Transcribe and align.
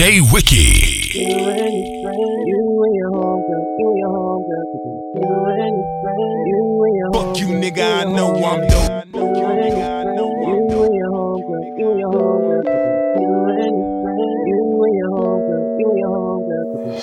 DJ 0.00 0.32
Wiki. 0.32 0.64
You 1.12 1.28
and 1.28 1.60
your 1.60 1.92
friend, 2.00 2.40
you 2.48 2.64
and 2.84 2.96
your 2.96 3.12
homegirl, 3.20 3.64
you 3.76 3.84
and 3.90 3.98
your 4.00 4.08
homegirl, 4.16 4.64
you 5.12 5.28
and 5.44 5.76
your 5.76 5.92
friend, 6.00 6.40
you 6.48 6.64
and 6.84 6.94
your 6.96 7.10
Fuck 7.12 7.36
you, 7.38 7.48
nigga, 7.48 7.84
I 7.84 8.04
know 8.04 8.32
I'm 8.32 8.60
dope. 8.66 9.04
You 9.12 9.28
and 9.28 9.76
your 9.76 9.92
friend, 10.00 10.16
you 10.16 10.80
and 10.80 10.94
your 10.96 11.10
homegirl, 11.12 11.64
you 11.76 11.84
and 11.90 12.00
your 12.00 12.12
homegirl, 12.16 12.72
you 13.20 13.28
and 13.44 13.76
your 13.76 13.92
friend, 14.00 14.24
you 14.48 14.64
and 14.86 14.96
your 14.96 15.10
homegirl, 15.20 15.64
you 15.80 15.86
and 15.90 15.98
your 16.00 16.12
homegirl. 16.16 16.96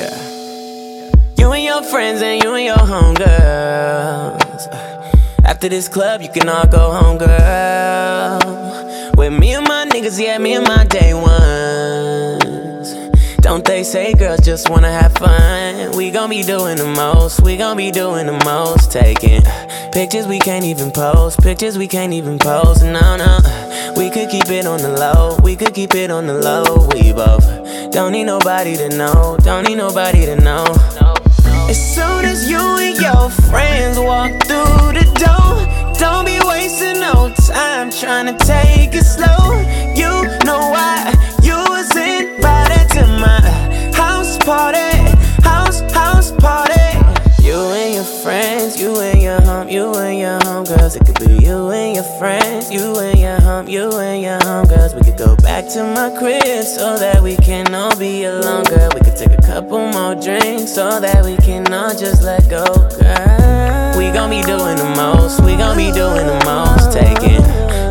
Yeah. 0.00 0.18
You 1.38 1.46
and 1.52 1.62
your 1.62 1.82
friends 1.84 2.22
and 2.22 2.42
you 2.42 2.54
and 2.54 2.64
your 2.64 2.82
homegirls. 2.90 4.66
After 5.44 5.68
this 5.68 5.86
club, 5.88 6.22
you 6.22 6.28
can 6.28 6.48
all 6.48 6.66
go 6.66 6.90
home, 6.90 7.18
girl. 7.18 8.40
With 9.16 9.32
me 9.32 9.54
and 9.54 9.68
my 9.68 9.86
niggas, 9.86 10.18
yeah, 10.20 10.38
me 10.38 10.54
and 10.54 10.66
my 10.66 10.84
day 10.86 11.14
ones. 11.14 12.05
They 13.76 13.82
say 13.82 14.14
girls 14.14 14.40
just 14.40 14.70
wanna 14.70 14.90
have 14.90 15.12
fun? 15.16 15.94
We 15.98 16.10
gon' 16.10 16.30
be 16.30 16.42
doing 16.42 16.78
the 16.78 16.86
most, 16.86 17.42
we 17.42 17.58
gon' 17.58 17.76
be 17.76 17.90
doing 17.90 18.24
the 18.24 18.42
most. 18.42 18.90
Taking 18.90 19.42
pictures 19.92 20.26
we 20.26 20.38
can't 20.38 20.64
even 20.64 20.90
post, 20.90 21.38
pictures 21.42 21.76
we 21.76 21.86
can't 21.86 22.14
even 22.14 22.38
post. 22.38 22.82
No, 22.82 23.16
no. 23.16 23.38
We 23.94 24.08
could 24.08 24.30
keep 24.30 24.48
it 24.48 24.64
on 24.64 24.80
the 24.80 24.88
low, 24.88 25.36
we 25.42 25.56
could 25.56 25.74
keep 25.74 25.94
it 25.94 26.10
on 26.10 26.26
the 26.26 26.32
low. 26.32 26.88
We 26.94 27.12
both 27.12 27.44
don't 27.92 28.12
need 28.12 28.24
nobody 28.24 28.78
to 28.78 28.88
know, 28.96 29.36
don't 29.42 29.68
need 29.68 29.76
nobody 29.76 30.24
to 30.24 30.36
know. 30.36 30.64
As 31.68 31.76
soon 31.76 32.24
as 32.24 32.48
you 32.48 32.58
and 32.58 32.96
your 32.96 33.28
friends 33.50 33.98
walk 33.98 34.30
through 34.48 34.96
the 34.96 35.04
door, 35.20 35.92
don't 36.00 36.24
be 36.24 36.40
wasting 36.48 36.98
no 36.98 37.30
time 37.46 37.90
trying 37.90 38.24
to 38.24 38.46
take 38.46 38.94
it 38.94 39.04
slow. 39.04 39.52
You 39.94 40.24
know 40.46 40.60
why 40.72 41.12
you 41.42 41.56
was 41.68 41.94
invited 41.94 42.88
to 42.94 43.06
my 43.20 43.35
party, 44.46 44.78
house 45.42 45.80
house 45.92 46.30
party. 46.30 46.72
You 47.42 47.58
and 47.74 47.94
your 47.94 48.04
friends, 48.04 48.80
you 48.80 48.96
and 49.00 49.20
your 49.20 49.40
home, 49.40 49.68
you 49.68 49.92
and 49.94 50.20
your 50.20 50.38
homegirls. 50.38 50.94
It 50.94 51.04
could 51.04 51.18
be 51.26 51.44
you 51.44 51.70
and 51.70 51.96
your 51.96 52.04
friends, 52.20 52.70
you 52.70 52.96
and 52.96 53.18
your 53.18 53.40
home, 53.40 53.68
you 53.68 53.90
and 53.98 54.22
your 54.22 54.38
homegirls. 54.38 54.94
We 54.94 55.00
could 55.02 55.18
go 55.18 55.34
back 55.36 55.68
to 55.70 55.82
my 55.82 56.16
crib 56.16 56.62
so 56.62 56.96
that 56.96 57.20
we 57.24 57.34
can 57.36 57.74
all 57.74 57.96
be 57.98 58.22
alone, 58.22 58.62
girl. 58.64 58.88
We 58.94 59.00
could 59.00 59.16
take 59.16 59.36
a 59.36 59.42
couple 59.42 59.80
more 59.90 60.14
drinks 60.14 60.72
so 60.72 61.00
that 61.00 61.24
we 61.24 61.36
can 61.38 61.72
all 61.72 61.90
just 61.90 62.22
let 62.22 62.48
go, 62.48 62.64
girl. 63.00 63.98
We 63.98 64.12
gon' 64.12 64.30
be 64.30 64.42
doing 64.42 64.76
the 64.76 64.92
most, 64.96 65.40
we 65.42 65.56
gon' 65.56 65.76
be 65.76 65.90
doing 65.90 66.26
the 66.26 66.40
most. 66.44 66.92
Taking 66.92 67.35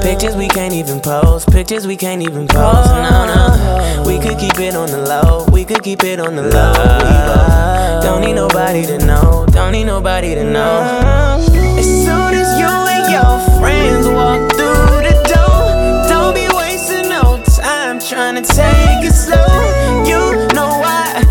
pictures 0.06 0.36
we 0.36 0.48
can't 0.48 0.72
even 0.72 1.02
post, 1.02 1.50
pictures 1.50 1.88
we 1.88 1.96
can't 1.96 2.22
even 2.22 2.48
post. 2.48 2.92
No, 2.92 3.26
no. 3.26 4.04
We 4.06 4.20
could 4.20 4.38
keep 4.38 4.60
it 4.60 4.76
on 4.76 4.88
the 4.92 5.00
low, 5.00 5.48
we 5.52 5.66
could 5.66 5.82
keep 5.82 6.04
it 6.04 6.20
on 6.20 6.36
the 6.36 6.44
low. 6.44 8.02
Don't 8.04 8.22
need 8.22 8.36
nobody 8.36 8.86
to 8.86 9.00
know, 9.00 9.48
don't 9.50 9.72
need 9.72 9.86
nobody 9.86 10.36
to 10.36 10.44
know. 10.44 11.42
As 11.80 11.86
soon 12.06 12.36
as 12.36 12.50
you 12.60 12.70
and 12.96 13.06
your 13.18 13.60
friends 13.60 14.08
walk 14.08 14.52
through 14.52 15.02
the 15.10 15.18
door, 15.34 16.08
don't 16.08 16.36
be 16.36 16.48
wasting 16.56 17.10
no 17.10 17.42
time 17.58 18.00
trying 18.00 18.36
to 18.36 18.44
take 18.44 19.04
it 19.10 19.16
slow. 19.16 20.06
You 20.06 20.46
know 20.54 20.70
why 20.86 21.25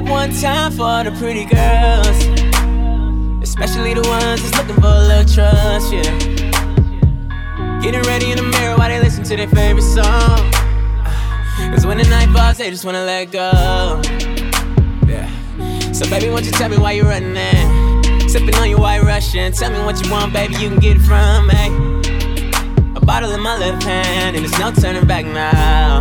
Up 0.00 0.08
one 0.08 0.32
time 0.32 0.72
for 0.72 1.04
the 1.04 1.14
pretty 1.18 1.44
girls. 1.44 2.08
Especially 3.42 3.92
the 3.92 4.00
ones 4.08 4.40
that's 4.40 4.56
looking 4.56 4.80
for 4.80 4.88
a 4.88 5.00
little 5.00 5.28
trust, 5.28 5.92
yeah. 5.92 7.80
Getting 7.82 8.00
ready 8.08 8.30
in 8.30 8.38
the 8.38 8.44
mirror 8.44 8.78
while 8.78 8.88
they 8.88 8.98
listen 8.98 9.24
to 9.24 9.36
their 9.36 9.48
favorite 9.48 9.82
song. 9.82 10.50
Cause 11.74 11.84
when 11.84 11.98
the 11.98 12.04
night 12.04 12.30
falls, 12.30 12.56
they 12.56 12.70
just 12.70 12.86
wanna 12.86 13.04
let 13.04 13.30
go. 13.30 14.00
Yeah. 15.06 15.28
So, 15.92 16.08
baby, 16.08 16.30
won't 16.30 16.46
you 16.46 16.52
tell 16.52 16.70
me 16.70 16.78
why 16.78 16.92
you're 16.92 17.04
running 17.04 17.34
there? 17.34 18.26
Sipping 18.26 18.54
on 18.54 18.70
your 18.70 18.80
white 18.80 19.02
Russian. 19.02 19.52
Tell 19.52 19.70
me 19.70 19.80
what 19.84 20.02
you 20.02 20.10
want, 20.10 20.32
baby, 20.32 20.54
you 20.54 20.70
can 20.70 20.78
get 20.78 20.96
it 20.96 21.02
from 21.02 21.46
me. 21.46 22.96
A 22.96 23.00
bottle 23.04 23.32
in 23.32 23.40
my 23.42 23.58
left 23.58 23.82
hand, 23.82 24.34
and 24.34 24.46
there's 24.46 24.58
no 24.58 24.72
turning 24.72 25.06
back 25.06 25.26
now. 25.26 26.00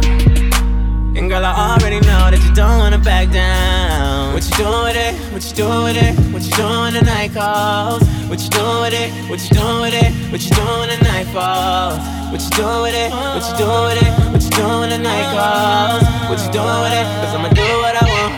And 1.20 1.30
girl, 1.30 1.44
I 1.44 1.76
already 1.76 2.00
know 2.00 2.32
that 2.32 2.40
you 2.48 2.54
don't 2.56 2.80
wanna 2.80 2.98
back 2.98 3.30
down. 3.30 4.32
What 4.34 4.42
you 4.48 4.56
doing 4.56 4.84
with 4.88 4.96
it? 4.96 5.14
What 5.34 5.44
you 5.44 5.52
doing 5.52 5.84
with 5.84 5.98
it? 6.00 6.16
What 6.32 6.44
you 6.48 6.52
doing 6.56 6.80
when 6.80 6.94
the 6.94 7.02
night 7.02 7.34
calls? 7.34 8.08
What 8.32 8.40
you 8.40 8.48
doing 8.48 8.80
with 8.80 8.94
it? 8.96 9.12
What 9.28 9.44
you 9.44 9.50
doing 9.52 9.82
with 9.84 10.00
it? 10.00 10.16
What 10.32 10.40
you 10.40 10.56
doing 10.56 10.80
when 10.80 10.88
the 10.88 11.04
night 11.04 11.28
falls? 11.36 12.00
What 12.32 12.40
you 12.40 12.50
doing 12.56 12.82
with 12.88 12.96
it? 12.96 13.12
What 13.12 13.44
you 13.44 13.56
doing 13.60 13.84
with 13.84 14.00
it? 14.00 14.16
What 14.32 14.44
you 14.48 14.52
doing 14.56 14.80
when 14.80 14.90
the 14.96 14.98
night 15.04 15.28
calls? 15.36 16.08
What 16.32 16.40
you 16.40 16.52
doing 16.56 16.80
with 16.88 16.96
it? 16.96 17.04
Cause 17.20 17.36
I'ma 17.36 17.52
do 17.52 17.68
what 17.84 18.00
I 18.00 18.06
want. 18.16 18.32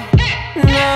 No. 0.66 0.90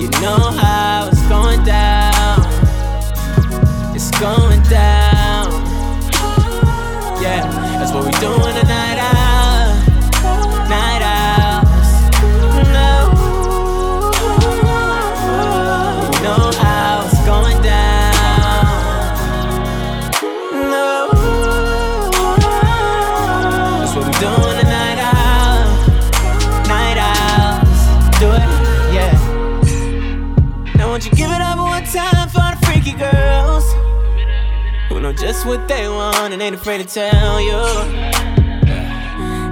You 0.00 0.08
know 0.24 0.40
how 0.56 1.12
it's 1.12 1.20
going 1.28 1.60
down. 1.68 2.48
It's 3.92 4.08
going 4.16 4.62
down. 4.72 5.52
Yeah, 7.20 7.44
that's 7.80 7.92
what 7.92 8.04
we 8.04 8.10
doing 8.20 8.54
tonight 8.54 8.98
out. 8.98 9.19
Just 35.40 35.48
what 35.48 35.68
they 35.68 35.88
want 35.88 36.34
and 36.34 36.42
ain't 36.42 36.54
afraid 36.54 36.86
to 36.86 36.86
tell 36.86 37.40
you. 37.40 37.52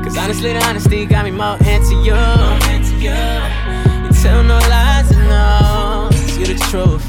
Cause 0.05 0.19
honestly, 0.19 0.53
the 0.53 0.63
honesty 0.67 1.07
got 1.07 1.25
me 1.25 1.31
more 1.31 1.57
into 1.65 1.95
you. 2.05 2.13
You 3.03 4.13
tell 4.21 4.45
no 4.45 4.59
lies 4.69 5.11
and 5.11 5.29
no, 5.31 6.11
you 6.39 6.45
the 6.45 6.59
truth. 6.69 7.03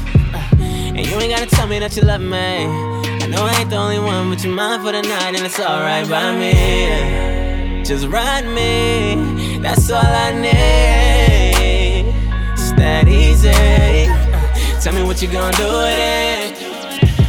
And 0.64 1.06
you 1.06 1.14
ain't 1.20 1.30
gotta 1.30 1.44
tell 1.44 1.66
me 1.66 1.78
that 1.78 1.94
you 1.94 2.04
love 2.04 2.22
me. 2.22 2.64
I 2.64 3.26
know 3.26 3.44
I 3.44 3.54
ain't 3.60 3.68
the 3.68 3.76
only 3.76 3.98
one, 3.98 4.30
but 4.30 4.42
you're 4.42 4.54
mine 4.54 4.80
for 4.80 4.92
the 4.92 5.02
night, 5.02 5.36
and 5.36 5.44
it's 5.44 5.60
alright 5.60 6.08
by 6.08 6.34
me. 6.34 7.84
Just 7.84 8.06
ride 8.06 8.46
me, 8.46 9.58
that's 9.58 9.90
all 9.90 10.00
I 10.02 10.32
need. 10.32 12.14
It's 12.54 12.72
that 12.80 13.06
easy. 13.08 13.50
Tell 14.80 14.94
me 14.94 15.02
what 15.02 15.20
you 15.20 15.28
gonna 15.28 15.54
do 15.54 15.64
with 15.64 16.62
it. 16.62 16.69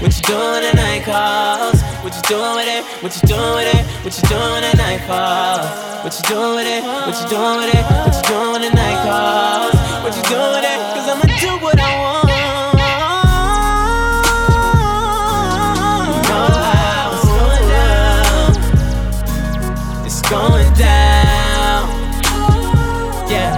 What 0.01 0.15
you 0.15 0.21
doing 0.23 0.61
the 0.63 0.73
night 0.73 1.03
calls? 1.03 1.79
What 2.01 2.15
you 2.15 2.21
doing 2.23 2.55
with 2.55 2.67
it? 2.67 2.83
What 3.03 3.15
you 3.15 3.21
doing 3.27 3.53
with 3.53 3.69
it? 3.69 3.85
What 4.03 4.17
you 4.17 4.23
doing 4.29 4.61
the 4.65 4.73
night 4.75 5.01
falls? 5.05 5.69
What 6.03 6.17
you 6.17 6.23
doing 6.27 6.55
with 6.55 6.65
it? 6.65 6.81
What 6.83 7.21
you 7.21 7.27
doing 7.29 7.57
with 7.61 7.69
it? 7.69 7.85
What 7.85 8.15
you 8.17 8.23
doing 8.33 8.61
the 8.65 8.71
night 8.73 8.97
calls? 9.05 9.77
What 10.01 10.17
you 10.17 10.23
doing 10.25 10.51
with 10.57 10.65
it? 10.65 10.77
Cause 10.97 11.07
I'ma 11.07 11.25
do 11.37 11.51
what 11.61 11.79
I 11.79 11.81
want. 12.01 12.29
It's 17.05 17.21
going 17.21 17.63
down. 17.69 18.41
It's 20.03 20.21
going 20.23 20.73
down. 20.73 21.85
Yeah, 23.29 23.53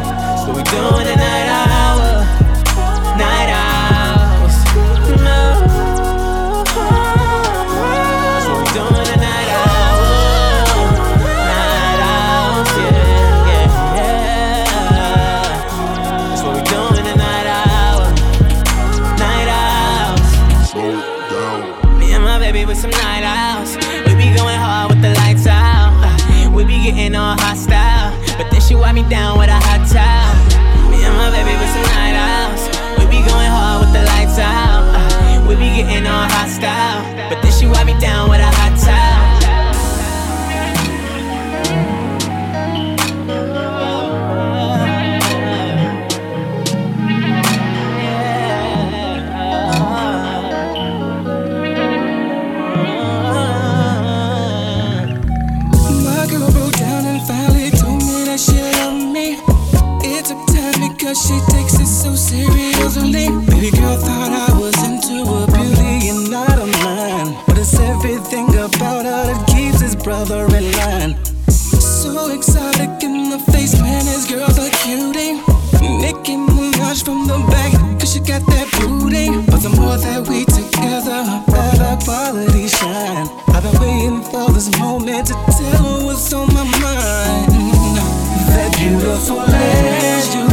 what 0.45 0.55
we 0.57 0.63
doing 0.63 1.05
tonight 1.07 1.22
brother 70.03 70.45
in 70.57 70.71
line. 70.73 71.15
So 71.47 72.29
exotic 72.29 73.01
in 73.03 73.29
the 73.29 73.39
face, 73.51 73.79
man, 73.79 74.05
his 74.05 74.25
girl's 74.25 74.57
a 74.57 74.69
cutie. 74.83 75.39
Nicki 75.81 76.35
Minaj 76.35 77.03
from 77.05 77.25
the 77.27 77.37
back, 77.49 77.71
cause 77.99 78.13
she 78.13 78.19
got 78.19 78.45
that 78.47 78.67
booty. 78.79 79.29
But 79.49 79.61
the 79.63 79.69
more 79.69 79.97
that 79.97 80.27
we 80.27 80.43
together, 80.45 81.23
better 81.47 81.95
quality 82.03 82.67
shine. 82.67 83.27
I've 83.55 83.63
been 83.63 83.79
waiting 83.81 84.21
for 84.23 84.51
this 84.51 84.69
moment 84.77 85.27
to 85.27 85.33
tell 85.33 85.83
her 85.83 86.05
what's 86.05 86.33
on 86.33 86.53
my 86.53 86.63
mind. 86.83 87.51
That 88.51 88.75
beautiful 88.77 89.39
ass 89.39 90.35
you 90.35 90.52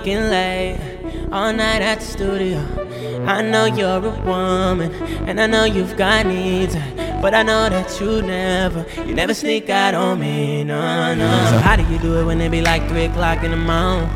working 0.00 0.30
late 0.30 0.78
all 1.30 1.52
night 1.52 1.82
at 1.82 2.00
the 2.00 2.06
studio. 2.06 2.58
I 3.26 3.42
know 3.42 3.66
you're 3.66 3.98
a 3.98 4.10
woman, 4.24 4.92
and 5.28 5.38
I 5.38 5.46
know 5.46 5.64
you've 5.64 5.94
got 5.98 6.24
needs. 6.24 6.74
But 7.20 7.34
I 7.34 7.42
know 7.42 7.68
that 7.68 8.00
you 8.00 8.22
never, 8.22 8.86
you 9.06 9.14
never 9.14 9.34
sneak 9.34 9.68
out 9.68 9.94
on 9.94 10.20
me, 10.20 10.64
no, 10.64 11.14
no. 11.14 11.28
So 11.50 11.58
how 11.58 11.76
do 11.76 11.82
you 11.92 11.98
do 11.98 12.18
it 12.18 12.24
when 12.24 12.40
it 12.40 12.50
be 12.50 12.62
like 12.62 12.88
three 12.88 13.04
o'clock 13.04 13.44
in 13.44 13.50
the 13.50 13.58
morning? 13.58 14.08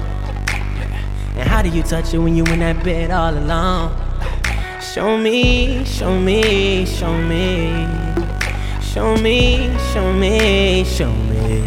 And 1.36 1.46
how 1.46 1.60
do 1.60 1.68
you 1.68 1.82
touch 1.82 2.14
it 2.14 2.18
when 2.18 2.34
you 2.34 2.44
in 2.44 2.60
that 2.60 2.82
bed 2.82 3.10
all 3.10 3.36
alone? 3.36 3.92
Show 4.80 5.18
me, 5.18 5.84
show 5.84 6.18
me, 6.18 6.86
show 6.86 7.14
me, 7.20 7.86
show 8.80 9.16
me, 9.18 9.76
show 9.92 10.12
me, 10.14 10.84
show 10.84 11.12
me. 11.12 11.62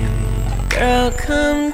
Girl, 0.69 1.11
come 1.11 1.66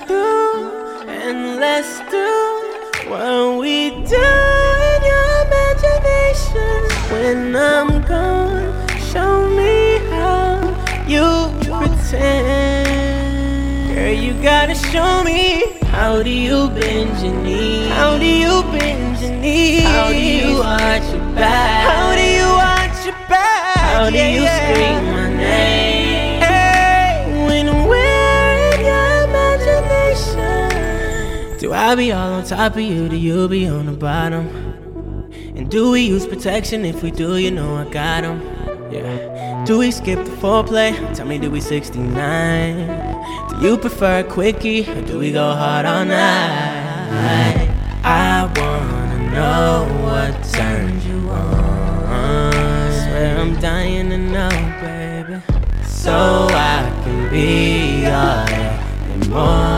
I'm 8.13 8.13
gone, 8.13 8.69
show 8.99 9.49
me 9.49 9.97
how 10.09 10.61
you 11.07 11.49
pretend. 11.61 12.87
Girl, 13.95 14.11
you 14.11 14.33
gotta 14.41 14.75
show 14.75 15.23
me. 15.23 15.63
How 15.85 16.21
do 16.23 16.29
you 16.29 16.69
bend 16.69 17.17
your 17.23 17.33
knees? 17.43 17.89
How 17.89 18.17
do 18.17 18.25
you 18.25 18.63
bend 18.71 19.19
your 19.19 19.35
knees? 19.37 19.83
How 19.83 20.09
do 20.09 20.19
you 20.19 20.61
arch 20.61 21.03
your 21.11 21.19
back? 21.35 21.91
How 21.91 22.15
do 22.15 22.21
you 22.21 22.43
arch 22.43 23.05
your 23.05 23.15
back? 23.29 23.77
How 23.77 24.09
do 24.09 24.17
you 24.17 24.45
scream 24.57 25.05
my 25.11 25.29
name? 25.29 26.41
Hey, 26.41 27.25
when 27.47 27.67
we're 27.87 28.73
in 28.73 28.79
your 28.89 29.23
imagination. 29.29 31.59
Do 31.59 31.73
I 31.73 31.93
be 31.95 32.11
all 32.11 32.33
on 32.33 32.43
top 32.45 32.75
of 32.75 32.81
you? 32.81 33.07
Do 33.07 33.15
you 33.15 33.47
be 33.47 33.67
on 33.67 33.85
the 33.85 33.91
bottom? 33.93 34.62
Do 35.73 35.89
we 35.89 36.01
use 36.01 36.27
protection? 36.27 36.85
If 36.85 37.01
we 37.01 37.09
do, 37.09 37.37
you 37.37 37.49
know 37.49 37.77
I 37.77 37.85
got 37.85 38.23
'em. 38.23 38.43
Yeah. 38.91 39.63
Do 39.65 39.79
we 39.79 39.89
skip 39.89 40.23
the 40.23 40.29
foreplay? 40.29 40.91
Tell 41.15 41.25
me, 41.25 41.39
do 41.39 41.49
we 41.49 41.61
69? 41.61 42.75
Do 43.49 43.55
you 43.65 43.77
prefer 43.79 44.19
a 44.19 44.23
quickie 44.23 44.81
or 44.81 45.01
do 45.01 45.17
we 45.17 45.31
go 45.31 45.51
hard 45.51 45.87
all 45.87 46.05
night? 46.05 47.69
I 48.03 48.47
wanna 48.55 49.19
know 49.33 49.87
what 50.05 50.33
turns 50.53 51.03
you 51.07 51.27
on. 51.31 52.91
Swear 53.01 53.39
I'm 53.39 53.55
dying 53.59 54.11
to 54.11 54.19
know, 54.19 54.53
baby. 54.79 55.41
So 55.87 56.47
I 56.51 56.91
can 57.03 57.31
be 57.31 58.05
all 58.05 58.45
and 59.11 59.29
more. 59.31 59.72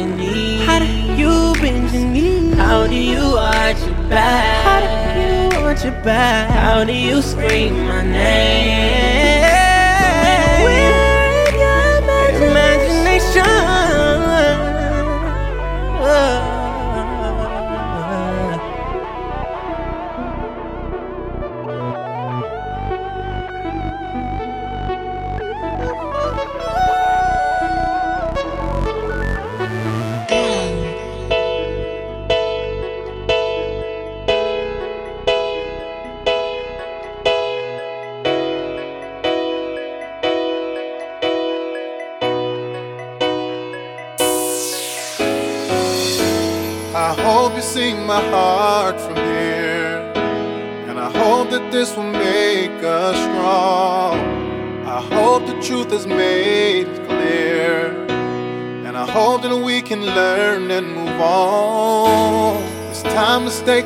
Your 0.00 0.16
knees? 0.16 0.66
How 0.66 0.78
do 0.78 0.86
you 0.86 1.52
bend 1.60 1.90
your 1.92 2.04
knees? 2.04 2.54
How 2.56 2.86
do 2.86 2.94
you 2.94 3.36
arch 3.36 3.80
your 3.80 4.08
back? 4.08 4.64
How 4.64 4.80
do 4.80 5.20
you 5.20 5.64
arch 5.66 5.84
your 5.84 5.92
back? 6.02 6.50
How 6.50 6.84
do 6.84 6.92
you 6.92 7.22
scream 7.22 7.86
my 7.86 8.02
name? 8.02 9.42
We're 10.64 11.48
in 11.48 11.54
your 11.64 12.50
imagination. 12.50 13.69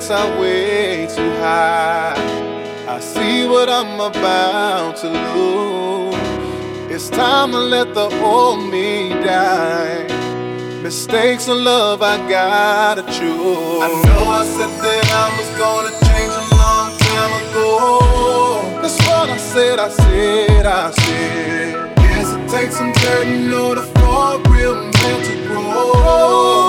The 0.08 0.14
are 0.14 0.40
way 0.40 1.06
too 1.06 1.30
high. 1.40 2.14
I 2.86 3.00
see 3.00 3.46
what 3.46 3.68
I'm 3.70 4.00
about 4.00 4.96
to 4.98 5.08
lose. 5.08 6.14
It's 6.92 7.08
time 7.08 7.52
to 7.52 7.58
let 7.58 7.94
the 7.94 8.08
old 8.22 8.70
me 8.70 9.10
die. 9.10 10.06
Mistakes 10.82 11.48
of 11.48 11.56
love, 11.56 12.02
I 12.02 12.16
gotta 12.28 13.02
choose. 13.02 13.82
I 13.82 13.88
know 14.04 14.24
I 14.28 14.44
said 14.44 14.72
that 14.84 15.06
I 15.10 15.26
was 15.38 15.50
gonna 15.62 15.92
change 16.06 16.34
a 16.42 16.46
long 16.54 16.88
time 17.08 17.32
ago. 17.42 18.80
That's 18.82 18.98
what 19.08 19.30
I 19.30 19.38
said, 19.38 19.78
I 19.78 19.88
said, 19.88 20.66
I 20.66 20.90
said. 20.90 21.96
Guess 21.96 22.28
it 22.34 22.48
takes 22.50 22.76
some 22.76 22.92
dirt 22.92 23.26
in 23.26 23.52
order 23.52 23.82
for 23.82 24.34
a 24.34 24.50
real 24.50 24.74
man 24.74 25.24
to 25.24 25.48
grow. 25.48 26.63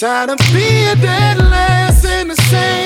Tired 0.00 0.30
of 0.30 0.38
being 0.50 0.98
dead 1.02 1.36
last 1.36 2.06
in 2.06 2.28
the 2.28 2.34
same 2.34 2.79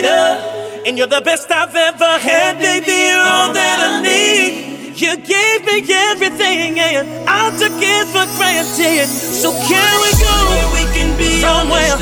leader. 0.00 0.82
And 0.86 0.96
you're 0.96 1.06
the 1.06 1.20
best 1.20 1.50
I've 1.50 1.74
ever 1.74 2.18
had, 2.18 2.58
baby. 2.58 3.12
You're 3.12 3.20
all 3.20 3.52
that 3.52 3.78
I 3.84 4.02
need. 4.02 4.96
You 4.96 5.16
gave 5.16 5.64
me 5.64 5.80
everything, 6.12 6.78
and 6.78 7.08
I 7.28 7.50
took 7.56 7.72
it 7.76 8.06
for 8.12 8.24
granted. 8.36 9.08
So 9.08 9.52
can 9.52 9.92
we 10.04 10.10
go 10.20 10.36
we 10.76 10.84
can 10.92 11.16
be 11.16 11.40
somewhere? 11.40 11.96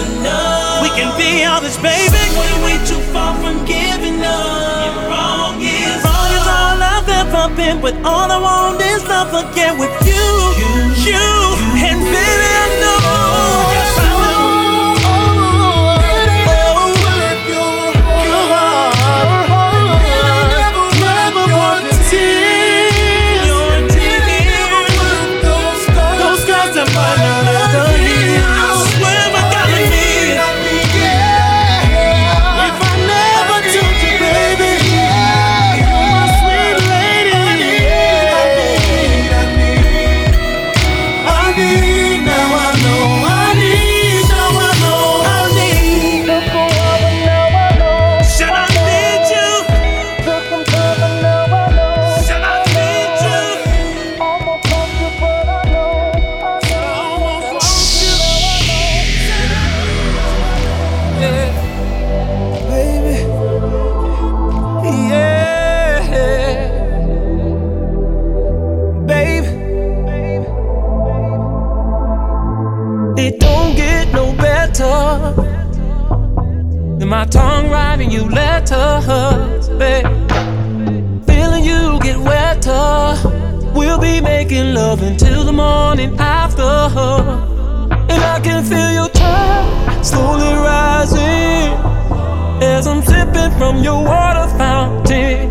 We 0.82 0.90
can 0.98 1.10
be 1.18 1.44
honest, 1.44 1.78
baby. 1.82 2.22
We're 2.34 2.58
way 2.64 2.78
too 2.86 3.02
far 3.14 3.34
from 3.38 3.64
giving 3.66 4.22
up. 4.22 5.10
Wrong 5.10 5.60
is 5.60 6.02
wrong 6.02 6.30
is 6.38 6.46
all 6.58 6.78
I've 6.82 7.08
ever 7.22 7.54
been, 7.54 7.80
but 7.80 7.94
all 8.04 8.30
I 8.30 8.38
want 8.38 8.80
is 8.80 9.06
love 9.06 9.30
again 9.30 9.78
with 9.78 9.94
you. 10.06 10.26
You. 10.58 11.12
you. 11.12 11.47
better, 78.68 79.78
babe. 79.78 80.06
Feeling 81.26 81.64
you 81.64 81.98
get 82.00 82.18
wetter. 82.18 83.16
We'll 83.74 83.98
be 83.98 84.20
making 84.20 84.74
love 84.74 85.02
until 85.02 85.44
the 85.44 85.52
morning 85.52 86.18
after. 86.18 86.62
And 86.62 88.22
I 88.22 88.40
can 88.42 88.64
feel 88.64 88.92
your 88.92 89.08
touch 89.08 90.04
slowly 90.04 90.52
rising 90.52 91.72
as 92.62 92.86
I'm 92.86 93.02
sipping 93.02 93.56
from 93.58 93.82
your 93.82 94.04
water 94.04 94.48
fountain. 94.58 95.50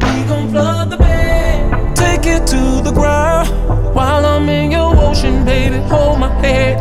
We 0.00 0.24
gon' 0.28 0.50
flood 0.50 0.90
the 0.90 0.96
bed, 0.96 1.96
take 1.96 2.26
it 2.26 2.46
to 2.48 2.82
the 2.82 2.92
ground 2.92 3.48
while 3.94 4.24
I'm 4.24 4.48
in 4.48 4.72
your 4.72 4.96
ocean, 4.96 5.44
baby. 5.44 5.76
Hold 5.88 6.20
my 6.20 6.30
hand. 6.40 6.75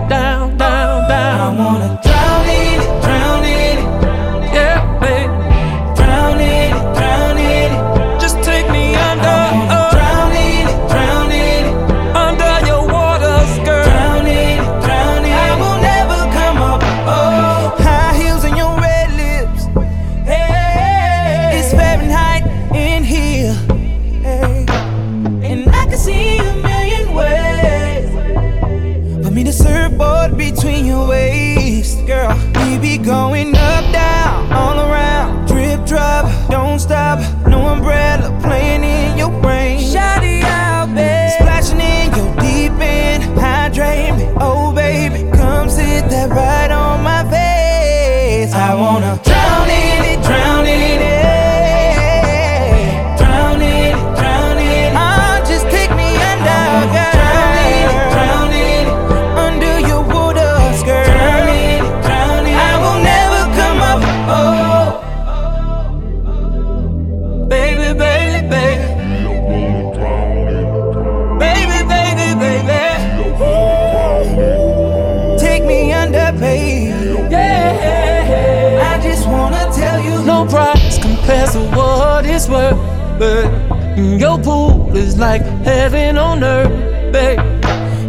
is 85.05 85.17
like 85.17 85.43
heaven 85.63 86.17
on 86.17 86.43
earth, 86.43 87.13
babe. 87.13 87.39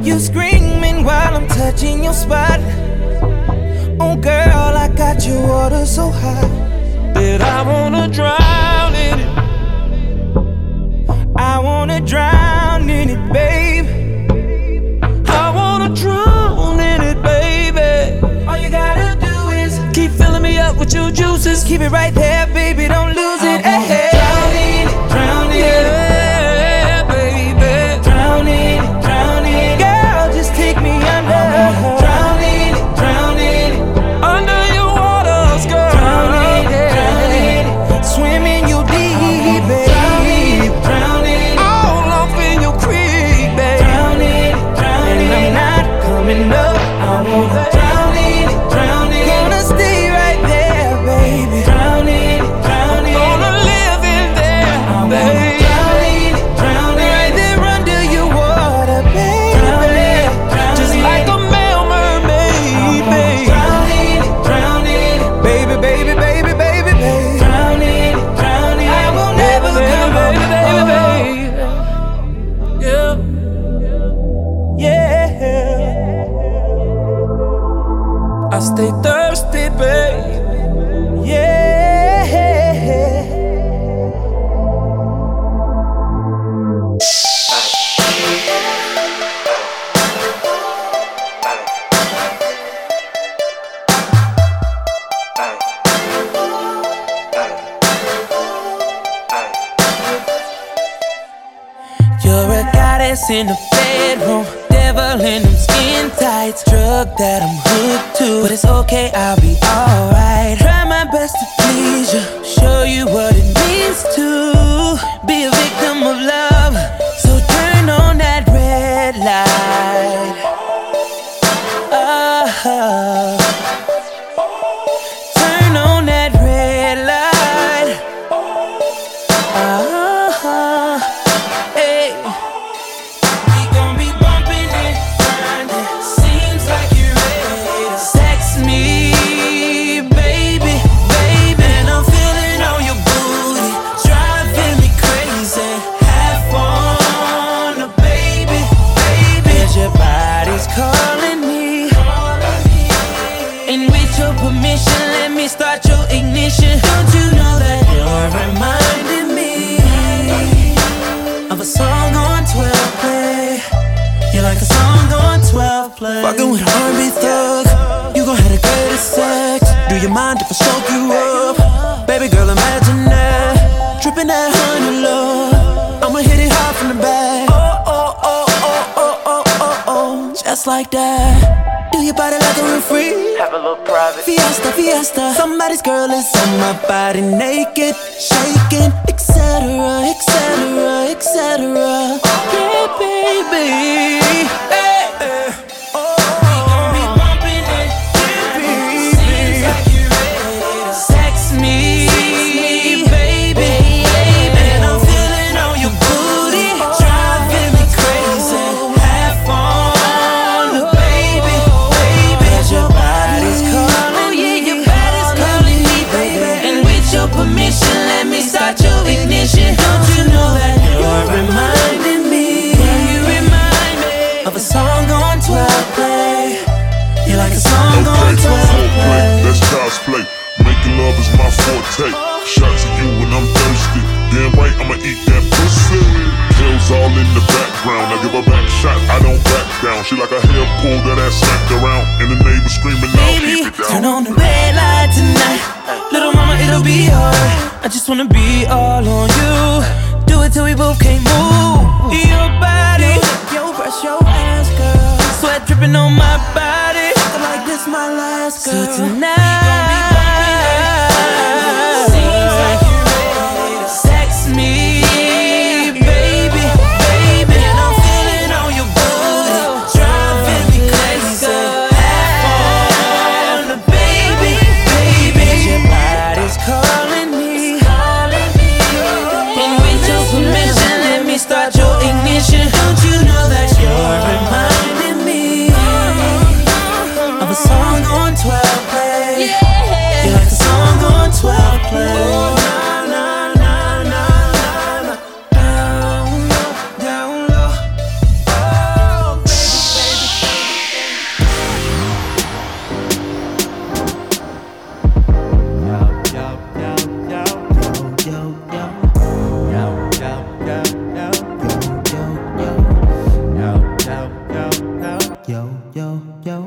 You 0.04 0.18
screaming 0.18 1.04
while 1.04 1.34
I'm 1.36 1.46
touching 1.48 2.02
your 2.02 2.14
spot. 2.14 2.60
Oh, 4.00 4.16
girl, 4.16 4.72
I 4.84 4.88
got 4.96 5.26
your 5.26 5.40
water 5.46 5.84
so 5.84 6.10
hot 6.10 6.50
that 7.14 7.40
I 7.42 7.58
wanna 7.70 8.08
drown 8.08 8.94
in 9.06 9.16
it. 9.24 9.32
I 11.36 11.58
wanna 11.58 12.00
drown 12.00 12.88
in 12.88 13.10
it, 13.10 13.22
babe. 13.32 13.86
I 15.28 15.46
wanna 15.58 15.90
drown 15.94 16.80
in 16.80 17.00
it, 17.10 17.18
baby. 17.22 17.92
All 18.48 18.56
you 18.56 18.70
gotta 18.70 19.10
do 19.20 19.36
is 19.62 19.72
keep 19.92 20.10
filling 20.12 20.42
me 20.42 20.58
up 20.58 20.76
with 20.78 20.94
your 20.94 21.10
juices. 21.10 21.62
Keep 21.64 21.82
it 21.82 21.90
right 21.90 22.14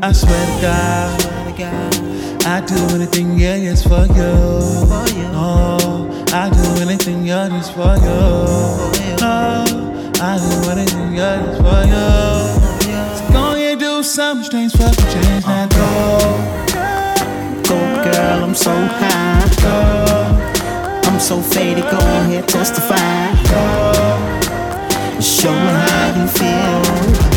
I 0.02 0.14
swear 0.14 0.46
to 0.46 0.62
God, 0.62 2.46
I 2.46 2.62
do 2.66 2.96
anything, 2.96 3.38
yeah, 3.38 3.58
just 3.60 3.84
for 3.84 4.06
you. 4.06 4.32
Oh, 5.36 6.26
I 6.32 6.50
do 6.50 6.82
anything, 6.82 7.26
yeah, 7.26 7.50
just 7.50 7.74
for 7.74 7.96
you. 7.98 8.20
Oh, 9.22 10.12
I 10.22 10.38
do 10.40 10.70
anything, 10.72 11.16
yeah, 11.16 11.44
just 11.44 11.60
for 11.62 11.84
you. 11.92 12.08
So 13.18 13.34
go 13.34 13.52
ahead, 13.54 13.80
do 13.80 14.02
something 14.02 14.46
strange, 14.46 14.72
fucking 14.72 15.06
change 15.12 15.46
that 15.46 15.70
door. 15.70 16.20
Go, 17.64 18.04
girl, 18.04 18.44
I'm 18.46 18.56
so 18.56 18.72
high. 18.72 19.50
Go, 19.62 21.10
I'm 21.10 21.20
so 21.20 21.42
faded, 21.42 21.84
go 21.84 21.98
ahead, 21.98 22.48
testify. 22.48 23.34
Go, 23.52 25.20
Show 25.20 25.52
me 25.52 25.58
how 25.60 26.22
you 26.22 26.28
feel 26.30 27.29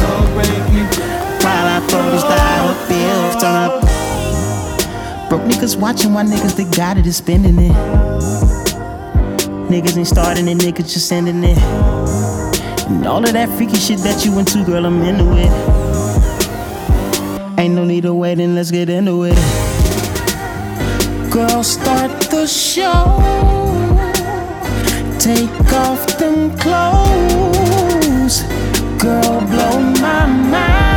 niggas 2.13 2.29
die 2.29 2.53
bills. 2.89 3.35
Turn 3.43 3.57
up. 3.57 3.83
Broke 5.29 5.43
niggas 5.43 5.77
watching 5.79 6.13
why 6.13 6.25
niggas 6.25 6.57
they 6.57 6.65
got 6.65 6.99
it 6.99 7.07
is 7.07 7.17
spending 7.17 7.59
it. 7.59 7.73
Niggas 9.71 9.97
ain't 9.97 10.07
starting 10.07 10.49
it, 10.49 10.59
niggas 10.59 10.93
just 10.93 11.09
sending 11.09 11.43
it. 11.43 11.59
And 12.89 13.07
all 13.07 13.25
of 13.25 13.33
that 13.33 13.49
freaky 13.57 13.77
shit 13.77 14.01
that 14.01 14.25
you 14.25 14.39
into, 14.39 14.65
girl, 14.65 14.85
I'm 14.85 15.01
into 15.03 15.33
it. 15.39 15.51
Ain't 17.59 17.75
no 17.75 17.85
need 17.85 18.05
of 18.05 18.17
waiting, 18.17 18.55
let's 18.55 18.71
get 18.71 18.91
into 18.91 19.25
it. 19.25 19.37
Girl, 21.31 21.63
start 21.63 22.11
the 22.31 22.47
show. 22.47 23.21
Take 25.19 25.73
off 25.73 26.19
them 26.19 26.55
clothes. 26.59 28.43
Girl, 29.01 29.41
blow 29.49 29.81
my 30.03 30.27
mind. 30.27 30.92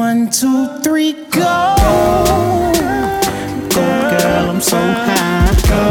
One, 0.00 0.30
two, 0.30 0.66
three, 0.82 1.12
go. 1.28 1.74
Go, 3.68 3.84
girl, 4.08 4.48
I'm 4.48 4.60
so 4.62 4.78
high. 4.78 5.52
Go. 5.68 5.82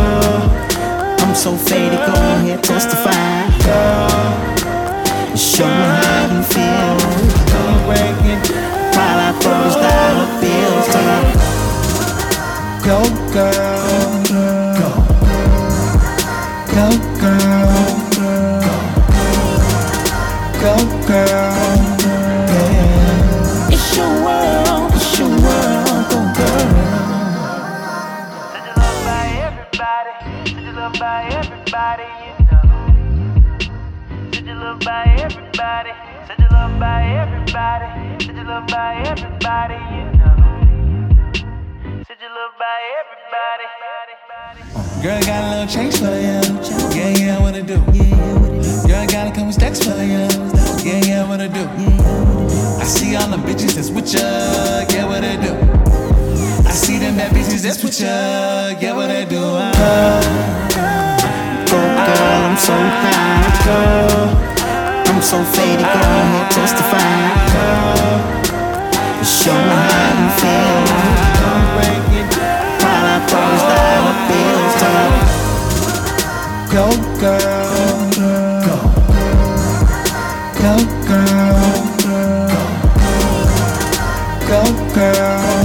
I'm 1.24 1.36
so 1.36 1.56
faded, 1.56 2.00
go 2.00 2.14
ahead, 2.14 2.64
testify. 2.64 3.46
Go. 3.70 4.10
Show 5.38 5.70
me 5.70 5.90
how 6.02 6.26
you 6.34 6.42
feel. 6.42 6.98
Go, 7.54 7.62
breaking. 7.86 8.42
While 8.98 9.20
I 9.22 9.32
throw 9.42 9.60
these 9.62 9.78
dollar 9.78 10.28
bills 10.42 10.88
down. 10.96 11.26
Go, 12.90 12.98
girl. 13.32 14.26
Go. 14.74 14.90
Go. 16.74 16.82
Go, 16.82 16.88
girl. 17.22 17.78
Go, 20.60 20.74
girl. 21.08 21.69
Said 37.50 38.38
you 38.38 38.44
loved 38.44 38.70
by 38.70 39.02
everybody 39.08 39.74
you 39.74 40.06
know. 40.20 40.38
Said 42.06 42.18
you 42.22 42.30
loved 42.30 42.58
by 42.60 42.80
everybody. 43.02 43.66
Girl, 45.02 45.20
got 45.22 45.44
a 45.44 45.50
little 45.50 45.66
change 45.66 45.98
for 45.98 46.14
you. 46.14 46.42
Yeah, 46.96 47.10
yeah, 47.18 47.42
what 47.42 47.56
it 47.56 47.66
do? 47.66 47.78
Girl, 48.88 49.08
got 49.08 49.28
a 49.28 49.32
couple 49.34 49.52
stacks 49.52 49.82
for 49.84 49.98
you. 49.98 50.30
Yeah, 50.86 51.02
yeah, 51.08 51.28
what 51.28 51.42
it 51.42 51.52
do? 51.52 51.68
I 52.80 52.84
see 52.84 53.16
all 53.16 53.28
the 53.28 53.38
bitches 53.38 53.74
that's 53.74 53.90
with 53.90 54.14
ya. 54.14 54.20
Yeah, 54.92 55.06
what 55.08 55.24
it 55.24 55.42
do? 55.42 55.56
I 56.68 56.72
see 56.72 57.00
them 57.00 57.16
bad 57.16 57.32
bitches 57.32 57.64
that's 57.64 57.84
with 57.84 58.00
ya. 58.00 58.78
Yeah, 58.80 58.94
what 58.94 59.10
it 59.10 59.28
do? 59.28 59.40
Girl, 59.40 60.22
go 61.66 61.80
girl, 62.06 62.46
I'm 62.46 62.58
so 62.58 62.74
high, 62.74 63.64
girl. 63.66 64.59
I'm 65.20 65.26
so 65.26 65.44
faded, 65.44 65.84
girl, 65.84 66.26
here 66.32 66.48
testify, 66.50 67.12
girl. 67.52 68.20
Show 69.22 69.52
me 69.52 69.76
how 69.92 70.16
you 70.16 70.30
feel. 70.40 70.80
While 72.80 73.06
I 73.06 73.20
these 73.28 73.66
dollar 73.68 74.16
bills, 74.30 74.76
turn 74.80 74.96
up. 75.04 75.28
Go 76.72 76.86
girl, 77.20 78.08
go, 78.64 78.78
go 80.56 80.74
girl, 81.10 81.68
go, 84.48 84.62
go 84.64 84.64
girl. 84.96 85.59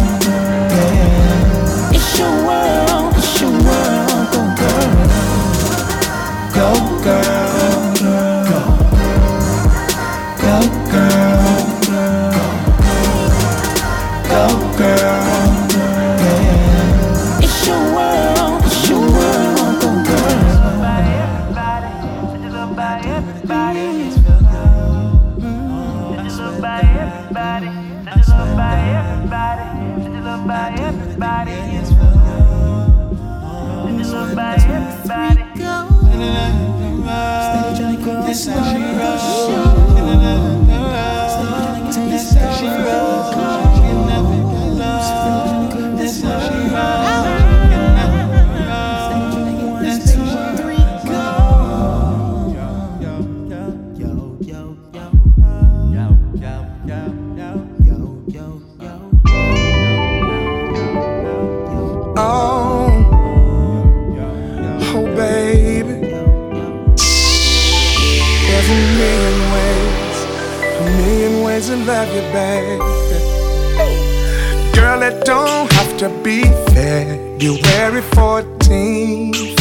To 76.04 76.22
be 76.22 76.42
February 76.74 78.02
14th. 78.12 79.56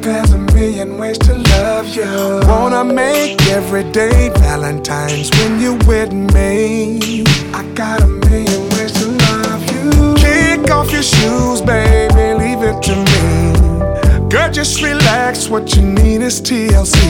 There's 0.00 0.30
a 0.30 0.38
million 0.54 0.96
ways 0.96 1.18
to 1.18 1.34
love 1.34 1.88
you. 1.88 2.40
Wanna 2.46 2.84
make 2.84 3.42
every 3.48 3.82
day 3.90 4.28
Valentine's 4.38 5.28
when 5.38 5.60
you're 5.60 5.82
with 5.88 6.12
me. 6.12 7.24
I 7.52 7.64
got 7.74 8.02
a 8.02 8.06
million 8.06 8.62
ways 8.74 8.92
to 9.00 9.06
love 9.26 9.62
you. 9.72 10.14
Kick 10.22 10.70
off 10.70 10.92
your 10.92 11.02
shoes, 11.02 11.62
baby, 11.62 12.26
leave 12.42 12.62
it 12.62 12.80
to 12.88 12.94
me. 13.10 14.28
Girl, 14.30 14.52
just 14.52 14.80
relax, 14.80 15.48
what 15.48 15.74
you 15.74 15.82
need 15.82 16.22
is 16.22 16.40
TLC. 16.40 17.00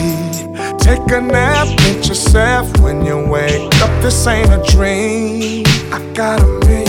Take 0.79 1.05
a 1.11 1.21
nap, 1.21 1.67
get 1.77 2.07
yourself 2.07 2.65
when 2.79 3.05
you 3.05 3.19
wake 3.19 3.75
up. 3.83 3.91
This 4.01 4.25
ain't 4.25 4.49
a 4.49 4.63
dream. 4.71 5.63
I 5.93 5.99
got 6.15 6.41
a 6.41 6.47
million 6.65 6.88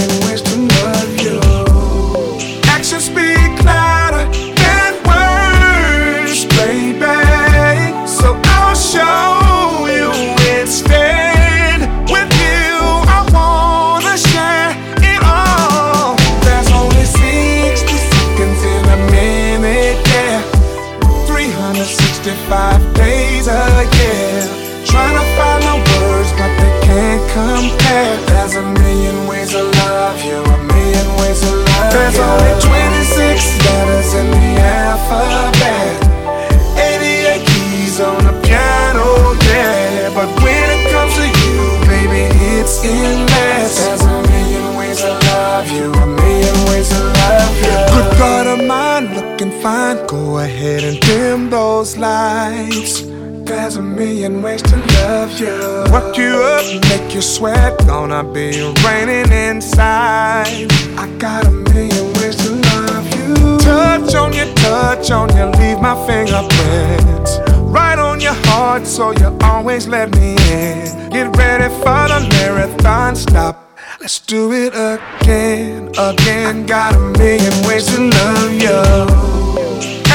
fine. 49.63 50.07
Go 50.07 50.39
ahead 50.39 50.85
and 50.85 50.99
dim 51.01 51.51
those 51.51 51.97
lights. 51.97 53.03
There's 53.45 53.77
a 53.77 53.83
million 53.83 54.43
ways 54.43 54.63
to 54.63 54.77
love 54.77 55.39
you. 55.39 55.57
Work 55.93 56.17
you 56.17 56.43
up, 56.55 56.65
make 56.89 57.15
you 57.15 57.21
sweat. 57.21 57.79
Gonna 57.87 58.23
be 58.23 58.73
raining 58.85 59.33
inside. 59.33 60.69
I 60.97 61.09
got 61.19 61.47
a 61.47 61.51
million 61.51 62.13
ways 62.15 62.37
to 62.37 62.51
love 62.71 63.07
you. 63.17 63.59
Touch 63.59 64.15
on 64.15 64.33
you, 64.33 64.47
touch 64.55 65.11
on 65.11 65.29
you, 65.37 65.47
leave 65.61 65.81
my 65.81 65.95
fingerprints. 66.07 67.39
Right 67.59 67.99
on 67.99 68.21
your 68.21 68.39
heart, 68.47 68.87
so 68.87 69.11
you 69.13 69.37
always 69.43 69.87
let 69.89 70.15
me 70.17 70.37
in. 70.51 71.11
Get 71.11 71.37
ready 71.37 71.69
for 71.83 72.03
the 72.13 72.27
marathon 72.31 73.17
stop. 73.17 73.79
Let's 74.01 74.19
do 74.21 74.53
it 74.53 74.73
again, 74.75 75.91
again. 75.99 76.67
Got 76.67 76.95
a 76.95 76.99
million 77.19 77.53
ways 77.67 77.87
to 77.87 78.01
love 78.01 78.53
you. 78.53 79.40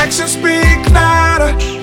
Actions 0.05 0.33
speak 0.33 0.91
louder 0.91 1.74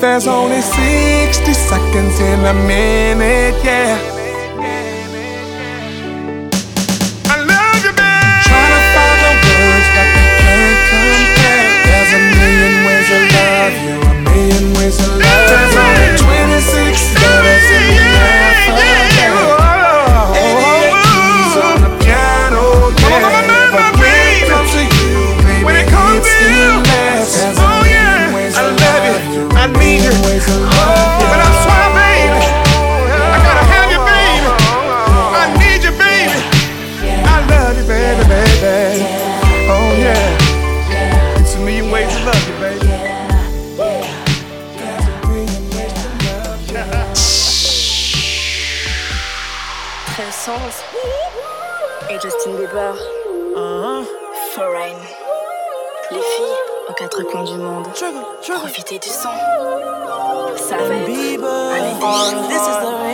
There's 0.00 0.26
only 0.26 0.60
60 0.60 1.52
seconds 1.52 2.20
in 2.20 2.40
a 2.44 2.54
minute, 2.54 3.64
yeah. 3.64 4.13
Profitez 58.94 59.08
du 59.08 59.14
son. 59.14 59.30
Ça 60.56 60.76
va 60.76 60.94
être 60.94 62.04
un. 62.04 62.48
This 62.48 62.62
is 62.62 62.78
the 62.80 63.13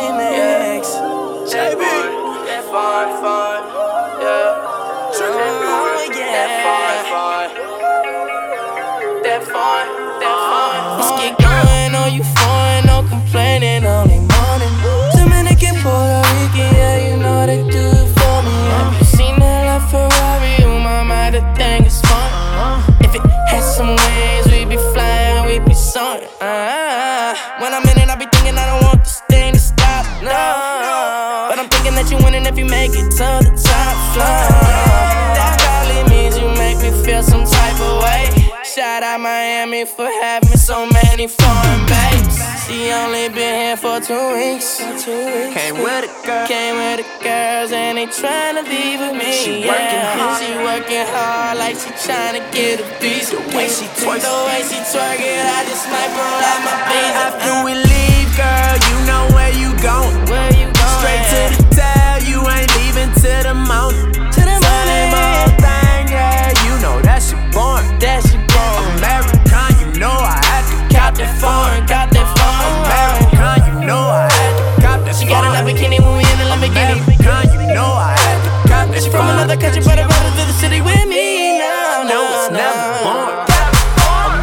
many 41.21 41.29
foreign 41.29 41.85
babes. 41.85 42.41
She 42.65 42.93
only 42.93 43.29
been 43.29 43.55
here 43.61 43.77
for 43.77 44.01
two 44.01 44.17
weeks. 44.41 44.81
Came 44.81 45.77
with 45.77 46.09
a 46.09 46.13
girl, 46.25 46.47
came 46.49 46.77
with 46.81 47.05
the 47.05 47.09
girls, 47.21 47.73
and 47.73 47.99
they 47.99 48.07
tryna 48.07 48.65
leave 48.65 49.01
with 49.01 49.13
me. 49.21 49.33
She 49.33 49.69
working 49.69 50.07
hard, 50.17 50.41
she 50.41 50.51
working 50.65 51.07
hard 51.13 51.59
like 51.59 51.77
she 51.77 51.93
tryna 52.07 52.41
get 52.53 52.81
a 52.81 52.87
piece. 53.01 53.31
The 53.31 53.41
way 53.53 53.69
she 53.69 53.85
twerk, 54.01 54.25
the 54.25 54.37
way 54.49 54.65
she 54.65 54.81
twerk 54.89 55.21
it, 55.21 55.45
I 55.45 55.61
just 55.69 55.85
might 55.93 56.09
pull 56.17 56.41
out 56.41 56.61
my 56.65 56.77
beans. 56.89 57.17
After 57.27 57.53
we 57.69 57.73
leave, 57.77 58.31
girl, 58.41 58.75
you 58.89 58.97
know 59.05 59.25
where 59.37 59.53
you 59.53 59.69
going. 59.85 60.17
Where 60.33 60.53
you 60.57 60.73
going? 60.73 60.97
Straight 61.05 61.30
that 71.21 71.37
foreign, 71.37 71.85
cop 71.87 72.09
that 72.11 72.29
foreign. 72.37 73.29
American, 73.37 73.83
you 73.83 73.87
know 73.87 74.01
I 74.09 74.29
had 74.33 74.53
to 74.57 74.83
cop 74.83 74.99
that 75.05 75.15
She 75.17 75.27
got 75.29 75.45
a 75.45 75.61
bikini 75.65 76.01
when 76.01 76.17
we 76.17 76.25
in 76.25 76.37
the 76.41 76.49
Lamborghini. 76.49 76.97
American, 77.05 77.61
you 77.61 77.75
know 77.77 77.93
I 77.93 78.17
had 78.17 78.39
to 78.41 78.51
cop 78.69 78.87
that 78.89 79.03
She 79.05 79.11
from 79.11 79.29
another 79.29 79.57
country, 79.57 79.83
but 79.85 79.99
I 80.01 80.09
brought 80.09 80.25
her 80.25 80.35
to 80.41 80.45
the 80.49 80.57
city 80.57 80.81
with 80.81 81.05
me. 81.05 81.61
No, 81.61 82.09
no, 82.09 82.19
it's 82.25 82.49
never 82.51 82.81
boring. 83.05 83.37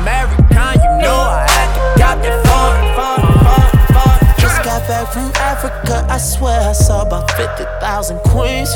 American, 0.06 0.78
you 0.86 0.92
know 1.02 1.18
I 1.18 1.50
had 1.50 1.70
to 1.74 1.82
cop 1.98 2.18
that 2.22 2.38
foreign, 2.46 2.88
foreign, 2.94 3.26
foreign, 3.42 3.78
foreign. 3.98 4.22
Just 4.38 4.58
got 4.62 4.82
back 4.86 5.10
from 5.10 5.34
Africa, 5.42 6.06
I 6.10 6.18
swear 6.22 6.62
I 6.62 6.74
saw 6.74 7.02
about 7.02 7.32
50,000 7.34 8.22
queens. 8.22 8.70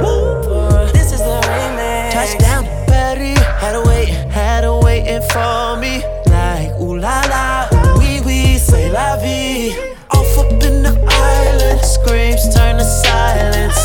Woo, 0.00 0.88
this 0.96 1.12
is 1.12 1.20
the 1.20 1.38
remix. 1.52 2.16
Touchdown 2.16 2.64
to 2.64 2.72
Paris, 2.88 3.38
had 3.60 3.72
to 3.76 3.82
wait, 3.86 4.08
had 4.32 4.62
to 4.62 4.80
waiting 4.82 5.22
for 5.30 5.76
me. 5.76 6.02
La 7.04 7.20
la, 7.28 7.68
wee 7.98 8.22
wee, 8.22 8.56
say 8.56 8.88
la 8.90 9.18
vie. 9.18 9.76
Off 10.12 10.38
up 10.38 10.50
in 10.52 10.82
the 10.82 10.94
island, 11.06 11.80
screams 11.84 12.42
turn 12.54 12.78
to 12.78 12.84
silence. 13.04 13.78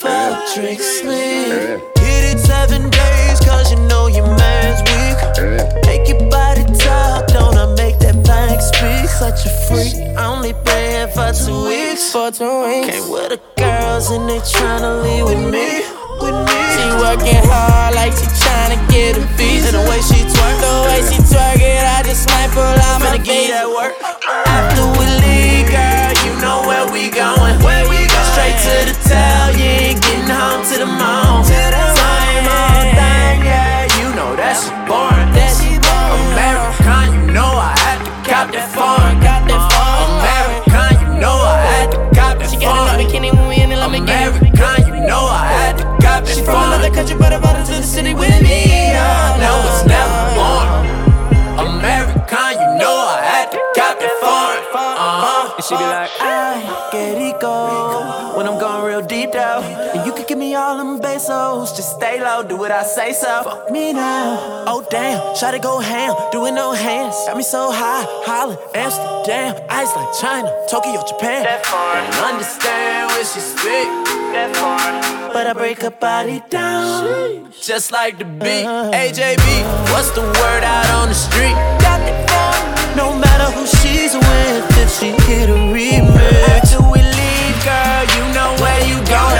Four 0.00 0.38
drinks 0.54 1.00
sleep. 1.00 1.82
Hit 2.00 2.24
it 2.32 2.38
seven 2.38 2.88
days, 2.88 3.40
cause 3.40 3.70
you 3.70 3.78
know 3.88 4.06
your 4.06 4.26
man's 4.26 4.80
weak. 4.88 5.84
Make 5.84 6.08
your 6.08 6.30
body 6.30 6.64
talk, 6.78 7.26
don't 7.26 7.58
I 7.58 7.66
make 7.76 7.98
that 7.98 8.24
bank 8.24 8.62
speak? 8.62 9.10
Such 9.10 9.44
a 9.44 9.50
freak, 9.68 10.16
only 10.16 10.54
here 11.02 11.08
for 11.08 11.30
two 11.32 11.64
weeks. 11.64 12.10
For 12.10 12.30
two 12.30 12.64
weeks. 12.64 12.88
Came 12.88 13.10
with 13.10 13.28
the 13.28 13.40
girls 13.58 14.10
and 14.10 14.26
they 14.30 14.38
tryna 14.38 15.02
leave 15.02 15.24
with 15.24 15.52
me. 15.52 16.01
With 16.22 16.38
me. 16.46 16.58
She 16.74 16.86
working 17.02 17.42
hard 17.50 17.94
like 17.98 18.14
she 18.14 18.26
tryna 18.38 18.78
get 18.88 19.18
a 19.18 19.24
visa. 19.34 19.74
And 19.74 19.82
the 19.82 19.84
way 19.90 20.00
she 20.00 20.22
twerk, 20.22 20.56
the 20.62 20.74
way 20.86 21.00
she 21.02 21.18
twerk 21.18 21.58
it, 21.58 21.82
I 21.82 22.02
just 22.06 22.30
might 22.30 22.50
pull 22.54 22.62
out 22.62 23.02
my 23.02 23.18
visa. 23.18 23.58
that 23.58 23.68
work. 23.68 23.94
After 24.46 24.86
we 24.98 25.04
leave, 25.20 25.66
girl, 25.68 26.12
you 26.24 26.32
know 26.40 26.62
where 26.66 26.86
we 26.94 27.10
going. 27.10 27.58
Where 27.66 27.84
we 27.90 28.06
going? 28.06 28.28
Straight 28.32 28.54
to 28.54 28.74
the 28.88 28.96
tail, 29.10 29.50
you 29.58 29.66
ain't 29.66 30.00
getting 30.00 30.30
home 30.30 30.62
to 30.62 30.76
the 30.78 30.86
moon. 30.88 31.42
Same 31.44 32.46
old 32.48 32.88
thing, 32.96 33.38
yeah, 33.44 33.86
you 34.00 34.14
know 34.16 34.32
that 34.38 34.56
shit 34.56 34.74
boring. 34.88 35.30
That 35.36 35.51
from 47.06 47.18
another 47.18 47.18
country, 47.18 47.18
but 47.18 47.32
I 47.32 47.38
brought 47.40 47.56
her 47.56 47.64
to 47.64 47.80
the 47.80 47.82
city 47.82 48.14
with 48.14 48.42
me. 48.42 48.92
Oh, 48.94 49.36
no, 49.38 49.52
it's 49.68 49.84
never 49.86 50.34
boring. 50.36 50.90
American, 51.58 52.52
you 52.60 52.78
know 52.78 52.94
I 52.94 53.20
had 53.22 53.50
to 53.52 53.58
cop 53.76 53.98
that 53.98 54.14
foreign. 54.20 54.64
Uh-huh. 54.74 55.54
And 55.56 55.64
she 55.64 55.76
be 55.76 55.82
like, 55.82 56.10
I 56.20 56.90
get 56.92 57.18
it 57.18 57.31
all 60.72 60.78
them 60.78 61.00
pesos, 61.00 61.72
just 61.76 61.96
stay 61.96 62.20
low, 62.20 62.42
do 62.42 62.56
what 62.56 62.70
I 62.70 62.82
say 62.82 63.12
so. 63.12 63.42
Fuck 63.44 63.70
me 63.70 63.92
now. 63.92 64.64
Oh 64.66 64.84
damn, 64.90 65.36
try 65.36 65.50
to 65.50 65.58
go 65.58 65.78
ham, 65.80 66.14
do 66.32 66.46
it 66.46 66.52
no 66.52 66.72
hands. 66.72 67.14
Got 67.26 67.36
me 67.36 67.42
so 67.42 67.70
high, 67.70 68.04
Holland, 68.24 68.58
Amsterdam, 68.74 69.54
ice 69.68 69.94
like 69.94 70.12
China, 70.20 70.48
Tokyo, 70.70 71.04
Japan. 71.06 71.42
That 71.44 71.66
foreign. 71.66 72.04
And 72.04 72.24
understand 72.32 73.12
when 73.12 73.24
she 73.32 73.40
speak. 73.40 73.88
That 74.32 74.50
foreign. 74.56 75.32
But 75.34 75.46
I 75.46 75.52
break 75.52 75.82
her 75.82 75.90
body 75.90 76.42
down, 76.48 77.52
just 77.60 77.92
like 77.92 78.18
the 78.18 78.24
beat. 78.24 78.64
Uh-huh. 78.64 78.90
AJB, 78.92 79.46
what's 79.92 80.10
the 80.12 80.22
word 80.22 80.64
out 80.64 80.88
on 81.00 81.08
the 81.08 81.14
street? 81.14 81.56
Got. 81.84 82.00
No 82.96 83.16
matter 83.16 83.48
who 83.56 83.64
she's 83.66 84.14
with, 84.14 84.78
if 84.82 84.90
she 84.98 85.12
hit 85.24 85.48
a 85.48 85.58
remix. 85.72 86.12
After 86.52 86.82
we 86.92 87.00
leave, 87.00 87.41
girl, 87.62 88.02
you 88.14 88.24
know 88.34 88.50
where 88.58 88.82
you 88.86 88.98
going. 89.06 89.38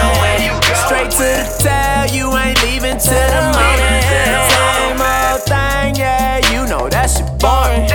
Straight 0.87 1.11
to 1.19 1.27
the 1.27 1.47
tail, 1.59 2.07
you 2.15 2.31
ain't 2.37 2.59
leaving 2.63 2.99
till 2.99 3.29
the 3.35 3.43
morning. 3.51 4.03
Same 4.51 5.03
old 5.03 5.43
thing, 5.43 5.97
yeah, 5.97 6.39
you 6.53 6.67
know 6.67 6.89
that 6.89 7.11
shit 7.11 7.27
boring. 7.43 7.91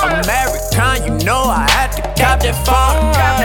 American, 0.00 0.96
you 1.06 1.24
know 1.24 1.42
I 1.44 1.68
had 1.70 1.92
to 1.96 2.02
cop 2.20 2.40
that 2.40 2.56
phone. 2.64 3.39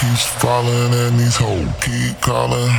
Keeps 0.00 0.26
falling 0.26 0.92
and 0.94 1.18
these 1.18 1.36
hoes 1.36 1.68
keep 1.80 2.20
calling. 2.20 2.70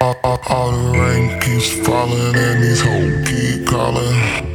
All, 0.00 0.16
all, 0.24 0.40
all 0.48 0.70
the 0.72 0.98
rain 0.98 1.40
keeps 1.40 1.70
falling 1.86 2.34
and 2.34 2.62
these 2.62 2.80
hoes 2.80 3.28
keep 3.28 3.66
calling. 3.66 4.51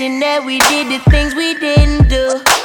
Wishing 0.00 0.20
that 0.20 0.42
we 0.42 0.58
did 0.70 0.88
the 0.88 0.98
things 1.10 1.34
we 1.34 1.52
didn't 1.54 2.08
do. 2.08 2.59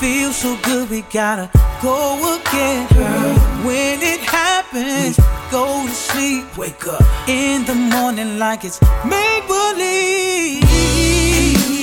feels 0.00 0.36
so 0.36 0.56
good, 0.62 0.88
we 0.90 1.02
gotta 1.12 1.50
go 1.82 2.36
again. 2.36 2.86
Girl. 2.94 3.34
When 3.66 4.00
it 4.00 4.20
happens, 4.20 5.18
we 5.18 5.24
go 5.50 5.86
to 5.86 5.92
sleep. 5.92 6.44
Wake 6.56 6.86
up 6.86 7.02
in 7.28 7.64
the 7.64 7.74
morning 7.74 8.38
like 8.38 8.64
it's 8.64 8.80
make 9.04 9.46
believe. 9.46 10.62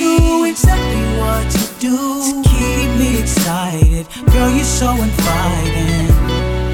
know 0.00 0.44
exactly 0.44 1.04
what 1.20 1.50
to 1.50 1.62
do 1.78 1.96
to 2.32 2.48
keep 2.48 2.88
me 2.98 3.20
excited. 3.20 4.06
Girl, 4.32 4.50
you're 4.50 4.64
so 4.64 4.90
inviting. 4.92 6.08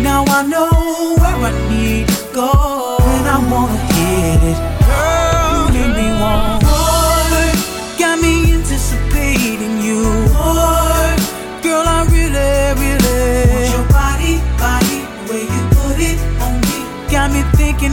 Now 0.03 0.25
I 0.29 0.47
know 0.47 1.17
where 1.19 1.39
I 1.51 1.53
need 1.71 2.07
to 2.09 2.29
go, 2.33 2.99
and 3.01 3.29
I 3.29 3.39
wanna 3.51 3.79
hit 3.95 4.43
it. 4.53 4.59
Girl, 4.87 5.75
you 5.75 5.89
make 5.89 5.97
me 5.97 6.21
want. 6.21 6.52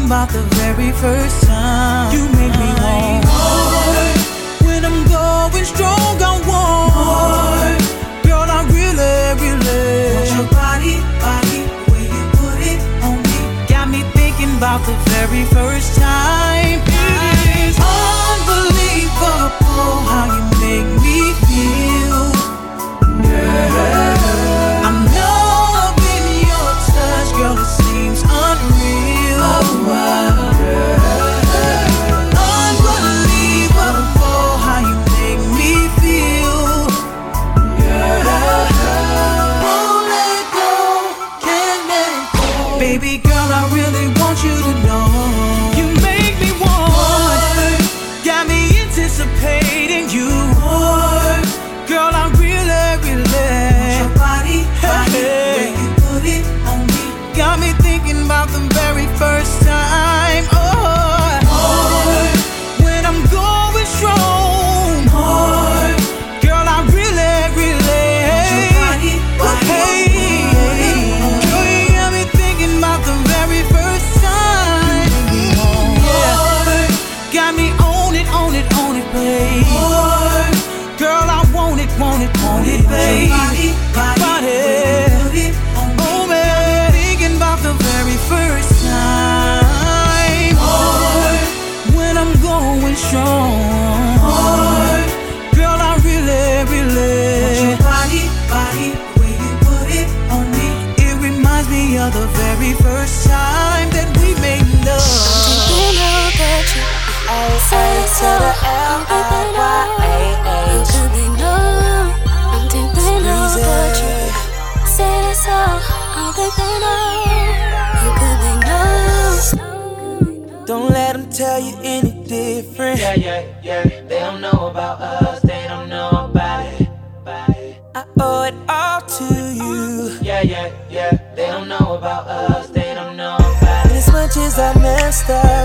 about 0.10 0.30
the 0.30 0.42
very 0.58 0.92
first 0.94 1.44
time 1.44 2.12
you 2.12 2.28
made 2.30 2.50
me 2.58 2.74
want 2.82 3.24
more. 3.30 4.18
When 4.66 4.84
I'm 4.84 5.06
going 5.06 5.66
strong, 5.66 6.18
I 6.30 6.32
want 6.50 6.96
more. 6.98 7.78
Girl, 8.26 8.50
I 8.58 8.66
really, 8.74 9.38
really 9.38 10.10
want 10.16 10.30
your 10.34 10.50
body, 10.50 10.98
body, 11.22 11.62
the 11.94 12.02
you 12.10 12.26
put 12.42 12.58
it 12.58 12.82
on 13.06 13.22
me. 13.22 13.38
Got 13.70 13.86
me 13.90 14.02
thinking 14.18 14.50
about 14.58 14.82
the 14.90 14.98
very 15.14 15.46
first 15.54 15.94
time. 15.96 16.82
It 16.82 17.70
is 17.70 17.78
unbelievable 17.78 19.94
how 20.10 20.26
you 20.34 20.42
make 20.58 20.90
me 21.06 21.38
feel. 21.46 21.89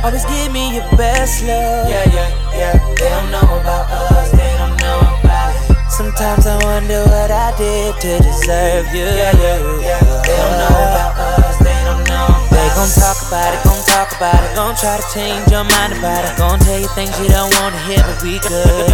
Always 0.04 0.26
give 0.26 0.52
me 0.52 0.76
your 0.76 0.84
best 1.00 1.40
love. 1.48 1.88
Yeah, 1.88 2.04
yeah, 2.12 2.28
yeah. 2.52 2.76
They 2.92 3.08
don't 3.08 3.32
know 3.32 3.40
about 3.56 3.88
us, 3.88 4.28
they 4.36 4.52
don't 4.60 4.76
know 4.76 5.00
about 5.00 5.56
it. 5.56 5.80
Sometimes 5.88 6.44
I 6.44 6.60
wonder 6.60 7.00
what 7.08 7.32
I 7.32 7.56
did 7.56 7.96
to 8.04 8.20
deserve 8.20 8.84
you. 8.92 9.08
Yeah, 9.08 9.32
yeah, 9.32 9.64
yeah. 9.80 10.04
They 10.28 10.36
don't 10.36 10.60
know 10.60 10.76
about 10.92 11.16
us, 11.40 11.56
they 11.56 11.80
don't 11.88 12.04
know 12.04 12.20
about 12.20 12.52
They 12.52 12.68
gon' 12.76 12.92
talk 12.92 13.16
about 13.32 13.48
it, 13.56 13.64
gon' 13.64 13.80
talk 13.88 14.12
about 14.20 14.44
it. 14.44 14.52
Gon' 14.52 14.76
try 14.76 15.00
to 15.00 15.06
change 15.08 15.48
your 15.48 15.64
mind 15.72 15.96
about 15.96 16.20
it. 16.20 16.36
Gon' 16.36 16.60
tell 16.60 16.76
you 16.76 16.90
things 16.92 17.16
you 17.16 17.32
don't 17.32 17.48
wanna 17.64 17.80
hear, 17.88 18.04
but 18.04 18.20
we 18.20 18.36
good. 18.44 18.92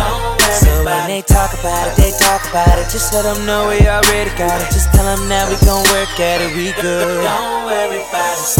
So 0.62 0.86
when 0.86 1.10
they 1.10 1.26
talk 1.26 1.50
about 1.58 1.90
it, 1.90 1.98
they 1.98 2.14
talk 2.22 2.46
about 2.54 2.78
it. 2.78 2.86
Just 2.86 3.10
let 3.10 3.26
them 3.26 3.42
know 3.50 3.66
we 3.66 3.82
already 3.82 4.30
got 4.38 4.62
it. 4.62 4.70
Just 4.70 4.94
tell 4.94 5.10
them 5.10 5.26
that 5.26 5.50
we 5.50 5.58
gon' 5.66 5.82
work 5.90 6.14
at 6.22 6.38
it, 6.38 6.54
we 6.54 6.70
good. 6.78 7.26
Don't 7.26 7.66
worry 7.66 7.98
about 7.98 8.38
it. 8.38 8.59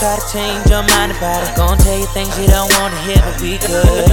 try 0.00 0.16
to 0.16 0.32
change 0.32 0.64
your 0.72 0.82
mind 0.96 1.12
about 1.12 1.44
it. 1.44 1.54
Gonna 1.54 1.76
tell 1.76 1.98
you 1.98 2.06
things 2.16 2.32
you 2.40 2.48
don't 2.48 2.72
wanna 2.80 2.96
hear, 3.04 3.20
but 3.20 3.36
we 3.42 3.58
good. 3.58 4.08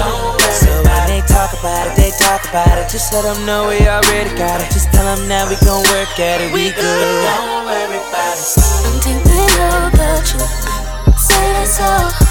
So 0.52 0.68
when 0.84 1.08
they 1.08 1.22
talk 1.24 1.56
about 1.58 1.88
it, 1.88 1.96
they 1.96 2.12
talk 2.20 2.44
about 2.50 2.78
it. 2.78 2.90
Just 2.90 3.14
let 3.14 3.24
them 3.24 3.46
know 3.46 3.70
we 3.70 3.80
already 3.88 4.36
got 4.36 4.60
it. 4.60 4.70
Just 4.70 4.92
tell 4.92 5.08
them 5.16 5.30
now 5.30 5.48
we 5.48 5.56
gon' 5.64 5.84
work 5.96 6.20
at 6.20 6.42
it. 6.42 6.52
We, 6.52 6.68
we 6.68 6.70
good. 6.72 6.84
good. 6.84 7.24
Don't 7.24 7.66
worry 7.66 8.04
about 8.04 8.36
it. 8.36 8.60
I'm 8.84 9.00
thinking 9.00 9.48
about 9.88 10.28
you. 10.34 11.16
Say 11.16 11.54
that's 11.56 11.80
all. 11.80 12.27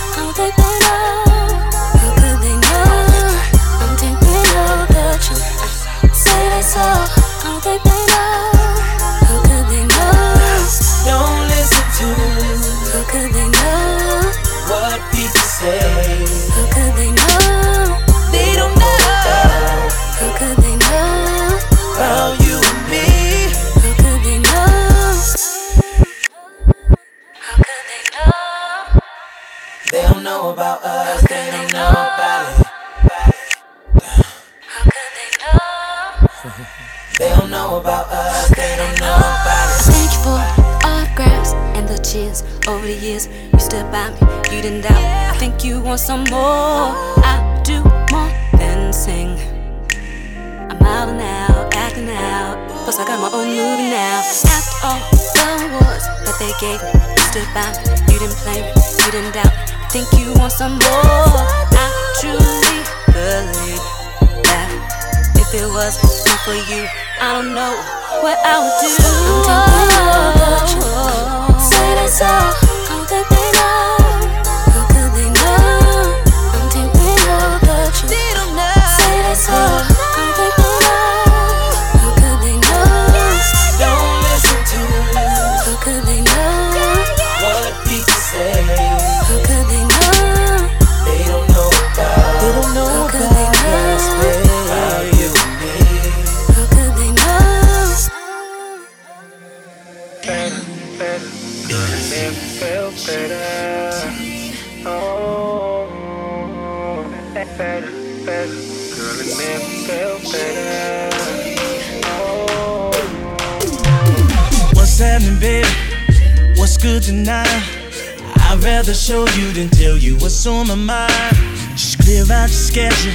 Show 119.07 119.25
you, 119.39 119.53
then 119.53 119.69
tell 119.69 119.97
you 119.97 120.17
what's 120.17 120.45
on 120.49 120.67
my 120.67 120.75
mind. 120.75 121.37
Just 121.77 122.01
clear 122.01 122.23
out 122.23 122.49
your 122.51 122.59
schedule, 122.59 123.13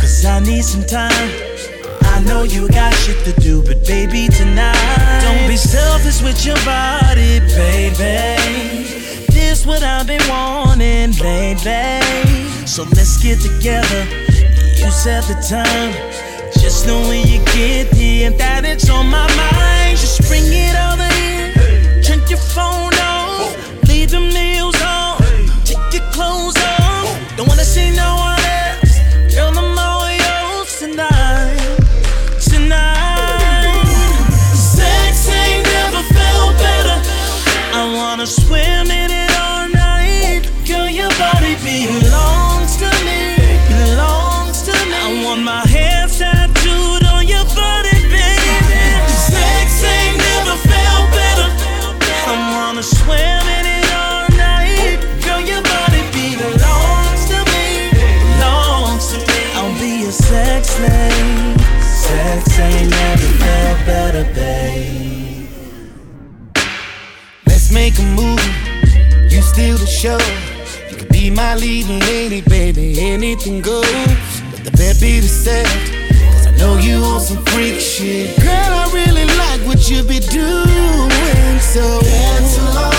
cause 0.00 0.24
I 0.24 0.40
need 0.40 0.64
some 0.64 0.86
time. 0.86 1.30
I 2.00 2.24
know 2.24 2.44
you 2.44 2.66
got 2.70 2.94
shit 2.94 3.22
to 3.26 3.40
do, 3.42 3.62
but 3.62 3.86
baby, 3.86 4.28
tonight. 4.28 5.20
Don't 5.20 5.46
be 5.46 5.58
selfish 5.58 6.22
with 6.22 6.46
your 6.46 6.56
body, 6.64 7.40
baby. 7.40 8.88
This 9.28 9.66
what 9.66 9.82
I've 9.82 10.06
been 10.06 10.26
wanting 10.30 11.12
lately. 11.20 12.00
So 12.66 12.84
let's 12.96 13.22
get 13.22 13.38
together. 13.38 14.06
You 14.80 14.90
set 14.90 15.24
the 15.24 15.36
time. 15.46 15.92
Just 16.54 16.86
know 16.86 17.02
when 17.02 17.20
you 17.28 17.44
get 17.52 17.94
here 17.94 18.30
that 18.30 18.64
it's 18.64 18.88
on 18.88 19.10
my 19.10 19.28
mind. 19.36 19.98
Just 19.98 20.26
bring 20.26 20.44
it 20.46 20.74
over 20.88 21.04
here. 21.20 22.02
Turn 22.02 22.26
your 22.30 22.38
phone 22.38 22.94
off. 22.94 23.54
Leave 23.86 24.10
them 24.10 24.30
nails 24.30 24.73
my 71.34 71.54
leading 71.56 71.98
lady, 72.00 72.40
baby. 72.42 73.00
Anything 73.00 73.60
goes. 73.60 73.84
But 74.50 74.64
the 74.64 74.70
bed 74.72 74.96
be 75.00 75.20
the 75.20 75.28
set. 75.28 75.66
Cause 75.66 76.46
I 76.46 76.56
know 76.56 76.76
you 76.76 77.00
want 77.00 77.22
some 77.22 77.44
freak 77.46 77.80
shit. 77.80 78.36
Girl, 78.38 78.48
I 78.50 78.90
really 78.92 79.24
like 79.24 79.60
what 79.66 79.90
you 79.90 80.02
be 80.04 80.20
doing. 80.20 81.60
So 81.60 82.00
that's 82.00 82.58
love. 82.74 82.93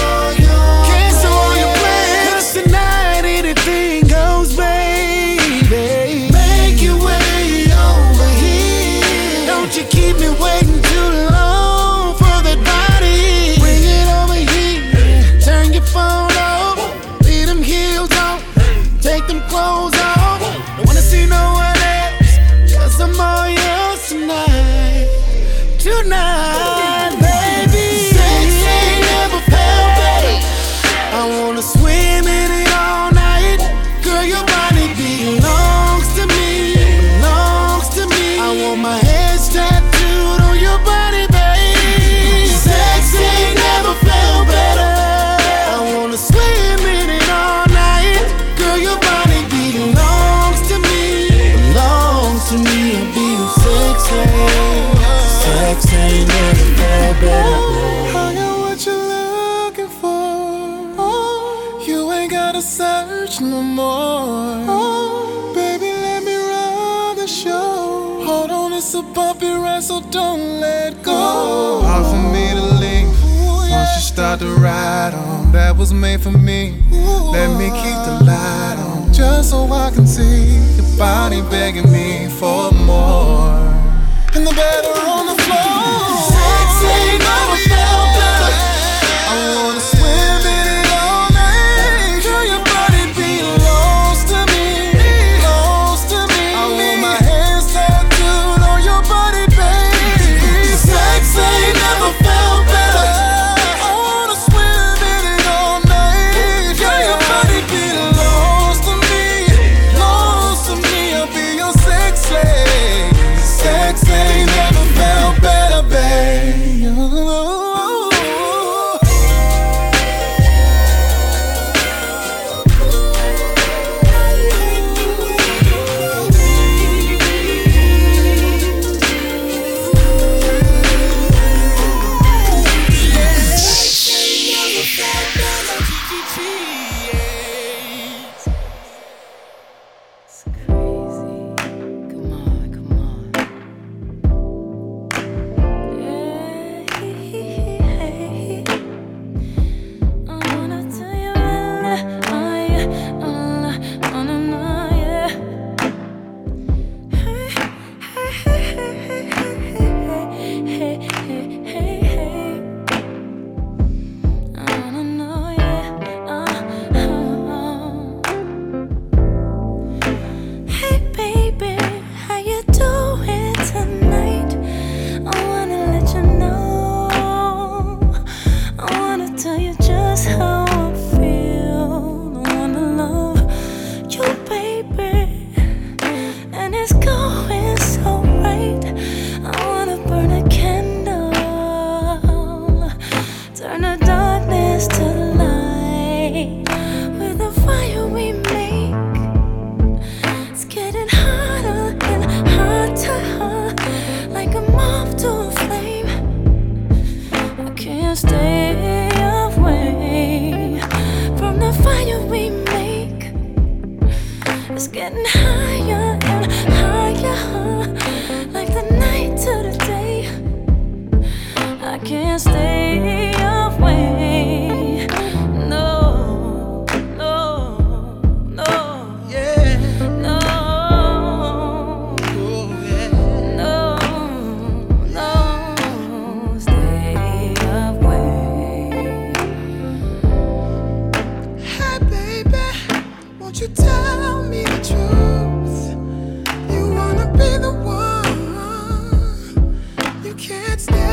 was 75.86 75.94
made 75.94 76.20
for 76.20 76.32
me. 76.32 76.74
Ooh, 76.92 77.30
Let 77.32 77.60
me 77.60 77.66
keep 77.66 78.00
the 78.08 78.20
light 78.26 78.76
on 78.80 79.14
just 79.14 79.52
so 79.52 79.72
I 79.72 79.92
can 79.92 80.08
see 80.08 80.58
your 80.78 80.98
body 80.98 81.42
begging 81.44 81.92
me 81.92 82.28
for 82.40 82.72
more. 82.72 83.45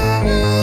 Música 0.02 0.61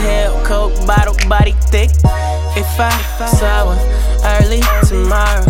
hell, 0.00 0.44
coke 0.44 0.74
bottle, 0.86 1.16
body 1.28 1.52
thick. 1.70 1.90
If 2.56 2.80
I 2.80 2.90
saw 3.26 3.74
her 3.74 4.40
early 4.40 4.60
tomorrow, 4.88 5.46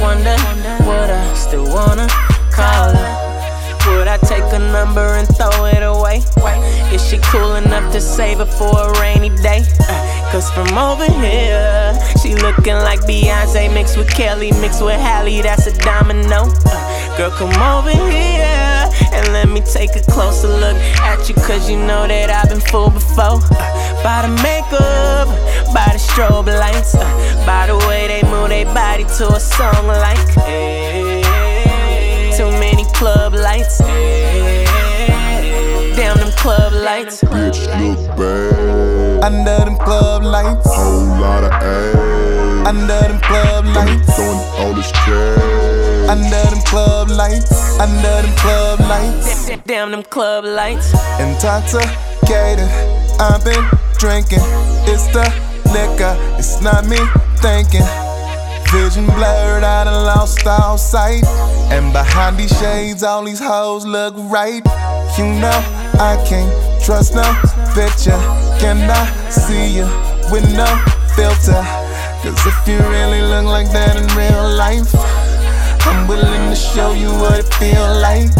wonder 0.00 0.36
would 0.86 1.10
I 1.10 1.34
still 1.34 1.66
wanna 1.66 2.06
call 2.52 2.92
her? 2.94 3.24
Would 3.86 4.08
I 4.08 4.16
take 4.18 4.44
a 4.52 4.58
number 4.58 5.06
and 5.18 5.28
throw 5.36 5.66
it 5.66 5.82
away? 5.82 6.22
Is 6.92 7.06
she 7.06 7.18
cool 7.18 7.56
enough 7.56 7.92
to 7.92 8.00
save 8.00 8.40
it 8.40 8.46
for 8.46 8.72
a 8.88 9.00
rainy 9.00 9.30
day? 9.42 9.62
Uh, 9.88 10.30
Cause 10.32 10.50
from 10.50 10.76
over 10.76 11.04
here, 11.04 11.94
she 12.20 12.34
looking 12.34 12.74
like 12.74 13.00
Beyonce 13.00 13.72
mixed 13.72 13.96
with 13.96 14.10
Kelly, 14.10 14.52
mixed 14.52 14.82
with 14.82 14.98
Halle, 15.00 15.42
that's 15.42 15.66
a 15.66 15.78
domino. 15.78 16.50
Uh, 16.66 17.16
Girl, 17.16 17.30
come 17.30 17.54
over 17.62 17.90
here 18.10 18.73
and 19.14 19.32
let 19.32 19.48
me 19.48 19.60
take 19.60 19.94
a 19.96 20.02
closer 20.10 20.48
look 20.48 20.76
at 21.10 21.28
you, 21.28 21.34
cause 21.46 21.68
you 21.70 21.76
know 21.76 22.06
that 22.06 22.30
I've 22.30 22.48
been 22.50 22.60
fooled 22.70 22.94
before. 22.94 23.40
Uh, 23.40 24.02
By 24.02 24.22
the 24.26 24.32
makeup, 24.42 25.28
by 25.72 25.88
the 25.94 25.98
strobe 25.98 26.46
lights, 26.46 26.94
uh, 26.94 27.04
by 27.46 27.66
the 27.66 27.76
way 27.88 28.06
they 28.08 28.22
move 28.28 28.48
their 28.48 28.66
body 28.74 29.04
to 29.18 29.28
a 29.34 29.40
song 29.40 29.86
like. 29.86 30.36
eh, 30.46 31.22
Too 32.36 32.50
many 32.58 32.84
club 32.92 33.32
lights. 33.34 33.80
eh, 33.80 34.64
Damn 35.96 36.16
them 36.18 36.32
club 36.32 36.72
lights. 36.72 37.22
Bitch 37.22 37.60
look 37.80 38.16
bad. 38.18 38.93
Under 39.24 39.56
them 39.64 39.76
club 39.76 40.22
lights. 40.22 40.66
Whole 40.66 41.06
lot 41.18 41.44
of 41.44 41.52
ass. 41.52 42.66
Under 42.68 43.00
them 43.08 43.18
club 43.20 43.64
lights. 43.64 44.14
Throwing 44.16 44.38
all 44.60 44.74
this 44.74 44.92
cash. 44.92 46.10
Under 46.10 46.42
them 46.50 46.60
club 46.66 47.08
lights. 47.08 47.80
Under 47.80 48.20
them 48.20 48.36
club 48.36 48.80
lights. 48.80 49.48
Damn 49.64 49.92
them 49.92 50.02
club 50.02 50.44
lights. 50.44 50.92
Intoxicated. 51.18 52.68
I've 53.18 53.42
been 53.42 53.64
drinking. 53.96 54.44
It's 54.92 55.06
the 55.06 55.24
liquor. 55.72 56.14
It's 56.38 56.60
not 56.60 56.84
me 56.84 56.98
thinking. 57.40 57.88
Vision 58.70 59.06
blurred, 59.06 59.64
I 59.64 59.84
done 59.84 60.04
lost 60.04 60.46
all 60.46 60.76
sight. 60.76 61.24
And 61.72 61.94
behind 61.94 62.36
these 62.36 62.52
shades, 62.58 63.02
all 63.02 63.24
these 63.24 63.40
hoes 63.40 63.86
look 63.86 64.14
right. 64.30 64.62
You 65.16 65.26
know, 65.26 65.62
I 66.02 66.18
can't 66.26 66.50
trust 66.82 67.14
no 67.14 67.22
picture. 67.70 68.18
Can 68.58 68.90
I 68.90 69.06
see 69.30 69.76
you 69.76 69.86
with 70.32 70.42
no 70.56 70.66
filter? 71.14 71.62
Cause 72.20 72.34
if 72.44 72.66
you 72.66 72.78
really 72.90 73.22
look 73.22 73.44
like 73.44 73.70
that 73.70 73.94
in 73.94 74.10
real 74.18 74.56
life, 74.58 74.90
I'm 75.86 76.08
willing 76.08 76.50
to 76.50 76.56
show 76.56 76.94
you 76.94 77.10
what 77.22 77.38
it 77.38 77.54
feel 77.54 77.86
like. 78.02 78.34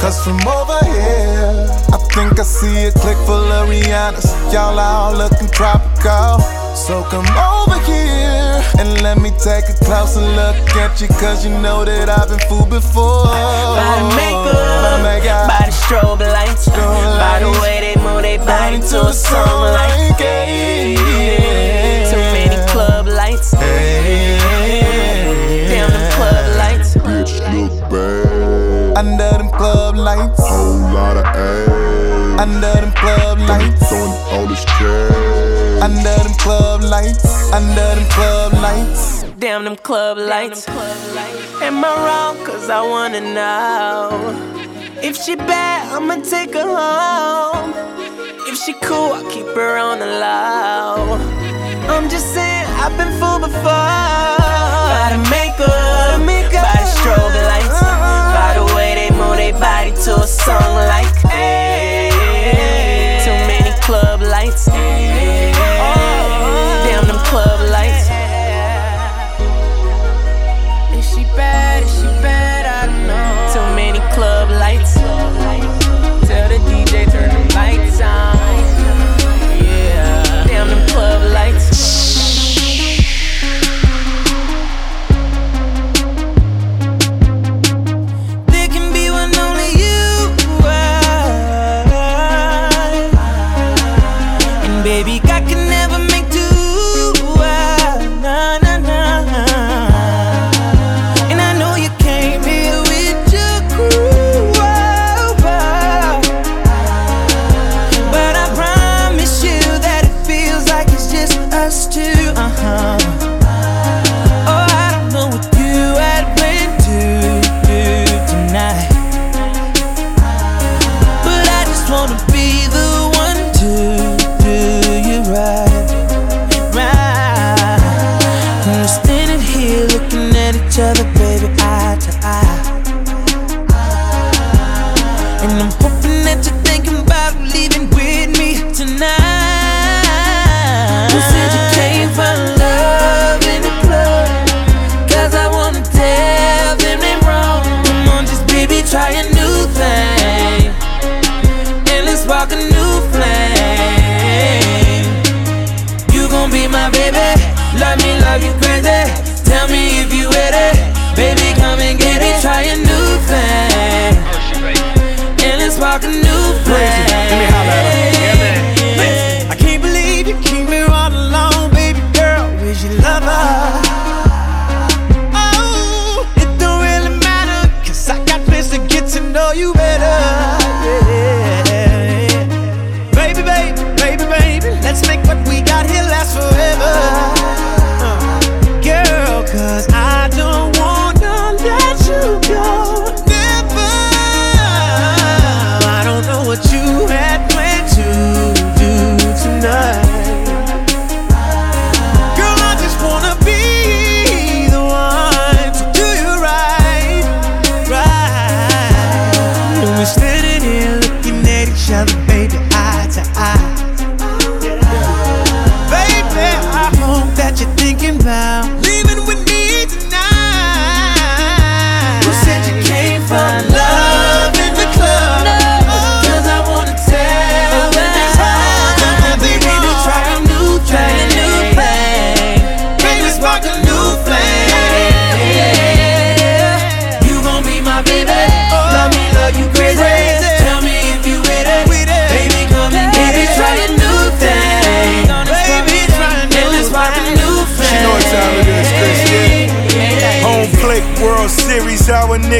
Cause 0.00 0.22
from 0.22 0.38
over 0.46 0.78
here, 0.86 1.66
I 1.90 1.98
think 2.14 2.38
I 2.38 2.44
see 2.44 2.86
a 2.86 2.92
clique 2.92 3.18
full 3.26 3.50
of 3.50 3.68
Rihanna's. 3.68 4.30
Y'all 4.54 4.78
all 4.78 5.12
looking 5.12 5.48
tropical. 5.48 6.38
So 6.76 7.02
come 7.10 7.26
over 7.26 7.80
here 7.90 8.49
and 8.78 9.02
let 9.02 9.18
me 9.18 9.30
take 9.42 9.68
a 9.68 9.74
closer 9.84 10.20
look 10.20 10.56
at 10.76 11.00
you. 11.00 11.08
Cause 11.20 11.44
you 11.44 11.50
know 11.60 11.84
that 11.84 12.08
I've 12.08 12.28
been 12.28 12.38
fooled 12.48 12.70
before. 12.70 13.24
By 13.26 13.98
the 14.00 14.08
makeup, 14.16 14.82
By 14.84 15.02
makeup. 15.02 15.48
by 15.48 15.66
the 15.66 15.72
strobe 15.72 16.20
lights, 16.20 16.68
by 16.68 17.40
the 17.40 17.50
way 17.62 17.80
they 17.80 17.96
move 18.00 18.22
their 18.22 18.38
body 18.38 18.78
to 18.78 19.06
a 19.08 19.12
song 19.12 19.62
like. 19.74 20.16
Too 22.10 22.16
many 22.34 22.56
club 22.70 23.06
lights. 23.06 23.50
Damn 23.52 23.60
them 25.90 26.10
club 26.12 26.56
lights. 26.56 26.94
Bitch 26.96 27.34
look 27.54 27.74
bad. 27.90 28.96
Under 28.96 29.30
them 29.38 29.50
club 29.50 29.96
lights. 29.96 30.40
Whole 30.40 30.78
lot 30.94 31.16
of 31.16 31.24
ass. 31.24 31.79
Under 32.40 32.72
them 32.72 32.90
club 32.92 33.38
lights. 33.40 33.88
Throwing 33.90 34.16
all 34.32 34.46
this 34.46 34.64
cash. 34.64 35.82
Under 35.82 36.16
them 36.24 36.32
club 36.38 36.82
lights. 36.82 37.52
Under 37.52 37.94
them 37.94 38.08
club 38.08 38.54
lights. 38.54 39.24
Damn 39.38 39.64
them 39.64 39.76
club 39.76 40.16
lights. 40.16 40.66
Am 41.60 41.84
I 41.84 41.92
wrong? 42.06 42.42
Cause 42.46 42.70
I 42.70 42.80
wanna 42.80 43.20
know. 43.20 44.08
If 45.02 45.18
she 45.18 45.36
bad, 45.36 45.92
I'ma 45.92 46.16
take 46.22 46.54
her 46.54 46.64
home. 46.64 47.74
If 48.48 48.56
she 48.56 48.72
cool, 48.88 49.12
I'll 49.12 49.30
keep 49.30 49.44
her 49.48 49.76
on 49.76 49.98
the 49.98 50.06
low. 50.06 51.20
I'm 51.92 52.08
just 52.08 52.32
saying, 52.32 52.66
I've 52.80 52.96
been 52.96 53.12
fooled 53.20 53.42
before. 53.42 54.00
By 54.94 55.08
the 55.12 55.20
makeup, 55.28 56.24
by 56.64 56.78
the 56.80 56.88
strobe 56.96 57.36
lights, 57.52 57.80
by 58.32 58.50
the 58.56 58.64
way 58.74 58.94
they 58.94 59.10
move 59.14 59.36
their 59.36 59.52
body 59.60 59.92
to 60.04 60.22
a 60.22 60.26
song 60.26 60.74
like. 60.88 61.10
Too 61.20 61.28
many 61.28 61.99
club 63.90 64.29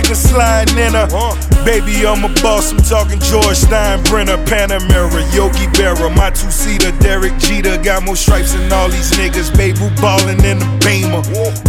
nigga 0.00 0.16
sliding 0.16 0.78
in 0.78 0.92
her. 0.94 1.08
Baby, 1.64 2.06
I'm 2.06 2.24
a 2.24 2.28
boss, 2.40 2.72
I'm 2.72 2.78
talking 2.78 3.20
George 3.20 3.56
Steinbrenner, 3.56 4.42
Panamera, 4.46 5.20
Yogi 5.34 5.66
Berra, 5.76 6.14
my 6.16 6.30
two 6.30 6.50
seater, 6.50 6.92
Derek 6.98 7.36
Jeter. 7.38 7.76
Got 7.82 8.04
more 8.04 8.16
stripes 8.16 8.52
than 8.54 8.72
all 8.72 8.88
these 8.88 9.10
niggas. 9.12 9.54
Babe, 9.56 9.76
who 9.76 9.90
ballin' 10.00 10.44
in 10.44 10.58
the 10.58 10.66
Beamer. 10.84 11.22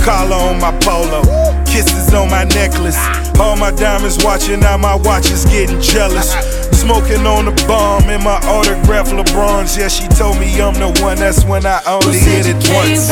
Collar 0.03 0.35
on 0.35 0.59
my 0.59 0.71
polo, 0.79 1.21
kisses 1.65 2.13
on 2.13 2.29
my 2.29 2.45
necklace. 2.45 2.97
All 3.39 3.57
my 3.57 3.71
diamonds 3.71 4.23
watching, 4.23 4.59
now 4.59 4.77
my 4.77 4.95
watch 4.95 5.29
is 5.31 5.45
getting 5.45 5.81
jealous. 5.81 6.31
Smoking 6.71 7.27
on 7.27 7.45
the 7.45 7.51
bomb 7.67 8.09
in 8.09 8.23
my 8.23 8.39
autograph 8.47 9.09
LeBron's. 9.09 9.77
Yeah, 9.77 9.87
she 9.87 10.07
told 10.07 10.39
me 10.39 10.61
I'm 10.61 10.73
the 10.73 10.89
one. 11.01 11.17
That's 11.17 11.43
when 11.45 11.65
I 11.65 11.81
only 11.85 12.17
hit 12.17 12.47
it 12.47 12.55
once. 12.73 13.11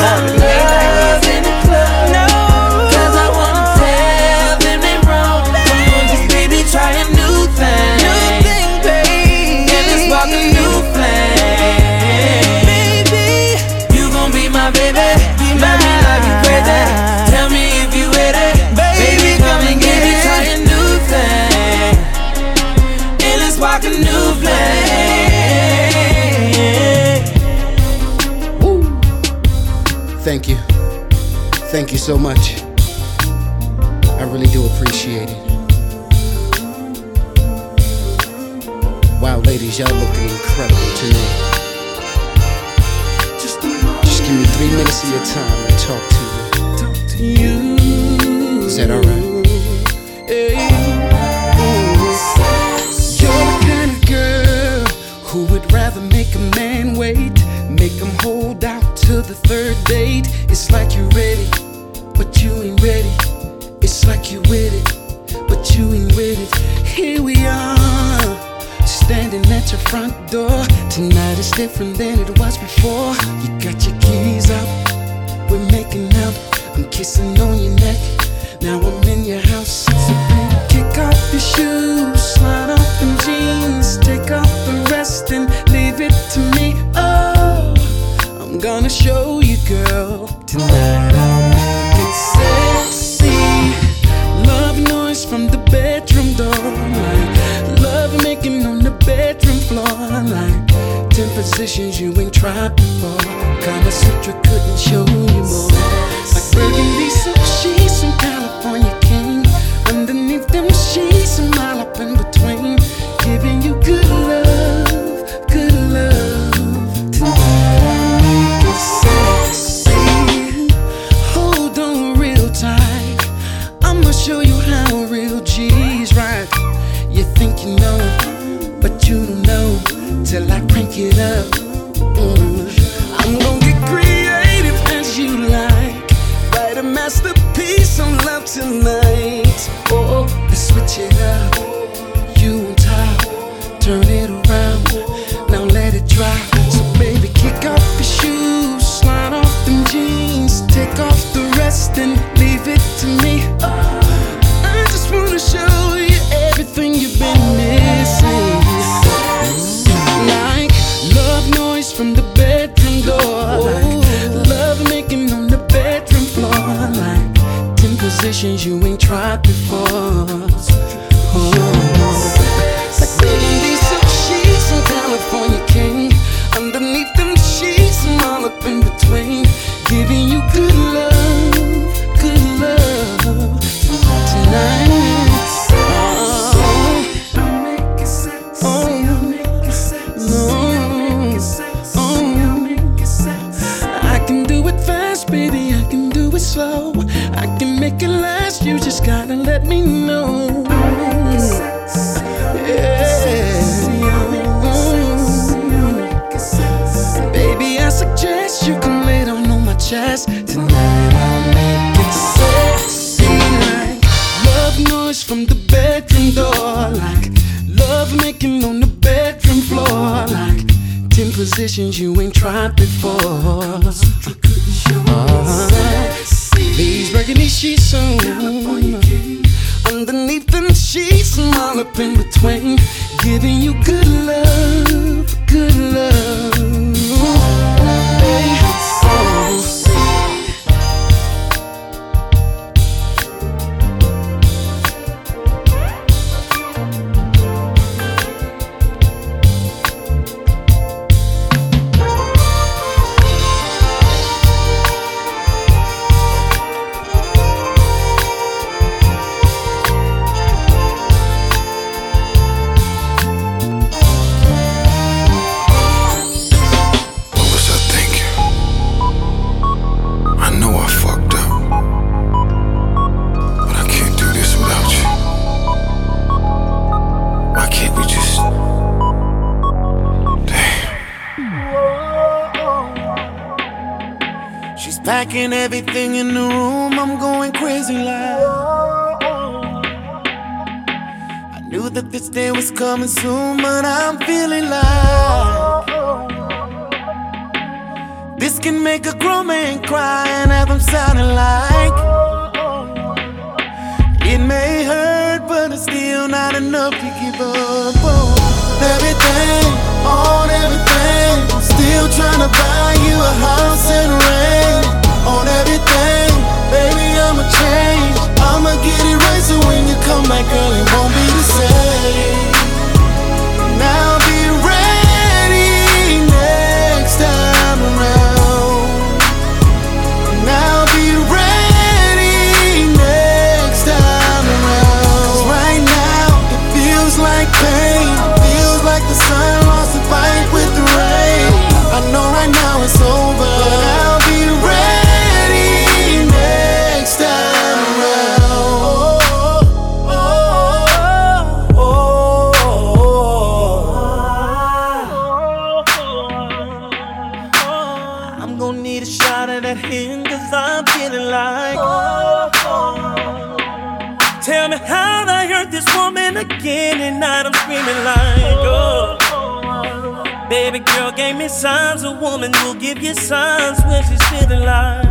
times 371.70 372.02
a 372.02 372.10
woman 372.26 372.50
will 372.62 372.78
give 372.86 372.98
you 373.06 373.14
signs 373.14 373.78
when 373.88 374.02
she's 374.08 374.24
feeling 374.30 374.64
like. 374.70 375.06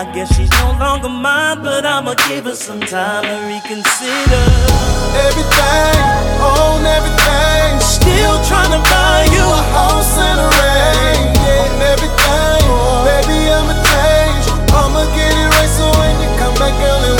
I 0.00 0.02
guess 0.14 0.28
she's 0.36 0.52
no 0.62 0.68
longer 0.84 1.08
mine, 1.08 1.58
but 1.66 1.82
I'ma 1.94 2.14
give 2.28 2.44
her 2.44 2.58
some 2.68 2.80
time 2.80 3.24
to 3.30 3.36
reconsider. 3.50 4.44
Everything, 5.26 5.98
on 6.52 6.80
everything. 6.98 7.70
Still 7.96 8.36
trying 8.50 8.72
to 8.76 8.82
buy 8.92 9.20
you 9.34 9.44
a 9.60 9.62
house 9.78 10.14
and 10.28 10.38
a 10.46 10.48
ring. 10.60 11.22
On 11.64 11.76
everything, 11.92 12.62
baby, 13.08 13.38
I'ma 13.56 13.74
change. 13.92 14.44
I'ma 14.80 15.02
get 15.16 15.32
it 15.42 15.48
right 15.56 15.72
so 15.78 15.86
when 15.98 16.14
you 16.22 16.30
come 16.40 16.54
back, 16.60 16.74
girl, 16.82 17.17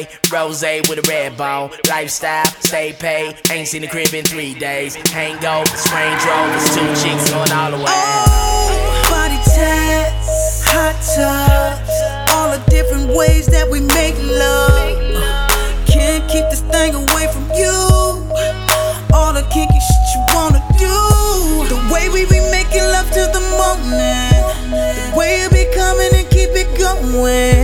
way. 0.00 0.08
Rose 0.32 0.62
with 0.88 0.98
a 0.98 1.08
red 1.08 1.36
bone. 1.36 1.70
Lifestyle, 1.88 2.46
stay 2.60 2.92
paid. 2.92 3.36
Ain't 3.50 3.68
seen 3.68 3.82
the 3.82 3.88
crib 3.88 4.12
in 4.14 4.24
three 4.24 4.54
days. 4.54 4.96
Hangovers, 4.96 5.84
Range 5.92 6.22
Rovers, 6.24 6.66
two 6.74 6.86
chicks 7.02 7.30
going 7.30 7.52
all 7.52 7.70
the 7.70 7.78
way. 7.78 7.84
Oh, 7.88 9.06
Body 9.10 9.38
tats, 9.54 10.62
hot 10.66 10.96
tubs, 11.14 12.32
all 12.34 12.50
the 12.56 12.62
different 12.70 13.16
ways 13.16 13.46
that 13.46 13.68
we 13.68 13.80
make 13.80 14.16
love. 14.22 15.86
Can't 15.86 16.28
keep 16.30 16.44
this 16.50 16.60
thing 16.60 16.94
away 16.94 17.26
from 17.32 17.46
you. 17.54 17.74
All 19.12 19.32
the 19.32 19.42
kinky 19.52 19.80
shit 19.80 20.06
you 20.14 20.22
wanna 20.34 20.62
do. 20.78 20.96
The 21.68 21.80
way 21.92 22.08
we 22.08 22.24
be 22.26 22.40
making 22.50 22.84
love 22.84 23.10
to 23.10 23.26
the 23.34 23.42
morning. 23.58 24.30
The 24.70 25.14
way 25.16 25.42
you 25.42 25.50
be 25.50 25.66
coming 25.74 26.10
and 26.14 26.28
keep 26.30 26.50
it 26.54 26.68
going. 26.78 27.59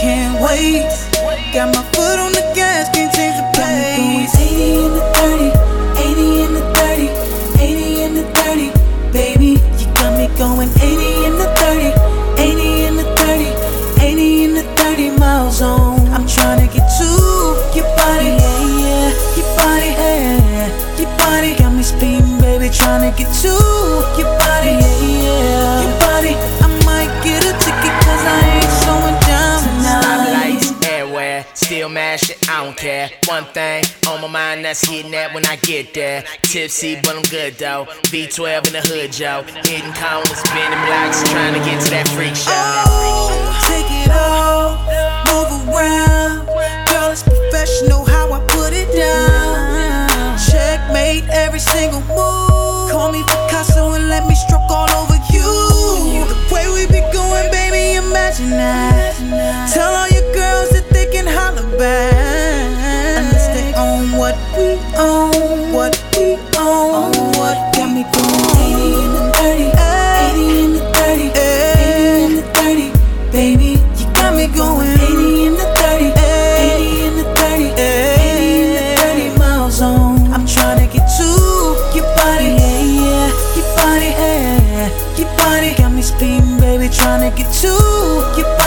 Girl, 0.00 0.08
I 0.08 0.56
just 0.80 1.12
can't 1.12 1.24
wait. 1.26 1.52
Got 1.52 1.74
my 1.74 1.82
foot 1.92 2.18
on 2.18 2.32
the 2.32 2.52
gas, 2.54 2.88
can't 2.94 3.12
change 3.12 3.36
the 3.36 3.44
pace. 3.52 4.34
80 4.34 4.86
in 4.86 4.92
the 4.94 5.04
30, 5.20 5.52
80 6.00 6.42
in 6.42 6.54
the 6.54 6.64
30, 6.74 7.08
80 7.60 8.02
in 8.02 8.14
the 8.14 8.24
30. 8.40 8.72
Baby, 9.12 9.60
you 9.78 9.86
got 9.94 10.16
me 10.16 10.28
going 10.38 10.70
80 10.80 11.26
in 11.26 11.36
the 11.36 11.48
30, 11.56 11.92
80 12.40 12.84
in 12.86 12.96
the 12.96 13.04
30, 13.16 14.04
80 14.04 14.44
in 14.44 14.54
the 14.54 14.62
30 14.76 15.18
mile 15.18 15.50
zone. 15.50 16.08
I'm 16.08 16.26
trying 16.26 16.66
to 16.66 16.72
get 16.72 16.88
to 16.98 17.08
your 17.76 17.88
body, 17.96 18.32
yeah, 18.40 18.68
yeah, 18.80 19.10
your 19.36 19.48
body, 19.56 19.90
yeah, 20.00 20.96
your 20.98 21.10
body 21.18 21.56
got 21.56 21.72
me 21.72 21.82
speeding, 21.82 22.40
baby, 22.40 22.70
trying 22.70 23.10
to 23.10 23.16
get 23.18 23.32
to 23.42 23.69
still 32.18 32.36
mashing, 32.36 32.48
I 32.48 32.64
don't 32.64 32.76
care. 32.76 33.10
One 33.26 33.44
thing 33.44 33.84
on 34.08 34.20
my 34.20 34.28
mind 34.28 34.64
that's 34.64 34.86
hitting 34.86 35.10
that 35.12 35.34
when 35.34 35.46
I 35.46 35.56
get 35.56 35.94
there. 35.94 36.24
Tipsy, 36.42 36.96
but 37.02 37.16
I'm 37.16 37.22
good 37.22 37.54
though. 37.54 37.86
V12 38.10 38.66
in 38.66 38.72
the 38.72 38.80
hood, 38.80 39.12
Joe. 39.12 39.42
Hitting 39.64 39.92
corners, 39.94 40.38
spinning 40.38 40.82
blocks, 40.86 41.22
trying 41.30 41.54
to 41.54 41.60
get 41.60 41.82
to 41.84 41.90
that 41.90 42.08
freak 42.08 42.34
show. 42.34 42.50
Oh, 42.50 43.30
Take 43.68 43.90
it 43.90 44.10
off, 44.10 44.80
move 45.28 45.68
around. 45.68 46.46
Girl, 46.88 47.10
it's 47.12 47.22
professional 47.22 48.04
how 48.04 48.32
I 48.32 48.40
put 48.48 48.72
it 48.72 48.90
down. 48.94 50.38
Checkmate 50.50 51.28
every 51.30 51.60
single 51.60 52.00
move. 52.00 52.90
Call 52.90 53.12
me 53.12 53.22
Picasso 53.22 53.92
and 53.92 54.08
let 54.08 54.26
me 54.26 54.34
stroke 54.34 54.70
all 54.70 54.90
over 54.90 55.14
you. 55.30 56.26
The 56.26 56.54
way 56.54 56.66
we 56.74 56.86
be 56.86 57.00
going, 57.12 57.50
baby, 57.50 57.96
imagine 57.96 58.50
that. 58.50 59.14
Tell 59.72 59.94
all 59.94 60.08
your 60.08 60.26
girls 60.34 60.70
that 60.70 60.89
can 61.10 61.26
holler 61.26 61.66
back. 61.76 62.70
They 63.54 63.74
own 63.74 64.12
what 64.16 64.36
we 64.56 64.78
own, 64.96 65.72
what 65.72 65.98
we 66.16 66.38
own, 66.58 67.12
what 67.34 67.58
got 67.74 67.90
me 67.90 68.04
going 68.14 68.46
80 68.62 68.94
in 69.02 69.10
the 69.16 69.22
30, 69.34 69.74
80 70.30 70.64
in 70.64 70.72
the 70.72 70.80
30, 70.94 71.26
80 71.34 72.24
in 72.24 72.32
the 72.36 72.42
30. 72.54 73.32
Baby, 73.32 73.70
you 73.98 74.06
got 74.14 74.34
me 74.36 74.46
going 74.54 74.86
80 74.86 75.46
in 75.46 75.54
the 75.54 75.66
30, 75.82 76.14
80 76.14 77.06
in 77.06 77.16
the 77.18 77.24
30, 77.34 77.64
80 77.64 78.60
in 78.60 78.70
the 78.74 79.34
30 79.34 79.38
mile 79.38 79.70
zone. 79.70 80.32
I'm 80.32 80.46
trying 80.46 80.78
to 80.78 80.86
get 80.86 81.06
to 81.18 81.28
your 81.94 82.06
body, 82.14 82.54
yeah, 82.54 82.82
yeah, 82.86 83.28
your 83.56 83.68
body, 83.74 84.10
yeah, 84.14 84.88
your 85.18 85.30
body 85.36 85.74
got 85.74 85.90
me 85.92 86.02
speeding, 86.02 86.58
baby, 86.60 86.88
trying 86.88 87.28
to 87.28 87.36
get 87.36 87.52
to 87.62 87.72
your 88.38 88.46
body, 88.46 88.59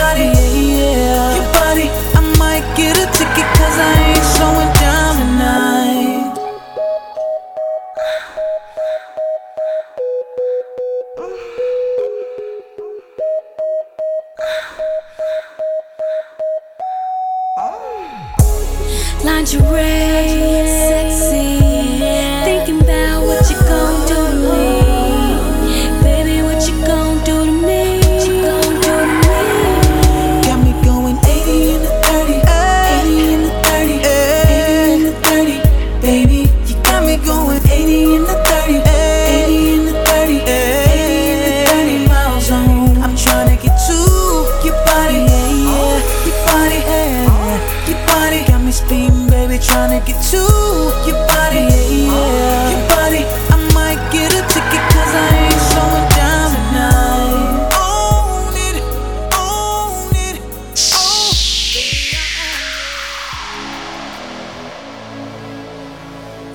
Lingerie, 19.44 20.24
sexy. 20.24 20.63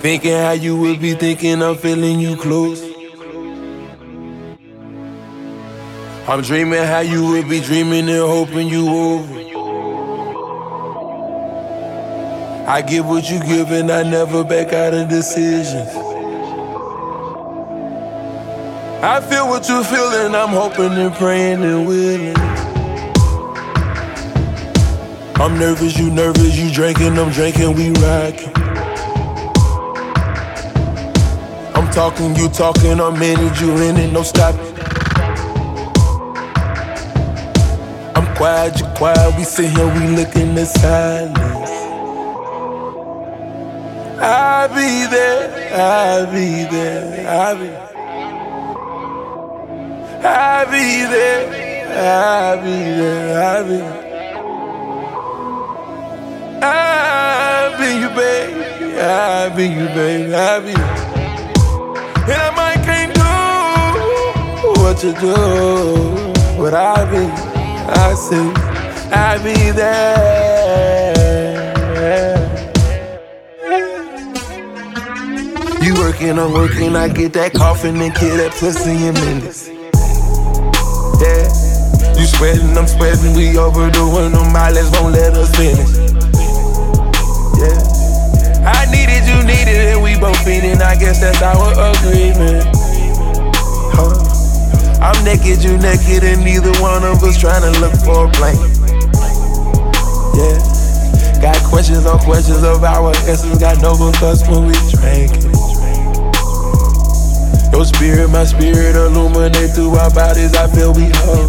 Thinking 0.09 0.31
how 0.31 0.53
you 0.53 0.75
would 0.75 0.99
be 0.99 1.13
thinking, 1.13 1.61
I'm 1.61 1.77
feeling 1.77 2.19
you 2.19 2.35
close. 2.35 2.81
I'm 6.27 6.41
dreaming 6.41 6.83
how 6.83 7.01
you 7.01 7.27
would 7.27 7.47
be 7.47 7.61
dreaming 7.61 8.09
and 8.09 8.27
hoping 8.27 8.69
you 8.69 8.89
over. 8.89 9.33
I 12.67 12.81
give 12.81 13.05
what 13.05 13.29
you 13.29 13.39
give 13.43 13.69
and 13.69 13.91
I 13.91 14.01
never 14.01 14.43
back 14.43 14.73
out 14.73 14.95
of 14.95 15.09
decisions. 15.09 15.87
I 19.03 19.21
feel 19.29 19.47
what 19.47 19.69
you 19.69 19.83
feel 19.83 20.09
and 20.25 20.35
I'm 20.35 20.49
hoping 20.49 20.93
and 20.93 21.13
praying 21.13 21.61
and 21.61 21.87
willing. 21.87 22.35
I'm 25.35 25.59
nervous, 25.59 25.99
you 25.99 26.09
nervous, 26.09 26.57
you 26.57 26.73
drinking, 26.73 27.19
I'm 27.19 27.29
drinking, 27.29 27.75
we 27.75 27.91
rockin'. 28.01 28.58
Talking, 31.93 32.35
you 32.35 32.47
talking, 32.49 33.01
I'm 33.01 33.21
in 33.21 33.39
it, 33.39 33.59
you 33.59 33.75
in 33.77 33.97
it, 33.97 34.13
no 34.13 34.21
stopping. 34.23 34.61
I'm 38.15 38.35
quiet, 38.35 38.79
you 38.79 38.85
quiet, 38.95 39.35
we 39.37 39.43
sit 39.43 39.71
here, 39.71 39.87
we 39.87 40.15
look 40.15 40.35
in 40.35 40.55
silence. 40.65 41.71
I'll 44.21 44.69
be 44.69 45.07
there, 45.07 45.73
I'll 45.73 46.25
be 46.31 46.63
there, 46.65 47.27
I'll 47.27 47.57
be 47.57 47.69
I'll 50.25 50.65
be 50.65 51.05
there, 51.05 51.43
I'll 51.97 52.57
be 52.63 52.69
there, 52.99 53.43
I'll 53.43 53.63
be 53.67 53.81
I'll 56.61 57.77
be 57.77 57.87
you, 57.99 58.09
baby, 58.09 58.99
I'll 58.99 59.55
be 59.55 59.63
you, 59.67 59.87
baby, 59.87 60.33
I'll 60.35 60.61
be 60.61 61.08
And 62.31 62.59
I 62.59 62.75
can't 62.85 63.13
do 63.15 64.81
what 64.81 65.03
you 65.03 65.13
do, 65.13 65.33
but 66.61 66.75
I'll 66.75 67.09
be, 67.09 67.25
I 67.89 68.13
see, 68.13 68.53
I'll 69.11 69.43
be 69.43 69.71
there. 69.71 71.09
You 75.81 75.95
working, 75.95 76.37
I'm 76.37 76.53
working, 76.53 76.95
I 76.95 77.07
get 77.07 77.33
that 77.33 77.53
coffin 77.53 77.99
and 77.99 78.13
kill 78.13 78.37
that 78.37 78.51
pussy 78.51 79.07
in 79.07 79.13
minutes. 79.15 79.67
Yeah, 81.19 81.49
you 82.19 82.27
sweating, 82.27 82.77
I'm 82.77 82.85
sweating, 82.87 83.33
we 83.35 83.57
overdoing 83.57 84.33
them 84.33 84.53
mileage, 84.53 84.91
won't 84.93 85.13
let 85.13 85.33
us 85.33 85.55
finish. 85.55 85.98
We 90.01 90.19
both 90.19 90.37
feeding, 90.43 90.81
I 90.81 90.95
guess 90.95 91.19
that's 91.19 91.41
our 91.41 91.71
agreement. 91.71 92.65
Huh. 93.93 94.15
I'm 95.01 95.23
naked, 95.23 95.63
you 95.63 95.77
naked, 95.77 96.23
and 96.23 96.43
neither 96.43 96.71
one 96.81 97.03
of 97.03 97.23
us 97.23 97.39
trying 97.39 97.61
to 97.61 97.79
look 97.79 97.93
for 98.03 98.27
a 98.27 98.31
blanket. 98.37 98.75
Yeah, 100.35 101.41
got 101.41 101.57
questions 101.69 102.05
on 102.05 102.19
questions 102.19 102.63
of 102.63 102.83
our 102.83 103.11
essence, 103.27 103.59
got 103.59 103.81
no 103.81 103.93
us 104.25 104.47
when 104.47 104.67
we 104.67 104.73
drink. 104.91 105.49
Your 107.71 107.85
spirit, 107.85 108.29
my 108.29 108.43
spirit, 108.43 108.95
illuminate 108.95 109.71
through 109.71 109.95
our 109.95 110.13
bodies. 110.13 110.53
I 110.55 110.67
feel 110.67 110.93
we 110.93 111.09
whole. 111.15 111.47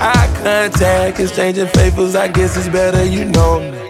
Eye 0.00 0.30
contact, 0.42 1.18
exchanging 1.18 1.66
favors. 1.68 2.14
I 2.14 2.28
guess 2.28 2.56
it's 2.56 2.68
better 2.68 3.04
you 3.04 3.24
know 3.24 3.58
me. 3.58 3.87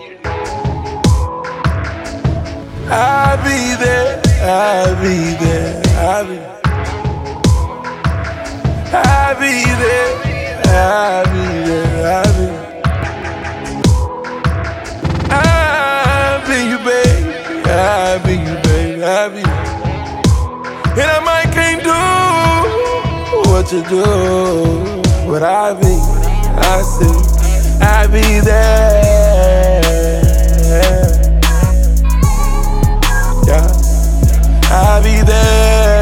I'll 2.90 3.36
be 3.44 3.74
there, 3.76 4.18
I'll 4.40 4.96
be 5.02 5.34
there, 5.44 5.82
I'll 5.98 6.24
be. 6.24 6.38
I'll 8.90 9.34
be 9.38 9.62
there, 9.82 10.12
I'll 10.64 11.24
be 11.26 11.44
there, 11.68 12.06
I'll 12.16 12.32
be. 12.38 12.46
I'll 15.30 16.40
be 16.48 16.56
you, 16.70 16.78
baby, 16.78 17.28
I'll 17.68 18.18
be 18.24 18.32
you, 18.32 18.56
baby, 18.62 19.02
I'll 19.04 19.30
be. 19.30 19.42
And 20.98 21.08
I 21.10 21.20
might 21.22 21.50
can't 21.52 21.82
do 21.84 22.00
what 23.50 23.70
you 23.70 23.82
do, 23.84 24.02
but 25.30 25.42
I'll 25.42 25.74
be, 25.74 25.94
I 26.56 26.82
see, 26.82 27.16
I'll 27.84 28.08
be 28.08 28.40
there. 28.40 29.08
I 35.00 35.97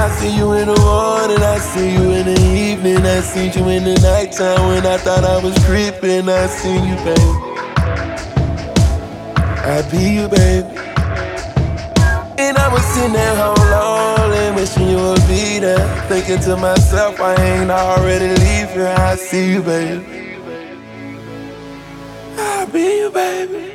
I 0.00 0.08
see 0.08 0.34
you 0.34 0.52
in 0.52 0.66
the 0.66 0.80
morning, 0.80 1.42
I 1.42 1.58
see 1.58 1.92
you 1.92 2.10
in 2.12 2.24
the 2.24 2.40
evening, 2.40 3.04
I 3.04 3.20
see 3.20 3.50
you 3.50 3.68
in 3.68 3.84
the 3.84 4.00
nighttime 4.00 4.68
when 4.68 4.86
I 4.86 4.96
thought 4.96 5.24
I 5.24 5.44
was 5.44 5.54
creeping. 5.66 6.26
I 6.26 6.46
see 6.46 6.72
you, 6.72 6.96
baby. 7.04 7.50
I 9.62 9.82
be 9.90 10.02
you, 10.16 10.26
baby. 10.28 10.68
And 12.38 12.56
I 12.56 12.68
was 12.72 12.82
sitting 12.94 13.14
at 13.14 13.36
home 13.36 13.70
lonely, 13.70 14.56
wishing 14.56 14.88
you 14.88 14.96
would 14.96 15.26
be 15.28 15.58
there. 15.58 15.86
Thinking 16.08 16.40
to 16.48 16.56
myself, 16.56 17.20
I 17.20 17.34
ain't 17.34 17.70
already 17.70 18.28
leaving. 18.28 18.86
I 18.86 19.16
see 19.16 19.52
you, 19.52 19.62
baby. 19.62 20.38
I 22.38 22.64
be 22.72 23.00
you, 23.00 23.10
baby. 23.10 23.69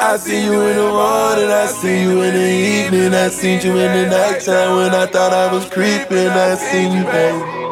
I 0.00 0.16
see 0.16 0.44
you 0.44 0.62
in 0.62 0.76
the 0.76 0.82
morning, 0.82 1.50
I 1.50 1.66
see 1.66 2.02
you 2.02 2.22
in 2.22 2.32
the 2.32 2.50
evening, 2.50 3.14
I 3.14 3.28
seen 3.28 3.60
you 3.60 3.76
in 3.78 3.92
the 3.92 4.16
nighttime 4.16 4.76
when 4.76 4.94
I 4.94 5.06
thought 5.06 5.32
I 5.32 5.52
was 5.52 5.68
creeping. 5.68 6.28
I 6.28 6.54
seen 6.54 6.92
you, 6.92 7.04
baby. 7.04 7.67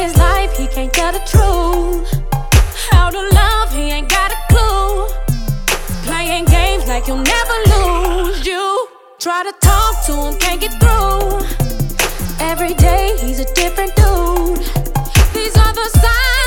his 0.00 0.16
life, 0.16 0.56
he 0.56 0.66
can't 0.66 0.92
tell 0.92 1.12
the 1.12 1.24
truth. 1.32 2.08
How 2.90 3.10
to 3.10 3.22
love, 3.40 3.70
he 3.70 3.90
ain't 3.96 4.08
got 4.08 4.32
a 4.32 4.38
clue. 4.50 5.06
Playing 6.08 6.46
games 6.46 6.88
like 6.88 7.06
you'll 7.06 7.26
never 7.36 7.56
lose. 7.74 8.46
You 8.46 8.88
try 9.18 9.42
to 9.44 9.52
talk 9.60 9.94
to 10.06 10.12
him, 10.24 10.34
can't 10.38 10.60
get 10.60 10.72
through. 10.80 11.20
Every 12.40 12.74
day 12.74 13.16
he's 13.20 13.40
a 13.40 13.48
different 13.54 13.94
dude. 13.94 14.64
These 15.34 15.56
are 15.64 15.74
the 15.80 15.88
signs. 16.02 16.39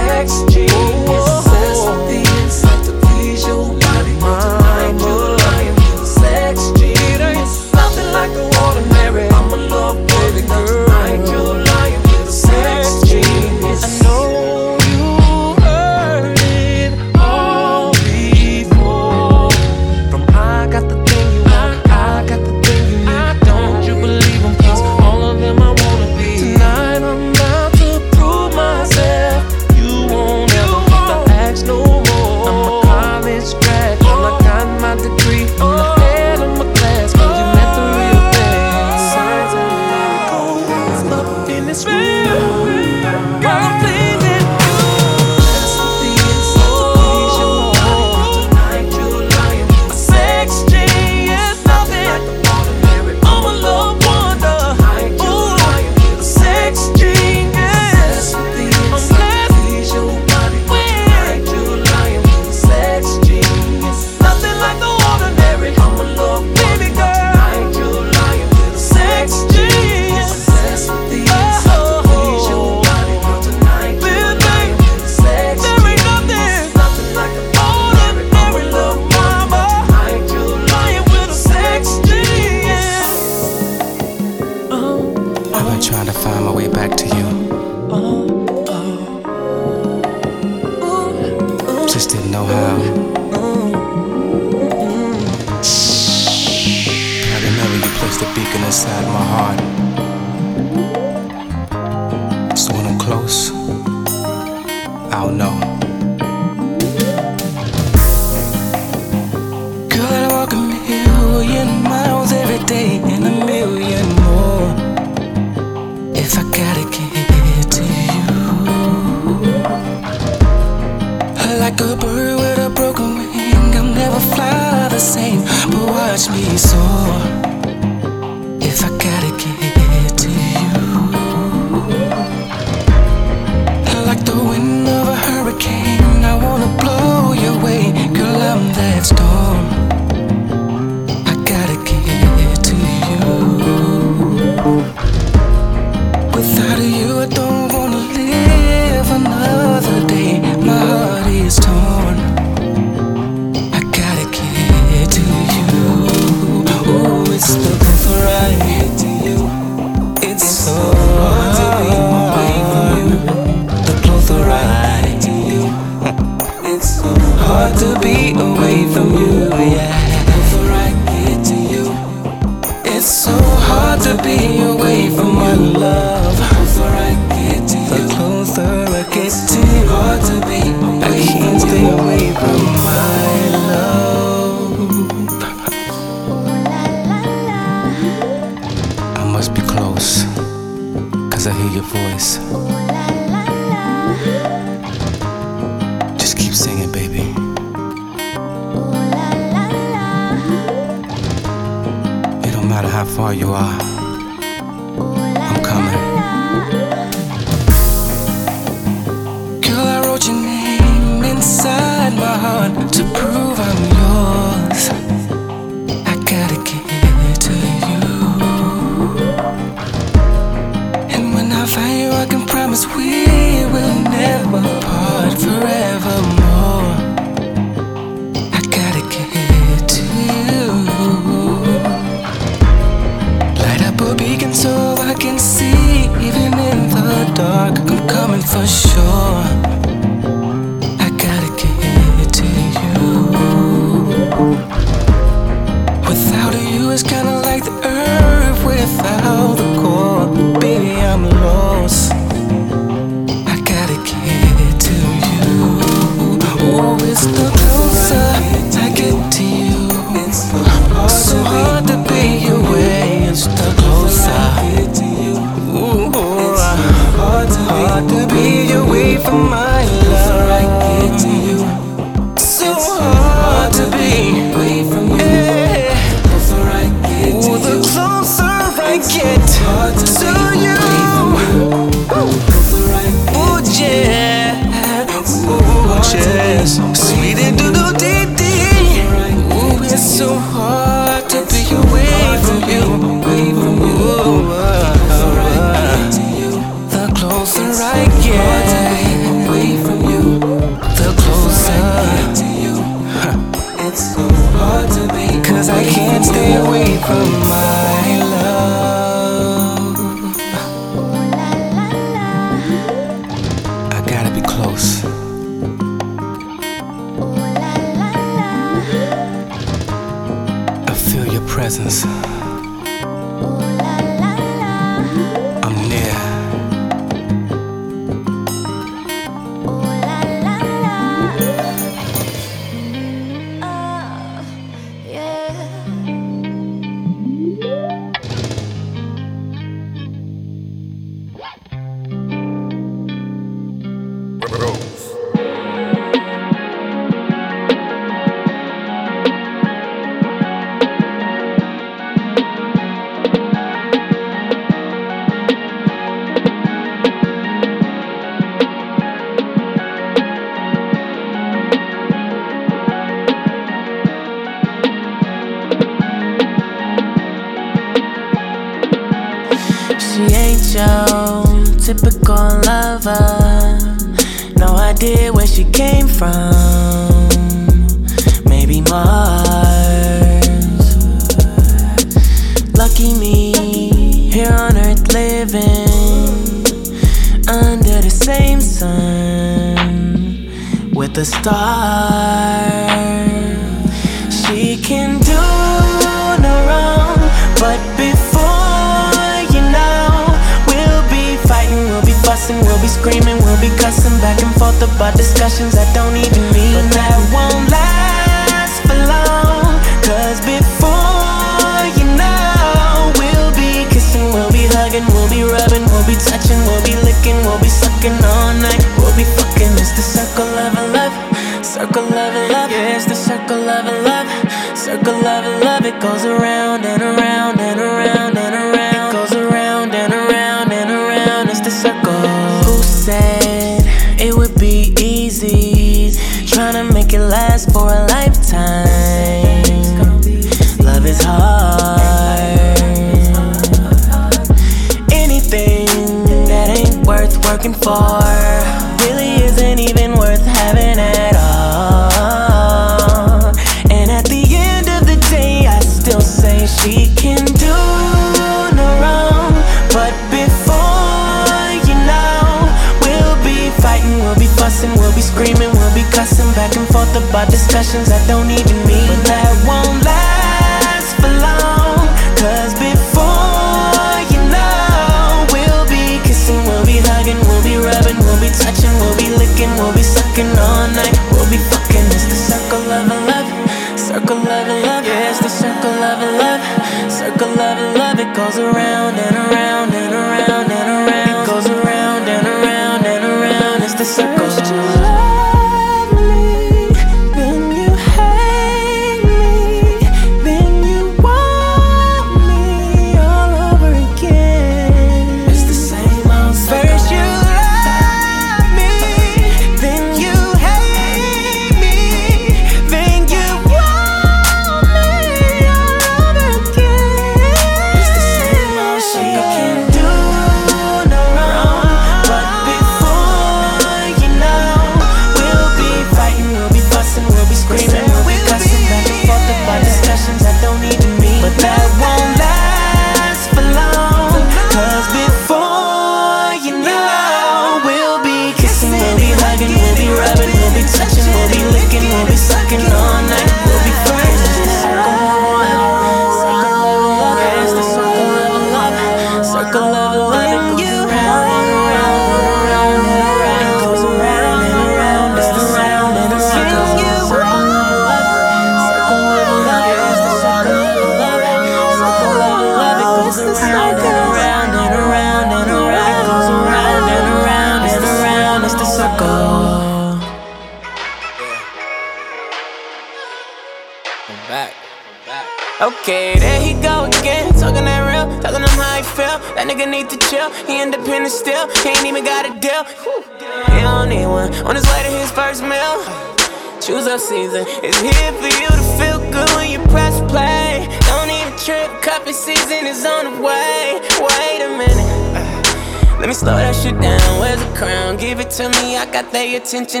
Got 599.71 599.87
their 599.87 600.00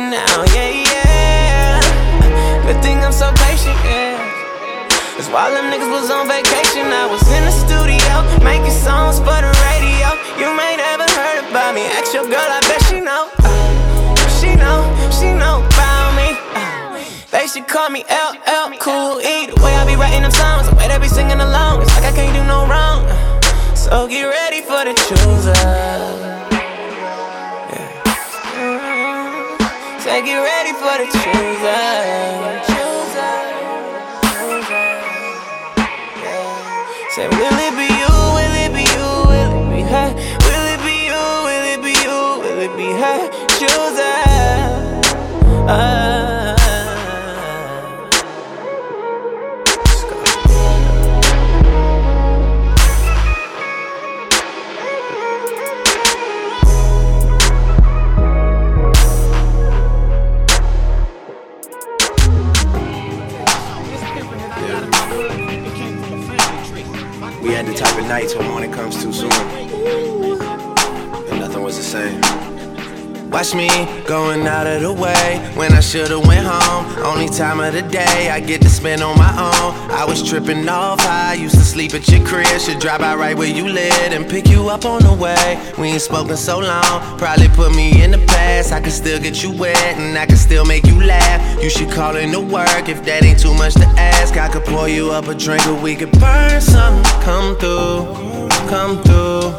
the 77.81 77.89
day 77.89 78.29
I 78.29 78.39
get 78.39 78.61
to 78.61 78.69
spend 78.69 79.01
on 79.01 79.17
my 79.17 79.31
own. 79.31 79.91
I 79.91 80.05
was 80.05 80.27
tripping 80.27 80.67
off 80.67 80.99
high, 81.01 81.33
used 81.33 81.55
to 81.55 81.61
sleep 81.61 81.93
at 81.93 82.07
your 82.09 82.25
crib. 82.25 82.47
Should 82.59 82.79
drive 82.79 82.99
by 82.99 83.15
right 83.15 83.37
where 83.37 83.47
you 83.47 83.67
live 83.67 84.11
and 84.11 84.27
pick 84.29 84.47
you 84.47 84.69
up 84.69 84.85
on 84.85 85.03
the 85.03 85.13
way. 85.13 85.59
We 85.77 85.89
ain't 85.89 86.01
spoken 86.01 86.37
so 86.37 86.59
long, 86.59 87.17
probably 87.17 87.47
put 87.49 87.75
me 87.75 88.03
in 88.03 88.11
the 88.11 88.19
past. 88.19 88.71
I 88.71 88.79
can 88.81 88.91
still 88.91 89.19
get 89.19 89.43
you 89.43 89.51
wet 89.51 89.77
and 89.97 90.17
I 90.17 90.25
can 90.25 90.37
still 90.37 90.65
make 90.65 90.85
you 90.85 91.01
laugh. 91.03 91.63
You 91.63 91.69
should 91.69 91.91
call 91.91 92.15
in 92.15 92.31
to 92.31 92.39
work 92.39 92.89
if 92.89 93.03
that 93.05 93.23
ain't 93.23 93.39
too 93.39 93.53
much 93.53 93.73
to 93.75 93.85
ask. 93.97 94.37
I 94.37 94.49
could 94.49 94.65
pour 94.65 94.87
you 94.87 95.11
up 95.11 95.27
a 95.27 95.35
drink 95.35 95.65
or 95.67 95.75
we 95.75 95.95
could 95.95 96.11
burn 96.19 96.61
some. 96.61 97.03
Come 97.23 97.55
through, 97.57 98.49
come 98.69 99.01
through, 99.03 99.53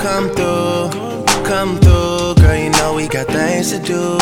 come 0.00 0.30
through. 0.34 1.16
Come 1.46 1.78
through, 1.78 2.34
girl, 2.42 2.56
you 2.56 2.70
know 2.70 2.94
we 2.96 3.06
got 3.06 3.28
things 3.28 3.70
to 3.70 3.78
do. 3.78 4.18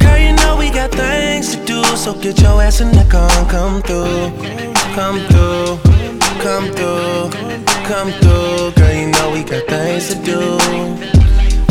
Girl, 0.00 0.18
you 0.18 0.32
know 0.32 0.37
we 0.68 0.74
got 0.74 0.90
things 0.90 1.56
to 1.56 1.64
do, 1.64 1.82
so 1.96 2.12
get 2.14 2.40
your 2.40 2.62
ass 2.62 2.80
in 2.80 2.90
the 2.90 3.04
car 3.10 3.30
come 3.48 3.80
through. 3.82 4.30
Come 4.94 5.18
through, 5.28 5.78
come 6.42 6.66
through, 6.76 7.30
come 7.84 8.10
through. 8.20 8.72
Girl, 8.72 8.94
you 8.94 9.06
know 9.10 9.30
we 9.32 9.44
got 9.44 9.66
things 9.66 10.08
to 10.08 10.16
do. 10.16 10.58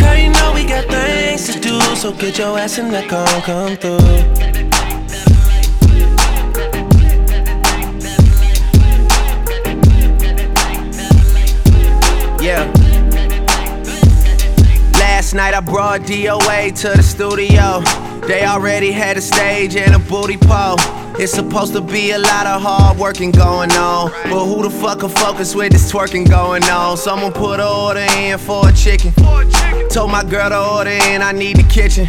Girl, 0.01 0.15
you 0.15 0.29
know 0.29 0.51
we 0.55 0.65
got 0.65 0.85
things 0.85 1.45
to 1.53 1.59
do, 1.59 1.79
so 1.95 2.11
get 2.11 2.39
your 2.39 2.57
ass 2.57 2.79
in 2.79 2.89
the 2.89 3.03
car 3.03 3.27
come 3.41 3.77
through. 3.77 3.97
Yeah. 12.41 12.65
Last 14.99 15.33
night 15.33 15.53
I 15.53 15.59
brought 15.59 16.01
DOA 16.01 16.71
to 16.81 16.89
the 16.97 17.03
studio. 17.03 18.06
They 18.27 18.45
already 18.45 18.91
had 18.91 19.15
a 19.15 19.21
stage 19.21 19.77
and 19.77 19.95
a 19.95 19.99
booty 19.99 20.35
pole. 20.35 20.75
It's 21.17 21.31
supposed 21.31 21.71
to 21.73 21.81
be 21.81 22.11
a 22.11 22.19
lot 22.19 22.45
of 22.45 22.61
hard 22.61 22.97
working 22.97 23.31
going 23.31 23.71
on. 23.71 24.11
But 24.25 24.45
who 24.45 24.63
the 24.63 24.69
fuck 24.69 24.99
can 24.99 25.09
focus 25.09 25.55
with 25.55 25.71
this 25.71 25.89
twerking 25.89 26.29
going 26.29 26.65
on? 26.65 26.97
Someone 26.97 27.31
put 27.31 27.61
an 27.61 27.67
order 27.67 28.05
in 28.17 28.37
for 28.37 28.67
a 28.67 28.73
chicken. 28.73 29.13
Told 29.89 30.11
my 30.11 30.23
girl 30.23 30.49
to 30.49 30.59
order 30.59 30.89
in, 30.89 31.21
I 31.21 31.31
need 31.31 31.55
the 31.55 31.63
kitchen. 31.63 32.05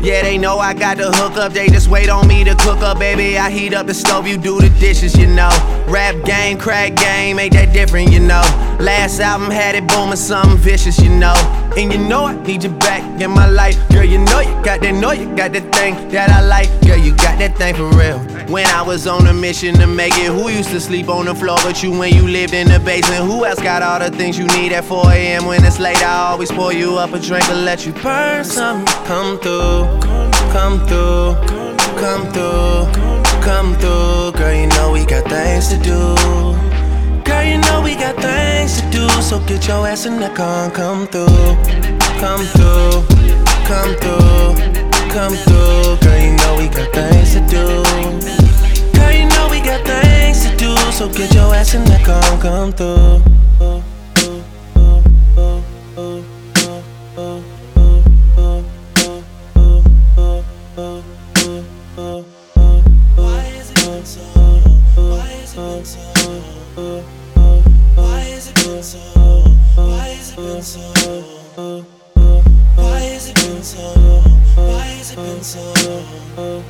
Yeah, 0.00 0.22
they 0.22 0.38
know 0.38 0.58
I 0.58 0.74
got 0.74 0.96
the 0.96 1.10
hook 1.10 1.36
up, 1.36 1.52
they 1.52 1.68
just 1.68 1.88
wait 1.88 2.08
on 2.08 2.26
me 2.28 2.44
to 2.44 2.54
cook 2.54 2.82
up, 2.82 2.98
baby. 2.98 3.36
I 3.36 3.50
heat 3.50 3.74
up 3.74 3.86
the 3.86 3.94
stove, 3.94 4.26
you 4.26 4.38
do 4.38 4.60
the 4.60 4.70
dishes, 4.78 5.16
you 5.16 5.26
know. 5.26 5.50
Rap 5.88 6.24
game, 6.24 6.58
crack 6.58 6.94
game, 6.94 7.38
ain't 7.38 7.52
that 7.54 7.72
different, 7.72 8.12
you 8.12 8.20
know. 8.20 8.42
Last 8.78 9.18
album 9.18 9.50
had 9.50 9.74
it 9.74 9.88
booming, 9.88 10.16
something 10.16 10.56
vicious, 10.56 10.98
you 11.00 11.10
know. 11.10 11.34
And 11.76 11.92
you 11.92 11.98
know 11.98 12.26
I 12.26 12.40
need 12.42 12.62
you 12.62 12.70
back 12.70 13.20
in 13.20 13.30
my 13.30 13.48
life, 13.48 13.76
girl. 13.90 14.04
You 14.04 14.18
know 14.18 14.40
you 14.40 14.54
got 14.62 14.80
that, 14.80 14.94
know 14.94 15.12
you 15.12 15.34
got 15.36 15.52
that 15.52 15.72
thing 15.74 16.08
that 16.10 16.30
I 16.30 16.42
like, 16.42 16.68
girl. 16.86 16.96
You 16.96 17.14
got 17.16 17.38
that 17.38 17.56
thing 17.56 17.74
for 17.74 17.88
real. 17.96 18.18
When 18.48 18.66
I 18.66 18.82
was 18.82 19.06
on 19.06 19.26
a 19.26 19.32
mission 19.32 19.74
to 19.76 19.86
make 19.86 20.16
it, 20.16 20.26
who 20.32 20.48
used 20.48 20.70
to 20.70 20.80
sleep 20.80 21.08
on 21.08 21.26
the 21.26 21.34
floor 21.34 21.58
but 21.62 21.82
you 21.82 21.96
when 21.96 22.14
you 22.14 22.26
lived 22.26 22.54
in 22.54 22.68
the 22.68 22.80
basement? 22.80 23.24
Who 23.24 23.44
else 23.44 23.60
got 23.60 23.82
all 23.82 23.98
the 23.98 24.10
things 24.16 24.38
you 24.38 24.46
need 24.46 24.72
at 24.72 24.84
4 24.84 25.10
a.m. 25.12 25.44
when 25.46 25.64
it's 25.64 25.78
late? 25.78 26.02
I 26.02 26.30
always 26.30 26.50
pour 26.50 26.72
you 26.72 26.96
up 26.98 27.12
a 27.12 27.18
drink 27.18 27.48
and 27.48 27.64
let 27.64 27.84
you 27.84 27.92
burn 27.92 28.44
something. 28.44 28.86
Come 29.04 29.38
through, 29.38 29.87
come 30.52 30.78
through, 30.86 31.34
come 31.96 32.24
through, 32.32 32.86
come 33.42 33.74
through. 33.76 34.32
Girl, 34.32 34.54
you 34.54 34.66
know 34.68 34.90
we 34.92 35.04
got 35.04 35.28
things 35.28 35.68
to 35.68 35.76
do. 35.78 36.16
Girl, 37.24 37.44
you 37.44 37.58
know 37.58 37.82
we 37.82 37.94
got 37.94 38.16
things 38.16 38.80
to 38.80 38.90
do, 38.90 39.08
so 39.20 39.38
get 39.40 39.66
your 39.68 39.86
ass 39.86 40.06
in 40.06 40.18
the 40.18 40.30
car 40.30 40.70
come 40.70 41.06
through, 41.06 41.26
come 42.18 42.44
through, 42.56 43.04
come 43.68 43.92
through, 44.00 44.54
come 45.12 45.34
through. 45.44 45.96
Girl, 46.02 46.18
you 46.18 46.32
know 46.36 46.56
we 46.58 46.68
got 46.68 46.92
things 46.92 47.34
to 47.34 47.40
do. 47.40 47.64
Girl, 48.96 49.12
you 49.12 49.26
know 49.28 49.48
we 49.50 49.60
got 49.60 49.84
things 49.86 50.44
to 50.44 50.56
do, 50.56 50.74
so 50.92 51.08
get 51.08 51.32
your 51.34 51.54
ass 51.54 51.74
in 51.74 51.84
the 51.84 52.00
car 52.04 52.40
come 52.40 52.72
through. 52.72 53.22
Why 70.38 70.44
has 70.44 70.76
it 73.28 73.34
been 73.34 73.60
so 73.64 73.82
long? 73.98 74.22
Why 74.54 74.84
has 74.84 75.10
it 75.10 75.16
been 75.16 75.42
so 75.42 75.72
long? 75.82 76.62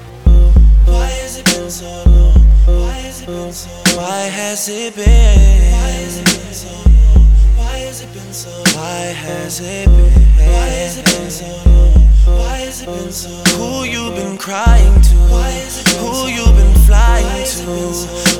Why 0.87 1.09
has 1.09 1.37
it 1.37 1.45
been 1.45 1.71
so 1.71 2.03
long? 2.09 2.33
Why 2.65 2.95
has 2.97 3.21
it 3.21 3.27
been 3.27 3.53
so 3.53 3.73
long? 3.77 3.95
Why 3.95 4.23
has 4.33 4.69
it 4.71 4.97
been? 4.97 5.05
Why 5.05 5.91
has 6.01 6.17
it 6.17 6.25
been 6.25 6.55
so 6.55 6.69
long? 6.69 7.18
Why 7.59 7.79
has 7.85 8.01
it 8.03 8.13
been 8.15 8.33
so 8.33 8.51
long? 8.51 8.65
Why 8.79 9.01
has 9.27 9.61
it 9.61 9.87
been? 9.87 10.13
Why 10.39 10.69
has 10.79 10.99
it 10.99 11.05
been 11.05 11.31
so 11.31 11.47
long? 11.67 11.93
Why 12.39 12.57
has 12.65 12.83
it 12.83 12.87
been 12.87 13.13
so 13.13 13.31
long? 13.31 13.47
Who 13.59 13.85
you 13.85 14.11
been 14.15 14.39
crying 14.39 15.01
to? 15.03 15.15
Why 15.35 15.51
has 15.51 15.75
it 15.81 15.87
been 15.91 15.99
Who 16.07 16.29
you 16.29 16.47
been 16.55 16.75
flying 16.87 17.27
to? 17.27 17.65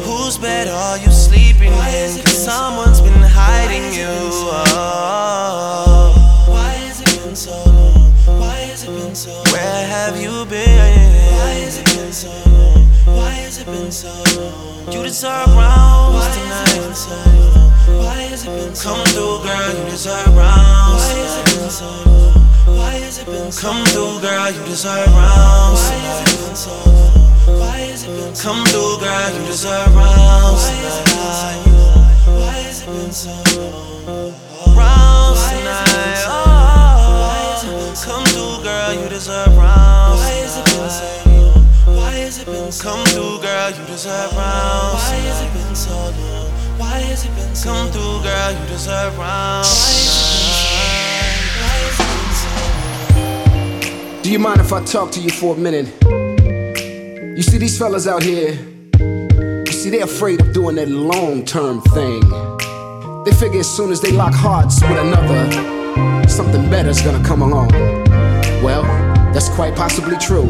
Whose 0.07 0.39
bed 0.39 0.69
are 0.69 0.99
you 0.99 1.11
sleeping 1.11 1.73
in? 1.73 2.23
Cause 2.23 2.45
someone's 2.45 3.01
been 3.01 3.23
hiding 3.23 3.93
you. 3.93 4.07
Oh. 4.71 6.15
Why 6.47 6.73
has 6.87 7.03
it 7.03 7.23
been 7.23 7.35
so 7.35 7.53
long? 7.67 8.13
Why 8.41 8.57
has 8.71 8.85
it 8.85 8.95
been 8.95 9.15
so 9.15 9.33
long? 9.35 9.45
Where 9.53 9.87
have 9.95 10.17
you 10.17 10.47
been? 10.47 10.79
Why 11.35 11.53
has 11.67 11.79
it 11.79 11.87
been 11.87 12.13
so 12.13 12.31
long? 12.55 12.87
Why 13.19 13.31
has 13.43 13.59
it 13.61 13.67
been 13.67 13.91
so 13.91 14.13
long? 14.39 14.93
You 14.93 15.03
deserve 15.03 15.49
rounds 15.59 16.15
Why 16.15 16.29
has 16.29 16.77
it 16.77 17.11
tonight. 17.11 17.68
Been 17.89 17.97
so? 17.97 18.05
Why 18.05 18.23
has 18.23 18.45
it 18.45 18.51
been 18.51 18.75
so 18.75 18.89
Come 18.89 19.05
through, 19.07 19.43
girl, 19.45 19.73
you 19.79 19.85
deserve 19.91 20.37
rounds 20.37 21.03
Why 21.05 21.19
has 21.21 21.35
it 21.39 21.47
been 21.57 21.71
so 21.71 21.87
long? 22.07 22.35
Why 22.77 22.93
has 22.93 23.19
it 23.19 23.27
been 23.27 23.53
so 23.53 23.63
Come 23.63 23.85
through, 23.87 24.21
girl, 24.21 24.53
you 24.53 24.63
deserve 24.65 25.09
rounds 25.15 25.81
Why 25.81 25.97
has 26.05 26.21
it 26.21 26.37
been 26.39 26.57
so 26.57 26.73
long? 26.73 27.25
Why 27.61 27.79
has 27.87 28.05
it 28.05 28.07
been 28.07 28.35
so 28.35 28.49
Come 28.49 28.65
through, 28.67 28.99
girl, 29.01 29.31
you 29.35 29.47
deserve 29.47 29.95
rounds. 29.97 30.63
Why 32.29 32.55
has 32.63 32.83
it 32.83 32.87
been 32.87 33.13
so 33.13 33.35
long? 33.59 34.33
Rounds 34.77 35.43
tonight. 35.51 36.25
Oh, 36.29 37.93
come 38.05 38.25
through, 38.27 38.63
girl, 38.63 38.93
you 38.95 39.09
deserve 39.09 39.57
rounds 39.57 40.21
Why 40.21 40.31
has 40.39 40.57
it 40.57 40.65
been 40.65 40.89
so 40.89 41.09
long? 41.31 41.97
Why 41.97 42.13
has 42.13 42.39
it 42.39 42.47
been 42.47 42.71
so 42.71 42.83
Come 42.85 43.05
through, 43.07 43.43
girl, 43.43 43.71
you 43.71 43.85
deserve 43.87 44.33
rounds 44.37 45.03
Why 45.03 45.17
has 45.27 45.43
it 45.43 45.53
been 45.53 45.75
so 45.75 45.91
long? 45.93 46.48
Why 46.79 47.01
has 47.01 47.25
it 47.25 47.35
been 47.35 47.55
so 47.57 47.71
Come 47.73 47.91
through, 47.91 48.23
girl, 48.23 48.53
you 48.53 48.67
deserve 48.69 49.19
rounds 49.19 49.69
Do 54.23 54.31
you 54.31 54.39
mind 54.39 54.61
if 54.61 54.73
I 54.73 54.85
talk 54.85 55.11
to 55.13 55.21
you 55.21 55.31
for 55.31 55.57
a 55.57 55.59
minute? 55.59 55.93
You 57.37 57.43
see, 57.43 57.59
these 57.59 57.77
fellas 57.77 58.07
out 58.07 58.23
here, 58.23 58.53
you 59.01 59.73
see, 59.73 59.91
they're 59.91 60.05
afraid 60.05 60.41
of 60.41 60.53
doing 60.53 60.77
that 60.77 60.89
long 60.89 61.45
term 61.45 61.81
thing. 61.81 62.21
They 63.25 63.33
figure 63.33 63.61
as 63.61 63.77
soon 63.77 63.91
as 63.91 64.01
they 64.01 64.13
lock 64.13 64.33
hearts 64.33 64.81
with 64.83 64.99
another, 64.99 66.29
something 66.29 66.71
better's 66.71 67.03
gonna 67.03 67.25
come 67.25 67.43
along. 67.43 67.73
Well, 68.63 68.83
that's 69.33 69.49
quite 69.49 69.75
possibly 69.75 70.17
true. 70.19 70.49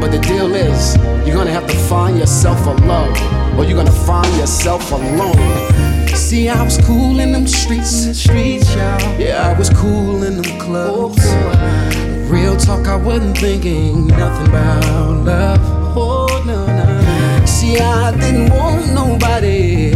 But 0.00 0.12
the 0.12 0.18
deal 0.18 0.54
is, 0.54 0.96
you're 1.26 1.36
gonna 1.36 1.50
have 1.50 1.66
to 1.66 1.76
find 1.88 2.18
yourself 2.18 2.66
a 2.66 2.72
love, 2.86 3.58
or 3.58 3.64
you're 3.64 3.76
gonna 3.76 3.90
find 3.90 4.32
yourself 4.36 4.92
alone. 4.92 6.06
See, 6.14 6.48
I 6.48 6.62
was 6.62 6.78
cool 6.84 7.20
in 7.20 7.32
them 7.32 7.46
streets, 7.46 8.18
streets, 8.18 8.74
y'all. 8.74 9.20
Yeah, 9.20 9.50
I 9.50 9.58
was 9.58 9.70
cool 9.70 10.22
in 10.22 10.40
them 10.40 10.58
clubs. 10.58 11.18
Oh, 11.22 12.26
Real 12.28 12.56
talk, 12.56 12.88
I 12.88 12.96
wasn't 12.96 13.38
thinking 13.38 14.08
nothing 14.08 14.48
about 14.48 15.24
love. 15.24 15.96
Oh, 15.96 16.42
no, 16.46 16.66
no. 16.66 17.46
See, 17.46 17.78
I 17.78 18.10
didn't 18.18 18.50
want 18.50 18.92
nobody 18.92 19.92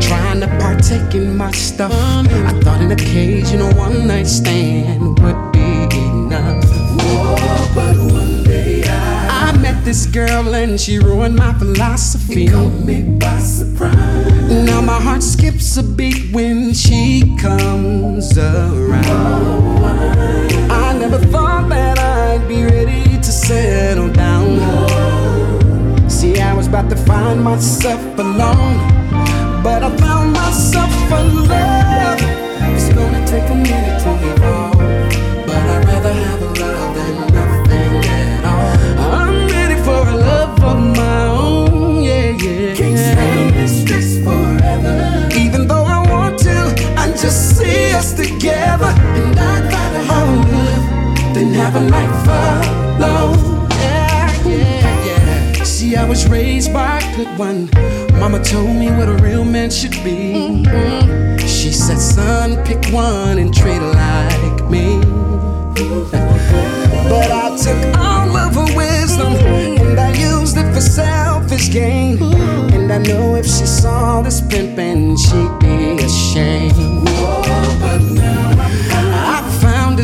trying 0.00 0.40
to 0.40 0.46
partake 0.60 1.14
in 1.14 1.36
my 1.36 1.50
stuff. 1.50 1.92
Oh, 1.92 2.44
I 2.46 2.60
thought 2.60 2.80
an 2.80 2.92
occasional 2.92 3.74
one 3.74 4.06
night 4.06 4.26
stand 4.26 5.18
would 5.18 5.55
met 9.66 9.84
this 9.84 10.06
girl 10.06 10.54
and 10.54 10.80
she 10.80 10.98
ruined 10.98 11.34
my 11.34 11.52
philosophy. 11.54 12.46
caught 12.48 12.78
me 12.88 13.02
by 13.18 13.38
surprise. 13.38 14.66
Now 14.68 14.80
my 14.80 15.00
heart 15.06 15.22
skips 15.22 15.76
a 15.76 15.82
beat 15.82 16.32
when 16.32 16.72
she 16.72 17.00
comes 17.40 18.38
around. 18.38 19.82
I 20.70 20.96
never 21.02 21.18
thought 21.32 21.68
that 21.70 21.98
I'd 21.98 22.46
be 22.46 22.62
ready 22.62 23.04
to 23.26 23.32
settle 23.46 24.10
down. 24.12 24.50
See, 26.08 26.38
I 26.40 26.52
was 26.58 26.66
about 26.68 26.88
to 26.90 26.98
find 27.10 27.42
myself 27.42 28.02
alone, 28.18 28.76
but 29.66 29.82
I 29.82 29.90
found 29.96 30.32
myself 30.32 30.94
a 31.18 31.22
love. 31.52 32.20
It's 32.74 32.88
gonna 32.98 33.22
take 33.26 33.48
a 33.50 33.58
minute 33.70 33.98
to 34.04 34.10
evolve, 34.30 34.78
but 35.48 35.62
I'd 35.74 35.84
rather 35.90 36.12
have 36.12 36.42
a 36.42 36.56
to 47.26 47.32
see 47.32 47.92
us 47.92 48.12
together. 48.12 48.92
And 49.18 49.36
I'd 49.36 49.64
rather 49.72 50.02
have 50.10 51.34
than 51.34 51.52
have 51.54 51.74
a 51.74 51.80
life 51.80 52.26
alone. 52.98 53.68
Yeah, 53.70 54.42
yeah, 54.44 55.06
yeah. 55.06 55.64
See, 55.64 55.96
I 55.96 56.08
was 56.08 56.28
raised 56.28 56.72
by 56.72 57.00
a 57.00 57.16
good 57.16 57.36
one. 57.36 57.68
Mama 58.20 58.38
told 58.44 58.76
me 58.76 58.92
what 58.92 59.08
a 59.08 59.14
real 59.14 59.44
man 59.44 59.70
should 59.70 59.98
be. 60.04 60.34
Mm-hmm. 60.34 61.38
She 61.38 61.72
said, 61.72 61.98
son, 61.98 62.64
pick 62.64 62.92
one 62.92 63.38
and 63.38 63.52
treat 63.52 63.80
her 63.82 63.92
like 63.92 64.70
me. 64.70 65.00
but 67.10 67.30
I 67.44 67.56
took 67.64 67.98
all 67.98 68.36
of 68.36 68.54
her 68.54 68.76
wisdom 68.76 69.32
and 69.34 69.98
I 69.98 70.12
used 70.12 70.56
it 70.56 70.72
for 70.72 70.80
selfish 70.80 71.72
gain. 71.72 72.22
And 72.72 72.92
I 72.92 72.98
know 72.98 73.34
if 73.34 73.46
she 73.46 73.66
saw 73.66 74.22
this 74.22 74.40
pimpin', 74.40 75.18
she'd 75.18 75.58
be 75.58 76.04
ashamed 76.04 77.15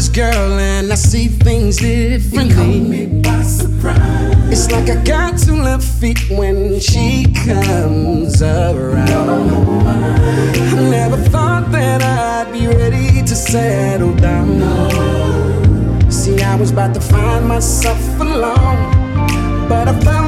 this 0.02 0.08
girl 0.08 0.58
and 0.58 0.90
I 0.90 0.96
see 0.96 1.28
things 1.28 1.76
differently. 1.76 2.80
me 2.80 3.06
by 3.22 3.42
surprise. 3.42 4.52
It's 4.52 4.70
like 4.72 4.90
I 4.90 4.96
got 5.04 5.38
two 5.38 5.54
left 5.54 5.84
feet 5.84 6.18
when 6.28 6.80
she 6.80 7.32
comes 7.46 8.42
around. 8.42 9.08
I 10.68 10.90
never 10.90 11.16
thought 11.30 11.70
that 11.70 12.02
I'd 12.02 12.52
be 12.52 12.66
ready 12.66 13.22
to 13.22 13.36
settle 13.36 14.14
down. 14.14 14.50
See, 16.10 16.42
I 16.42 16.56
was 16.56 16.72
about 16.72 16.94
to 16.94 17.00
find 17.00 17.46
myself 17.46 18.02
alone, 18.20 19.68
but 19.68 19.86
I 19.86 20.00
found 20.00 20.21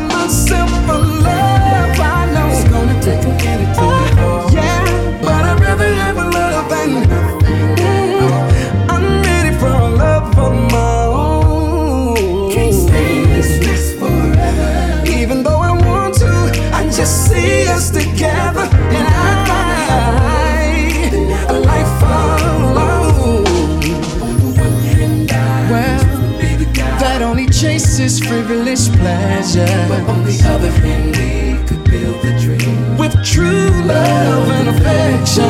chases 28.04 28.26
frivolous 28.26 28.88
pleasure. 28.88 29.66
But 29.88 30.02
on 30.08 30.24
the 30.24 30.36
other 30.46 30.70
hand, 30.70 31.16
we 31.16 31.66
could 31.66 31.84
build 31.84 32.24
a 32.24 32.38
dream 32.38 32.98
with 32.98 33.14
true 33.24 33.70
love 33.86 34.48
and 34.50 34.68
affection. 34.68 35.44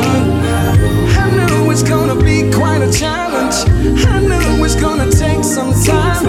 I 1.17 1.47
knew 1.47 1.71
it's 1.71 1.83
gonna 1.83 2.15
be 2.15 2.51
quite 2.51 2.81
a 2.81 2.91
challenge. 2.91 3.55
I 4.05 4.19
knew 4.19 4.63
it's 4.63 4.75
gonna 4.75 5.11
take 5.11 5.43
some 5.43 5.73
time. 5.83 6.25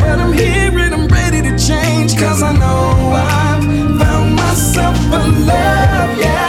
But 0.00 0.18
I'm 0.18 0.32
here 0.32 0.78
and 0.78 0.94
I'm 0.94 1.08
ready 1.08 1.42
to 1.42 1.52
change. 1.58 2.16
Cause 2.16 2.42
I 2.42 2.52
know 2.52 3.12
I've 3.12 3.64
found 4.00 4.36
myself 4.36 4.96
a 5.12 5.28
love, 5.50 6.18
yeah. 6.18 6.39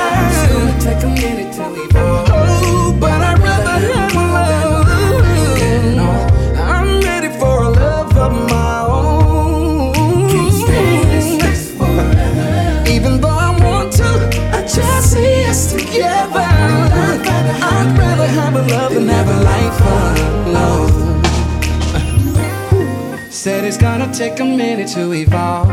Said 23.43 23.63
it's 23.65 23.75
gonna 23.75 24.13
take 24.13 24.39
a 24.39 24.45
minute 24.45 24.89
to 24.89 25.13
evolve, 25.13 25.67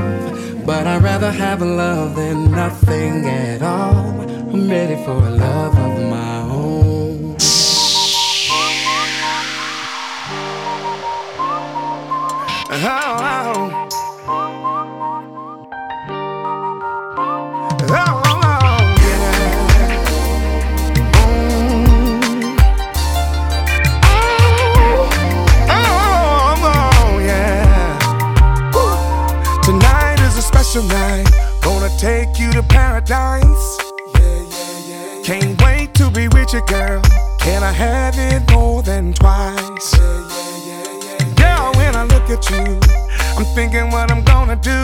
but 0.64 0.86
I'd 0.86 1.02
rather 1.02 1.30
have 1.30 1.60
a 1.60 1.66
love 1.66 2.16
than 2.16 2.50
nothing 2.50 3.26
at 3.26 3.60
all. 3.60 4.22
I'm 4.22 4.70
ready 4.70 4.96
for 5.04 5.12
a 5.12 5.30
love 5.30 5.76
of 5.76 6.00
my 6.08 6.38
own. 6.50 7.36
Oh, 12.70 13.18
oh. 13.20 13.87
You, 36.58 36.66
girl. 36.66 37.02
Can 37.38 37.62
I 37.62 37.72
have 37.72 38.14
it 38.18 38.50
more 38.50 38.82
than 38.82 39.12
twice? 39.12 39.94
Yeah, 39.96 40.28
yeah, 40.66 40.82
yeah, 41.04 41.18
yeah. 41.18 41.34
Girl, 41.34 41.72
when 41.76 41.94
I 41.94 42.04
look 42.04 42.28
at 42.30 42.50
you, 42.50 42.80
I'm 43.36 43.44
thinking 43.54 43.90
what 43.90 44.10
I'm 44.10 44.22
gonna 44.24 44.56
do. 44.56 44.80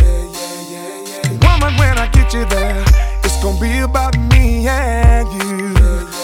Yeah, 0.00 0.24
yeah, 0.38 0.60
yeah, 0.72 1.22
yeah. 1.22 1.30
Woman, 1.44 1.76
when 1.78 1.98
I 1.98 2.08
get 2.08 2.32
you 2.34 2.44
there, 2.46 2.84
it's 3.24 3.42
gonna 3.42 3.60
be 3.60 3.78
about 3.78 4.18
me 4.18 4.66
and 4.68 5.28
you. 5.32 5.74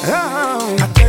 Oh, 0.07 0.77
I 0.79 0.87
tell 0.87 0.89
you, 0.89 1.00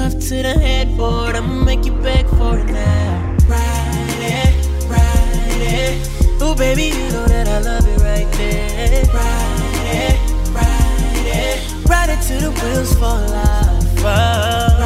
handcuffed 0.00 0.28
to 0.28 0.42
the 0.42 0.54
headboard. 0.58 1.36
I'ma 1.36 1.64
make 1.64 1.84
you 1.84 1.92
beg 1.92 2.26
for 2.26 2.58
it 2.58 2.66
now. 2.66 3.36
Ride 3.48 4.20
it, 4.20 4.66
ride 4.88 5.60
it. 5.60 6.42
Ooh, 6.42 6.54
baby, 6.54 6.84
you 6.84 7.08
know 7.12 7.26
that 7.26 7.48
I 7.48 7.60
love 7.60 7.86
it 7.86 8.00
right 8.00 8.30
there. 8.32 9.04
Ride 9.06 9.90
it, 10.00 10.18
ride 10.54 11.26
it, 11.26 11.88
ride 11.88 12.10
it 12.10 12.20
till 12.26 12.40
the 12.40 12.50
wheels 12.60 12.94
fall 12.94 13.32
off. 13.32 14.02
Ride 14.02 14.80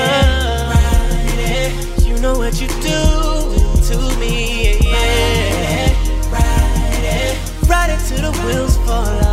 it, 0.00 0.32
ride 0.72 1.38
it. 1.38 2.06
You 2.06 2.18
know 2.20 2.36
what 2.38 2.60
you 2.60 2.68
do 2.68 3.00
to 3.88 4.18
me, 4.18 4.78
yeah. 4.80 5.92
Ride 6.32 7.04
it, 7.04 7.68
ride 7.68 7.90
it 7.90 8.00
till 8.08 8.30
the 8.30 8.38
wheels 8.46 8.76
fall 8.78 9.24
off. 9.24 9.27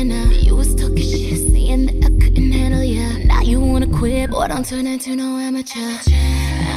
Stamina. 0.00 0.32
You 0.32 0.56
was 0.56 0.74
talking 0.74 0.96
shit, 0.96 1.52
saying 1.52 1.86
that 1.86 2.06
I 2.06 2.24
couldn't 2.24 2.52
handle 2.52 2.82
ya. 2.82 3.18
Now 3.26 3.42
you 3.42 3.60
wanna 3.60 3.86
quit, 3.86 4.30
boy, 4.30 4.48
don't 4.48 4.64
turn 4.66 4.86
into 4.86 5.14
no 5.14 5.36
amateur. 5.36 5.98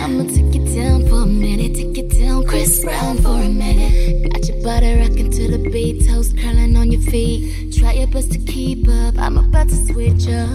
I'ma 0.03 0.23
take 0.23 0.53
you 0.53 0.65
down 0.75 1.07
for 1.07 1.21
a 1.23 1.25
minute, 1.25 1.73
take 1.73 1.95
you 1.95 2.09
down, 2.09 2.45
Chris 2.45 2.83
Brown 2.83 3.17
for 3.19 3.39
a 3.39 3.47
minute. 3.47 4.29
Got 4.29 4.49
your 4.49 4.61
body 4.61 4.99
rocking 4.99 5.31
to 5.31 5.47
the 5.47 5.69
beat, 5.69 6.05
toes 6.05 6.33
curling 6.33 6.75
on 6.75 6.91
your 6.91 7.01
feet. 7.01 7.73
Try 7.73 7.93
your 7.93 8.07
best 8.07 8.33
to 8.33 8.39
keep 8.39 8.89
up, 8.89 9.17
I'm 9.17 9.37
about 9.37 9.69
to 9.69 9.75
switch 9.75 10.27
up. 10.27 10.49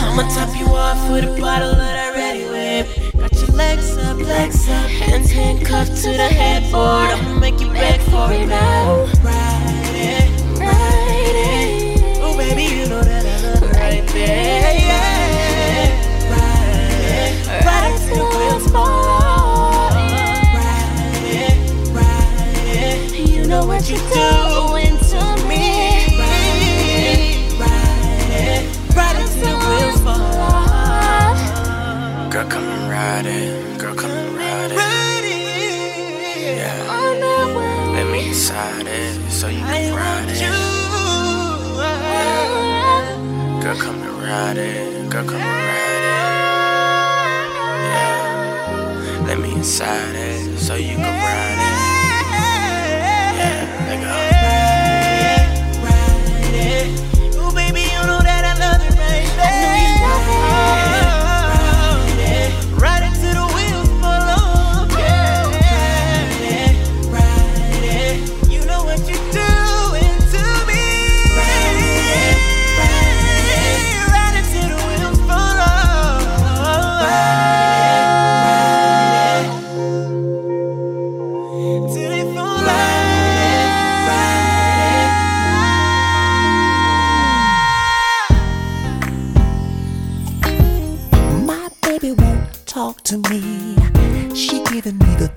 I'ma 0.00 0.22
top 0.34 0.56
you 0.58 0.66
off 0.68 1.10
with 1.10 1.24
a 1.24 1.40
bottle 1.40 1.72
of 1.72 1.76
that 1.76 2.14
Reddi-wip. 2.16 3.12
Got 3.20 3.34
your 3.34 3.54
legs 3.54 3.98
up, 3.98 4.16
legs 4.16 4.66
up, 4.70 4.88
hands 4.88 5.30
handcuffed 5.30 5.96
to 6.04 6.10
the 6.10 6.28
headboard. 6.40 7.10
I'ma 7.12 7.38
make 7.38 7.60
you 7.60 7.70
beg 7.70 8.00
for 8.00 8.32
it 8.32 8.46
now. 8.46 9.08
Right 13.88 14.06
there. 14.08 14.74
Yeah. 14.74 16.32
Ride 16.32 17.04
it, 17.16 17.64
ride 17.64 17.96
till 18.06 18.16
the 18.16 18.24
wheels 18.36 18.66
fall. 18.70 19.90
Ride 20.56 21.58
ride. 21.96 23.12
You 23.14 23.42
know 23.46 23.64
what 23.66 23.88
you're 23.88 24.08
doing 24.12 24.96
to 25.10 25.20
me. 25.48 25.64
Ride 26.20 26.62
it, 28.44 28.60
ride 28.96 29.18
it 29.22 29.30
till 29.40 29.58
the 29.58 29.66
wheels 29.68 30.00
fall. 30.06 31.34
Girl, 32.30 32.46
come 32.48 32.64
and 32.64 32.90
ride 32.90 33.26
it. 33.26 33.78
Girl, 33.80 33.94
come 33.94 34.10
and 34.10 34.36
ride 34.36 34.72
it. 34.72 34.78
Yeah. 36.58 36.78
Let 37.94 38.06
me 38.12 38.28
inside 38.28 38.86
it 38.86 39.30
so 39.30 39.48
you 39.48 39.60
can 39.60 39.94
ride 39.94 40.28
it. 40.28 40.67
Girl, 43.68 43.76
come 43.76 44.00
and 44.00 44.22
ride 44.22 44.56
it. 44.56 45.10
Girl, 45.10 45.24
come 45.26 45.36
and 45.36 45.44
ride 45.44 46.04
it. 46.08 46.24
Yeah. 47.84 49.26
Let 49.26 49.38
me 49.40 49.52
inside 49.52 50.14
it 50.14 50.58
so 50.58 50.74
you 50.74 50.96
can 50.96 51.02
ride 51.02 51.52
it. 51.52 51.57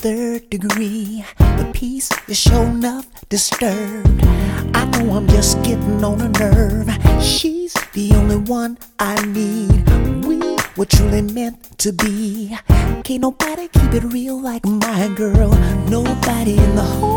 Third 0.02 0.50
degree. 0.50 1.24
The 1.38 1.70
peace 1.74 2.10
is 2.28 2.40
sure 2.40 2.66
enough 2.66 3.06
disturbed. 3.30 4.26
I 4.74 4.86
know 4.86 5.14
I'm 5.14 5.28
just 5.28 5.62
getting 5.62 6.04
on 6.04 6.20
a 6.22 6.30
nerve. 6.30 6.90
She's 7.22 7.76
the 7.94 8.12
only 8.16 8.38
one 8.38 8.80
I 8.98 9.24
need. 9.28 9.88
We 10.26 10.40
were 10.76 10.88
truly 10.88 11.22
meant 11.22 11.78
to 11.78 11.94
be. 11.94 12.58
Can't 13.04 13.22
nobody 13.22 13.68
keep 13.68 13.94
it 13.94 14.04
real 14.06 14.42
like 14.42 14.66
my 14.66 15.08
girl. 15.16 15.52
Nobody 15.88 16.58
in 16.58 16.76
the 16.76 16.82
whole 16.82 17.11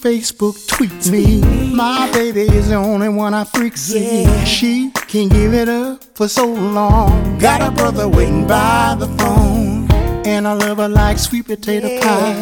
Facebook, 0.00 0.66
tweet 0.68 1.10
me. 1.10 1.40
My 1.74 2.10
baby 2.12 2.42
is 2.42 2.68
the 2.68 2.76
only 2.76 3.08
one 3.08 3.34
I 3.34 3.44
freak 3.44 3.76
see. 3.76 4.26
She 4.44 4.90
can't 5.08 5.30
give 5.30 5.54
it 5.54 5.68
up 5.68 6.04
for 6.14 6.28
so 6.28 6.46
long. 6.46 7.38
Got 7.38 7.60
a 7.60 7.70
brother 7.72 8.08
waiting 8.08 8.46
by 8.46 8.94
the 8.98 9.08
phone. 9.18 9.90
And 10.24 10.46
I 10.46 10.52
love 10.52 10.78
her 10.78 10.88
like 10.88 11.18
sweet 11.18 11.46
potato 11.46 12.00
pie. 12.00 12.32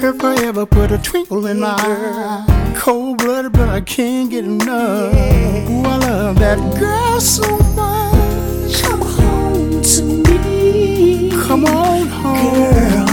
Her 0.00 0.12
forever 0.12 0.66
put 0.66 0.92
a 0.92 0.98
twinkle 0.98 1.46
in 1.46 1.60
my 1.60 1.76
eye. 1.78 2.74
Cold 2.76 3.18
blooded, 3.18 3.52
but 3.52 3.68
I 3.68 3.80
can't 3.80 4.30
get 4.30 4.44
enough. 4.44 5.14
Ooh, 5.14 5.84
I 5.84 5.96
love 5.96 6.38
that 6.40 6.58
girl 6.78 7.20
so 7.20 7.56
much. 7.74 8.82
Come 8.82 9.00
home 9.00 9.82
to 9.82 10.02
me. 10.02 11.30
Come 11.30 11.64
on 11.64 12.06
home, 12.08 12.74
Girl, 12.74 13.06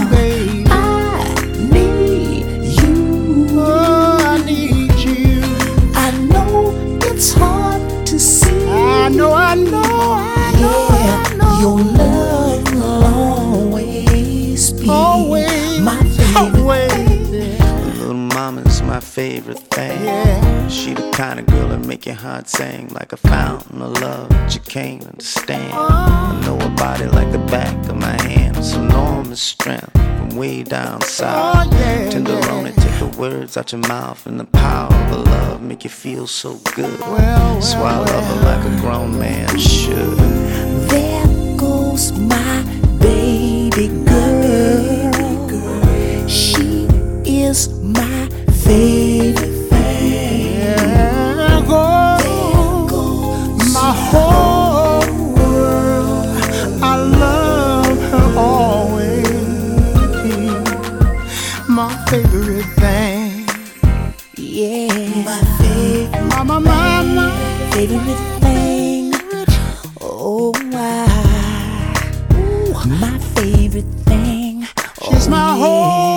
know, 9.20 9.32
I 9.34 9.54
know, 9.54 9.82
I 9.82 10.52
know, 10.60 10.88
yeah. 10.92 11.46
I 11.46 11.82
know. 11.92 11.99
Favorite 19.10 19.58
thing. 19.74 20.04
Yeah. 20.04 20.68
She 20.68 20.94
the 20.94 21.10
kind 21.10 21.40
of 21.40 21.46
girl 21.46 21.68
that 21.70 21.84
make 21.84 22.06
your 22.06 22.14
heart 22.14 22.48
sing 22.48 22.88
like 22.90 23.12
a 23.12 23.16
fountain 23.16 23.82
of 23.82 24.00
love 24.00 24.28
that 24.28 24.54
you 24.54 24.60
can't 24.60 25.04
understand. 25.04 25.72
Oh. 25.74 25.88
I 25.90 26.40
know 26.46 26.56
her 26.56 26.76
body 26.76 27.06
like 27.06 27.32
the 27.32 27.44
back 27.50 27.74
of 27.88 27.96
my 27.96 28.16
hand. 28.22 28.56
It's 28.56 28.74
enormous 28.74 29.42
strength 29.42 29.90
from 29.92 30.36
way 30.36 30.62
down 30.62 31.00
oh, 31.02 31.06
south. 31.06 31.66
Oh, 31.72 31.76
yeah, 31.76 32.08
Tenderoni, 32.08 32.72
take 32.76 32.98
the 33.00 33.18
words 33.18 33.56
out 33.56 33.72
your 33.72 33.80
mouth 33.80 34.24
and 34.26 34.38
the 34.38 34.44
power 34.44 34.94
of 34.94 35.26
love 35.26 35.60
make 35.60 35.82
you 35.82 35.90
feel 35.90 36.28
so 36.28 36.54
good. 36.76 37.00
well, 37.00 37.60
so 37.60 37.78
I 37.78 37.98
love 37.98 38.24
her 38.24 38.40
like 38.44 38.64
a 38.72 38.80
grown 38.80 39.18
man 39.18 39.58
should. 39.58 40.18
There 40.88 41.56
goes 41.56 42.12
my 42.12 42.62
baby 43.00 43.88
girl. 44.04 45.48
She 46.28 46.86
is 47.24 47.68
my 47.80 48.09
my 48.70 48.76
whole 54.08 55.02
world, 55.34 56.26
I 56.80 56.94
love 56.94 57.98
her 58.12 58.28
always. 58.38 59.26
My 61.68 61.90
favorite 62.08 62.70
thing. 62.78 63.48
Yeah. 64.36 64.86
My 65.24 65.40
favorite. 67.74 68.20
Thing. 68.40 69.12
Oh. 70.00 70.52
My 72.86 73.18
favorite 73.34 73.92
thing. 74.06 74.62
She's 75.02 75.26
oh, 75.26 75.30
my 75.30 75.36
yeah. 75.36 75.56
whole. 75.56 76.09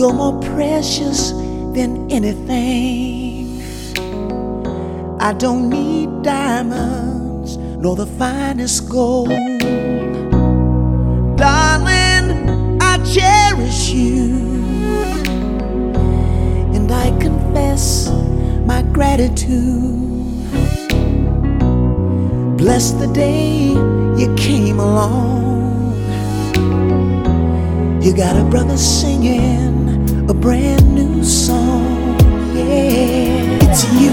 You're 0.00 0.14
more 0.14 0.40
precious 0.40 1.32
than 1.76 2.10
anything. 2.10 3.60
I 5.20 5.34
don't 5.34 5.68
need 5.68 6.22
diamonds 6.22 7.58
nor 7.58 7.96
the 7.96 8.06
finest 8.06 8.88
gold. 8.88 9.28
Darling, 11.36 12.80
I 12.80 12.96
cherish 13.04 13.90
you. 13.90 14.38
And 16.72 16.90
I 16.90 17.10
confess 17.20 18.08
my 18.64 18.80
gratitude. 18.94 20.48
Bless 22.56 22.92
the 22.92 23.10
day 23.12 23.72
you 24.16 24.34
came 24.38 24.80
along. 24.80 25.92
You 28.00 28.16
got 28.16 28.34
a 28.34 28.44
brother 28.48 28.78
singing 28.78 29.69
brand 30.40 30.94
new 30.94 31.22
song. 31.22 32.18
Yeah, 32.54 33.58
it's 33.62 33.84
you. 34.00 34.10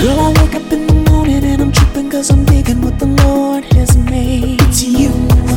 Girl, 0.00 0.20
I 0.20 0.28
wake 0.40 0.54
up 0.54 0.72
in 0.72 0.86
the 0.86 1.10
morning 1.10 1.42
and 1.44 1.60
I'm 1.60 1.72
tripping 1.72 2.10
cause 2.10 2.30
I'm 2.30 2.44
digging 2.44 2.80
what 2.80 2.98
the 2.98 3.06
Lord 3.06 3.64
has 3.74 3.96
made. 3.96 4.60
It's 4.62 4.84
you. 4.84 5.10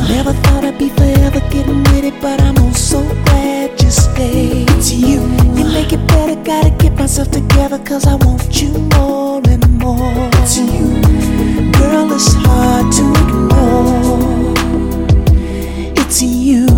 Never 0.08 0.32
thought 0.32 0.64
I'd 0.64 0.78
be 0.78 0.88
forever 0.88 1.40
getting 1.50 1.82
with 1.84 2.04
it, 2.04 2.20
but 2.20 2.40
I'm 2.40 2.58
oh 2.58 2.72
so 2.72 3.00
glad 3.26 3.80
you 3.80 3.90
stayed. 3.90 4.68
It's 4.72 4.92
you. 4.92 5.20
You 5.56 5.64
make 5.64 5.92
it 5.92 6.04
better, 6.08 6.36
gotta 6.42 6.70
get 6.70 6.94
myself 6.94 7.30
together 7.30 7.78
cause 7.78 8.06
I 8.06 8.16
want 8.16 8.60
you 8.60 8.72
more 8.96 9.40
and 9.46 9.78
more. 9.78 10.28
It's 10.42 10.58
you. 10.58 11.00
Girl, 11.78 12.12
it's 12.12 12.34
hard 12.34 12.92
to 12.98 13.04
ignore. 13.22 14.54
It's 16.02 16.22
you. 16.22 16.77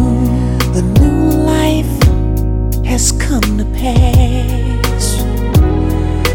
Come 3.30 3.56
to 3.56 3.64
pass. 3.78 5.22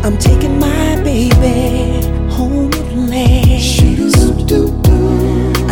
I'm 0.05 0.17
taking 0.17 0.57
my 0.57 0.95
baby 1.03 1.99
home 2.31 2.71
at 2.71 2.89
last. 3.11 3.81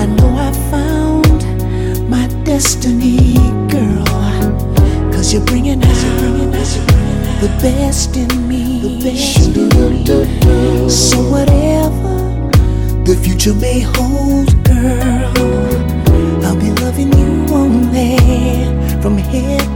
I 0.02 0.06
know 0.18 0.32
I 0.48 0.52
found 0.69 1.40
my 2.10 2.27
destiny, 2.43 3.35
girl. 3.69 4.03
Cause 5.14 5.32
you're 5.32 5.45
bringing 5.45 5.82
out 5.82 6.02
the 7.40 7.52
best 7.61 8.18
in 8.18 8.32
me. 8.50 9.00
So 10.90 11.18
whatever 11.32 12.16
the 13.06 13.16
future 13.24 13.53
may 13.53 13.80
hold, 13.80 14.50
girl, 14.66 15.34
I'll 16.43 16.60
be 16.60 16.72
loving 16.84 17.14
you 17.18 17.32
only 17.61 18.18
from 19.02 19.18
head 19.18 19.73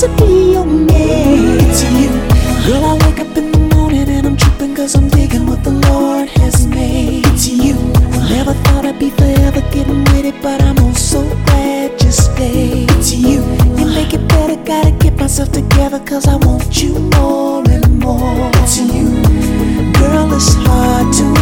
to 0.00 0.08
be 0.16 0.52
your 0.52 0.64
man. 0.64 1.60
It's 1.60 1.82
you. 1.82 2.08
Girl, 2.66 2.82
I 2.86 2.94
wake 3.04 3.20
up 3.20 3.36
in 3.36 3.52
the 3.52 3.58
morning 3.74 4.08
and 4.08 4.26
I'm 4.26 4.34
tripping 4.34 4.74
cause 4.74 4.94
I'm 4.94 5.08
digging 5.08 5.46
what 5.46 5.62
the 5.62 5.72
Lord 5.72 6.26
has 6.40 6.66
made. 6.66 7.26
It's 7.26 7.46
you. 7.46 7.74
Never 8.30 8.54
thought 8.64 8.86
I'd 8.86 8.98
be 8.98 9.10
forever 9.10 9.60
getting 9.70 10.02
with 10.04 10.24
it, 10.24 10.40
but 10.40 10.62
I'm 10.62 10.78
oh 10.78 10.94
so 10.94 11.20
glad 11.44 12.02
you 12.02 12.12
stayed. 12.12 12.90
It's 12.92 13.12
you. 13.12 13.44
You 13.76 13.84
make 13.92 14.14
it 14.14 14.26
better, 14.26 14.56
gotta 14.64 14.92
get 14.92 15.18
myself 15.18 15.52
together 15.52 16.00
cause 16.00 16.26
I 16.26 16.36
want 16.36 16.82
you 16.82 16.98
more 17.16 17.62
and 17.68 17.98
more. 17.98 18.50
It's 18.62 18.78
you. 18.78 19.04
Girl, 20.00 20.32
it's 20.32 20.54
hard 20.64 21.12
to 21.12 21.39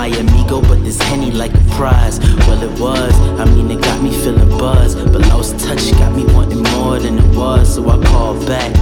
my 0.00 0.06
amigo, 0.06 0.62
but 0.62 0.82
this 0.82 0.98
henny 1.02 1.30
like 1.30 1.52
a 1.52 1.64
prize. 1.76 2.20
Well, 2.46 2.62
it 2.62 2.80
was. 2.80 3.14
I 3.38 3.44
mean, 3.44 3.70
it 3.70 3.82
got 3.82 4.02
me 4.02 4.10
feeling 4.10 4.48
buzz, 4.48 4.94
but 4.94 5.20
lost 5.28 5.58
touch 5.58 5.92
got 5.92 6.16
me 6.16 6.24
wanting 6.32 6.62
more 6.72 6.98
than 6.98 7.18
it 7.18 7.36
was. 7.36 7.74
So 7.74 7.86
I 7.86 8.02
called 8.06 8.46
back. 8.46 8.72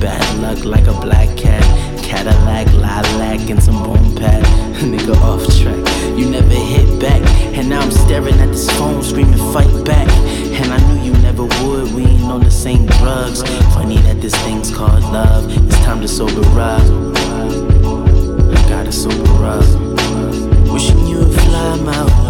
Bad 0.00 0.26
luck 0.42 0.64
like 0.64 0.88
a 0.88 0.96
black 1.06 1.28
cat. 1.36 1.62
Cadillac, 2.02 2.66
lilac, 2.72 3.48
and 3.50 3.62
some 3.62 3.84
boom 3.84 4.16
pad. 4.16 4.42
Nigga 4.92 5.14
off 5.28 5.44
track. 5.60 5.84
You 6.18 6.28
never 6.28 6.58
hit 6.72 7.00
back. 7.00 7.22
And 7.56 7.68
now 7.68 7.80
I'm 7.80 7.92
staring 7.92 8.40
at 8.40 8.48
this 8.48 8.68
phone, 8.76 9.00
screaming, 9.04 9.44
fight 9.52 9.74
back. 9.84 10.08
And 10.58 10.72
I 10.72 10.78
knew 10.88 11.04
you 11.04 11.12
never 11.22 11.44
would. 11.44 11.94
We 11.94 12.02
ain't 12.02 12.24
on 12.24 12.42
the 12.42 12.50
same 12.50 12.86
drugs. 12.98 13.44
Funny 13.74 13.98
that 14.06 14.20
this 14.20 14.34
thing's 14.42 14.74
called 14.74 15.04
love. 15.18 15.44
It's 15.68 15.78
time 15.84 16.00
to 16.00 16.08
sober 16.08 16.42
up. 16.58 16.82
I 18.56 18.68
gotta 18.68 18.90
sober 18.90 19.44
up. 19.44 20.03
Wishing 20.74 21.06
you 21.06 21.18
would 21.18 21.32
fly 21.32 21.76
my 21.76 22.04
way. 22.04 22.23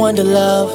Wonder, 0.00 0.24
love. 0.24 0.70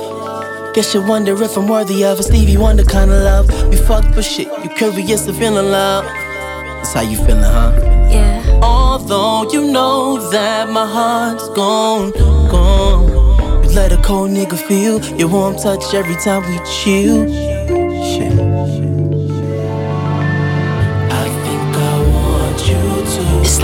Guess 0.76 0.94
you 0.94 1.02
wonder 1.02 1.42
if 1.42 1.58
I'm 1.58 1.68
worthy 1.68 2.06
of 2.06 2.20
a 2.20 2.24
Stevie 2.24 2.58
Wonder 2.58 2.84
kind 2.84 3.10
of 3.10 3.24
love. 3.24 3.48
We 3.72 3.76
fucked 3.76 4.14
for 4.14 4.22
shit. 4.22 4.48
You 4.64 4.70
curious 4.70 5.26
to 5.26 5.34
feeling 5.34 5.72
love. 5.72 6.06
That's 6.06 6.94
how 6.94 7.02
you 7.02 7.18
feeling, 7.18 7.42
huh? 7.42 7.72
Yeah. 8.12 8.60
Although 8.62 9.52
you 9.52 9.72
know 9.72 10.30
that 10.30 10.70
my 10.70 10.86
heart's 10.86 11.50
gone, 11.50 12.12
gone. 12.52 13.64
You 13.64 13.70
let 13.72 13.92
a 13.92 13.98
cold 14.04 14.30
nigga 14.30 14.60
feel 14.68 15.04
your 15.18 15.30
warm 15.30 15.56
touch 15.56 15.92
every 15.96 16.16
time 16.18 16.44
we 16.48 16.60
chill. 16.64 17.26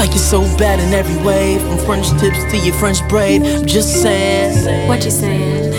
Like 0.01 0.09
you're 0.09 0.17
so 0.17 0.41
bad 0.57 0.80
in 0.80 0.93
every 0.95 1.23
way, 1.23 1.59
from 1.59 1.77
French 1.85 2.09
tips 2.19 2.43
to 2.49 2.57
your 2.57 2.73
French 2.73 3.07
braid. 3.07 3.43
I'm 3.43 3.67
just 3.67 4.01
saying. 4.01 4.88
What 4.88 5.05
you 5.05 5.11
saying? 5.11 5.73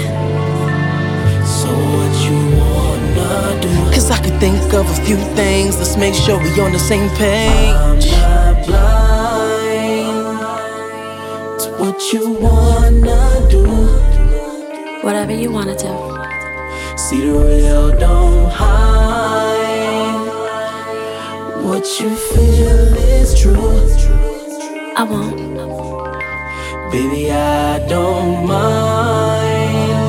So 1.44 1.70
what 1.96 2.14
you 2.24 2.38
wanna 2.56 3.60
do? 3.60 3.68
Cause 3.92 4.12
I 4.12 4.18
could 4.22 4.38
think 4.38 4.62
of 4.74 4.88
a 4.88 4.94
few 5.04 5.16
things. 5.34 5.76
Let's 5.76 5.96
make 5.96 6.14
sure 6.14 6.38
we 6.38 6.50
on 6.60 6.70
the 6.70 6.78
same 6.78 7.10
page. 7.16 7.74
I'm 7.74 7.98
not 7.98 8.64
blind 8.64 10.38
to 11.62 11.68
what 11.80 12.12
you 12.12 12.30
wanna 12.46 13.48
do. 13.50 13.64
Whatever 15.02 15.32
you 15.32 15.50
wanna 15.50 15.76
do. 15.76 15.92
See 16.96 17.22
the 17.26 17.32
real, 17.32 17.90
don't 17.98 18.48
hide. 18.52 19.82
What 21.64 21.84
you 21.98 22.14
feel 22.14 22.96
is 23.18 23.34
true. 23.40 24.01
I 24.94 25.04
won't. 25.04 25.36
Baby, 26.92 27.32
I 27.32 27.78
don't 27.88 28.46
mind 28.46 30.02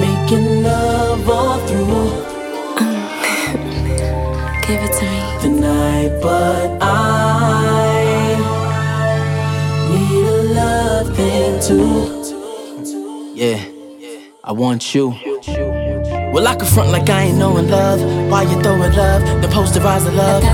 making 0.00 0.62
love 0.62 1.28
all 1.28 1.58
through 1.66 2.10
mm. 2.80 3.06
Give 4.66 4.80
it 4.80 4.92
to 4.98 5.04
me. 5.04 5.20
the 5.42 5.50
night, 5.60 6.12
but 6.22 6.78
I 6.80 6.84
need 9.90 10.24
a 10.26 10.42
love 10.54 11.14
thing 11.14 11.60
too. 11.60 13.34
Yeah, 13.34 13.62
I 14.42 14.52
want 14.52 14.94
you. 14.94 15.25
Well, 16.36 16.46
I 16.46 16.54
can 16.54 16.66
front 16.66 16.90
like 16.90 17.08
I 17.08 17.22
ain't 17.22 17.38
knowing 17.38 17.70
love. 17.70 17.98
Why 18.30 18.42
you 18.42 18.60
throwing 18.60 18.92
love? 18.92 19.22
The 19.40 19.48
posterize 19.48 20.04
the 20.04 20.12
love. 20.12 20.44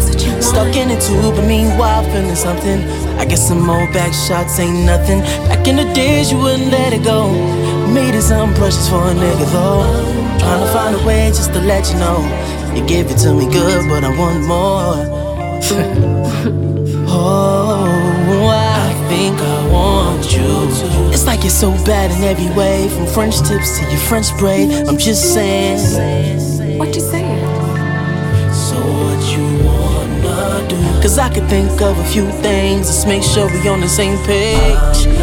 Stuck 0.41 0.77
in 0.77 0.89
a 0.93 1.01
tube, 1.01 1.35
but 1.35 1.45
meanwhile 1.45 2.05
feeling 2.05 2.37
something. 2.37 2.85
I 3.19 3.25
guess 3.25 3.49
some 3.49 3.67
more 3.67 3.91
back 3.93 4.15
shots 4.15 4.61
ain't 4.61 4.87
nothing. 4.87 5.23
Back 5.51 5.67
in 5.67 5.75
the 5.75 5.93
days, 5.93 6.31
you 6.31 6.39
wouldn't 6.39 6.71
let 6.71 6.93
it 6.93 7.03
go. 7.03 7.33
Made 7.93 8.15
it 8.15 8.23
something 8.23 8.57
precious 8.57 8.89
for 8.89 9.03
a 9.09 9.13
nigga 9.13 9.45
though. 9.51 9.83
Trying 10.39 10.61
to 10.65 10.73
find 10.73 10.95
a 10.95 11.05
way 11.05 11.27
just 11.31 11.53
to 11.53 11.59
let 11.59 11.91
you 11.91 11.99
know. 11.99 12.23
You 12.77 12.87
give 12.87 13.11
it 13.11 13.19
to 13.25 13.35
me 13.35 13.51
good, 13.51 13.89
but 13.89 14.05
I 14.05 14.17
want 14.17 14.47
more. 14.47 14.95
oh, 17.11 18.12
think 19.13 19.39
I 19.41 19.69
want 19.69 20.25
you 20.33 20.53
to. 20.79 21.11
It's 21.13 21.27
like 21.27 21.41
you're 21.43 21.59
so 21.65 21.71
bad 21.85 22.11
in 22.17 22.23
every 22.25 22.51
way, 22.57 22.89
from 22.95 23.07
French 23.07 23.37
tips 23.49 23.79
to 23.79 23.83
your 23.93 24.03
French 24.09 24.29
braid. 24.39 24.71
I'm 24.89 24.97
just 24.97 25.35
saying. 25.35 26.79
What 26.79 26.95
you 26.95 27.03
saying? 27.13 27.41
So 28.67 28.77
what 29.01 29.21
you 29.35 29.45
wanna 29.69 30.69
do? 30.69 30.81
Cause 31.03 31.19
I 31.19 31.29
could 31.35 31.49
think 31.49 31.81
of 31.83 31.99
a 31.99 32.05
few 32.15 32.27
things. 32.47 32.87
Let's 32.89 33.07
make 33.07 33.23
sure 33.23 33.47
we 33.53 33.69
on 33.69 33.81
the 33.81 33.89
same 33.89 34.17
page. 34.25 35.05
Page. 35.05 35.22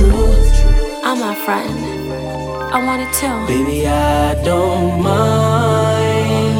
True. 0.00 0.32
I'm 1.04 1.22
off 1.22 1.38
frontin'. 1.44 2.12
I 2.72 2.78
want 2.86 3.02
it 3.02 3.12
too. 3.20 3.36
Baby, 3.46 3.86
I 3.86 4.34
don't 4.44 5.02
mind 5.02 6.56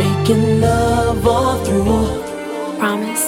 making 0.00 0.60
love 0.60 1.26
all 1.26 1.64
through 1.64 2.22
Promise. 2.78 3.26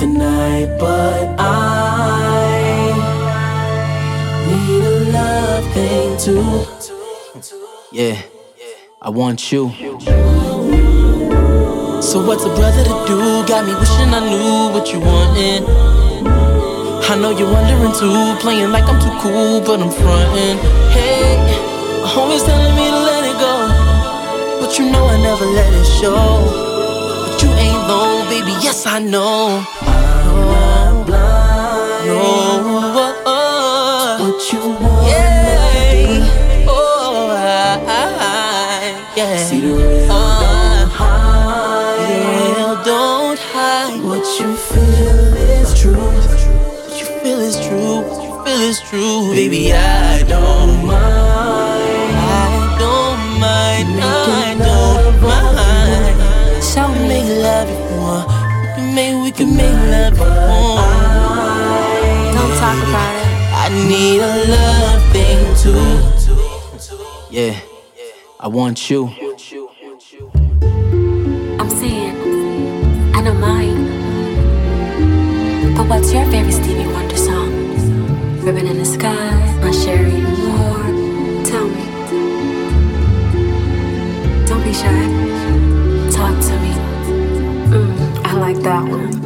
the 0.00 0.06
night, 0.06 0.68
but 0.78 1.24
I 1.38 2.92
need 4.46 4.84
a 4.84 4.96
love 5.18 5.64
thing 5.74 6.08
too. 6.24 6.66
Yeah, 7.92 8.20
I 9.02 9.10
want 9.10 9.50
you. 9.50 9.70
So 12.02 12.24
what's 12.26 12.44
a 12.44 12.52
brother 12.54 12.84
to 12.84 12.94
do? 13.08 13.18
Got 13.48 13.64
me 13.66 13.74
wishing 13.80 14.12
I 14.14 14.20
knew 14.30 14.72
what 14.74 14.92
you 14.92 15.00
wanted. 15.00 16.05
I 17.08 17.14
know 17.14 17.30
you're 17.30 17.50
wondering 17.50 17.92
too, 17.92 18.36
playing 18.40 18.72
like 18.72 18.84
I'm 18.88 19.00
too 19.00 19.16
cool, 19.20 19.60
but 19.60 19.80
I'm 19.80 19.90
frontin'. 19.90 20.58
Hey, 20.90 21.38
always 22.16 22.42
telling 22.42 22.74
me 22.74 22.90
to 22.90 23.00
let 23.10 23.22
it 23.24 23.38
go, 23.38 24.60
but 24.60 24.76
you 24.76 24.90
know 24.90 25.06
I 25.06 25.16
never 25.22 25.46
let 25.46 25.72
it 25.72 25.84
show. 25.84 26.42
But 27.30 27.40
you 27.42 27.48
ain't 27.50 27.88
low, 27.88 28.28
baby. 28.28 28.50
Yes, 28.60 28.86
I 28.86 28.98
know. 28.98 29.95
Feel 47.36 47.44
is 47.44 47.56
true. 47.66 48.00
What 48.00 48.22
you 48.22 48.30
feel 48.44 48.60
is 48.62 48.80
true. 48.80 49.30
Baby, 49.32 49.72
I 49.72 50.22
don't 50.22 50.86
mind. 50.86 52.16
I 52.16 52.76
don't 52.78 53.40
mind. 53.40 53.88
I 54.00 54.56
don't 54.58 55.20
mind. 55.22 56.64
Show 56.64 56.88
We 56.92 56.98
make 57.08 57.28
love 57.28 57.68
if 57.68 57.78
you 57.90 57.96
want. 57.98 58.26
We 58.28 58.68
can 58.74 58.94
make, 58.94 59.16
we 59.24 59.30
can 59.32 59.56
make 59.56 59.78
love 59.92 60.12
if 60.12 60.18
you 60.18 60.24
want. 60.24 60.94
Don't 62.34 62.54
talk 62.62 62.78
about 62.88 63.14
it. 63.20 63.26
I 63.52 63.68
need 63.88 64.20
a 64.20 64.32
love 64.54 65.02
thing 65.12 65.40
too. 65.62 65.86
Yeah, 67.30 67.60
I 68.40 68.48
want 68.48 68.88
you. 68.88 69.08
I'm 71.60 71.70
saying, 71.70 72.16
I 73.14 73.22
don't 73.22 73.40
mind. 73.40 73.76
But 75.76 75.88
what's 75.88 76.12
your 76.12 76.24
favorite 76.30 76.52
Stevie 76.52 76.75
Wonder 76.75 76.75
song? 76.75 76.75
Ribbon 78.46 78.68
in 78.68 78.78
the 78.78 78.84
Sky, 78.84 79.58
My 79.60 79.72
Cherie 79.72 80.20
Amour. 80.20 81.44
Tell 81.44 81.66
me. 81.66 81.84
Don't 84.46 84.62
be 84.62 84.72
shy. 84.72 85.02
Talk 86.12 86.40
to 86.46 86.54
me. 86.60 86.70
Mm, 87.74 88.24
I 88.24 88.34
like 88.34 88.58
that 88.58 88.88
one. 88.88 89.25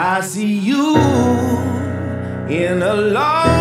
I 0.00 0.20
see 0.20 0.46
you 0.46 0.96
in 2.48 2.82
a 2.82 2.94
lonely 2.94 3.57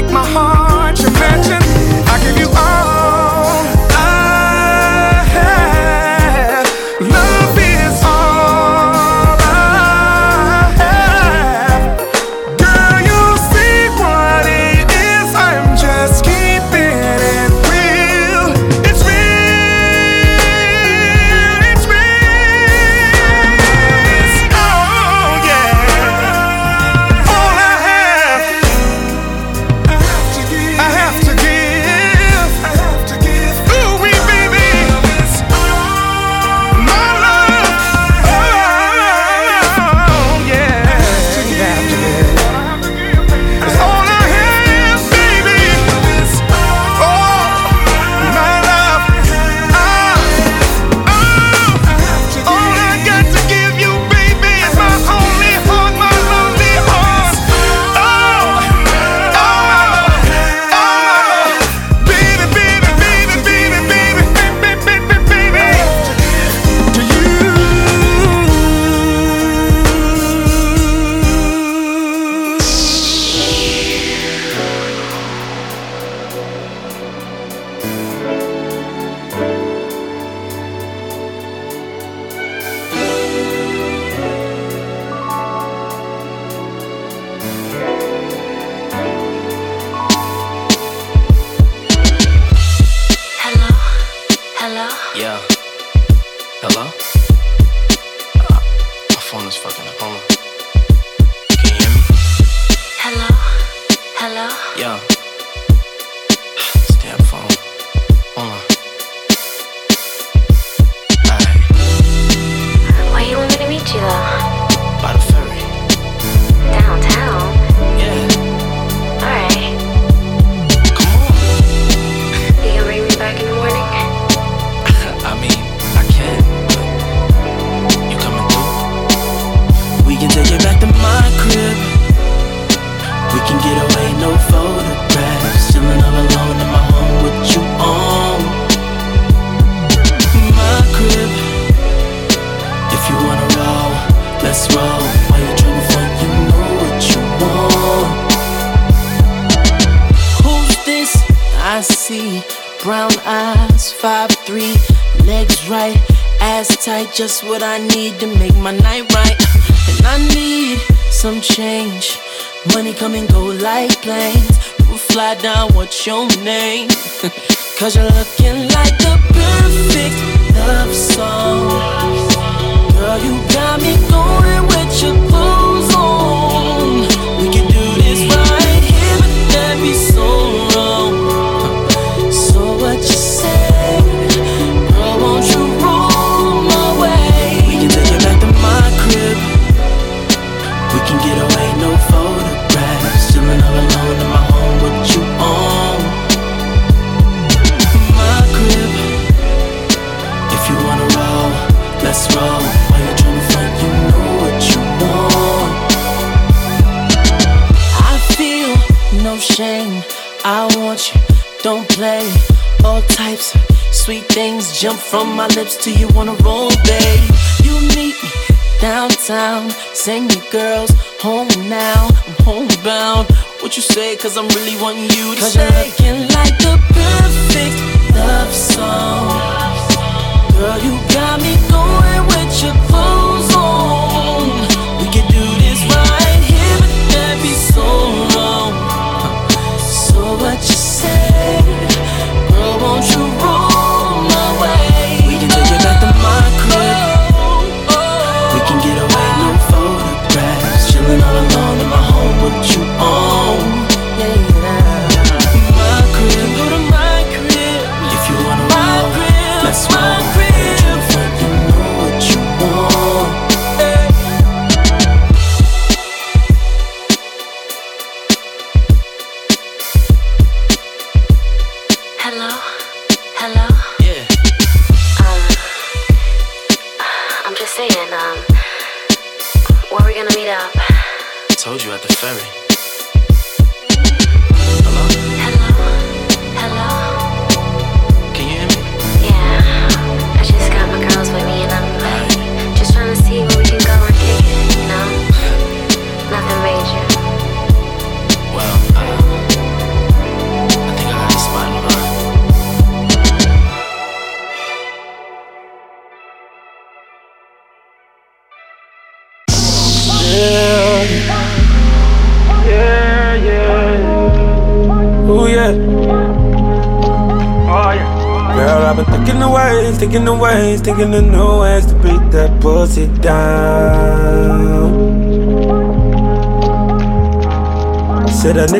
break 0.00 0.12
my 0.12 0.24
heart. 0.24 0.57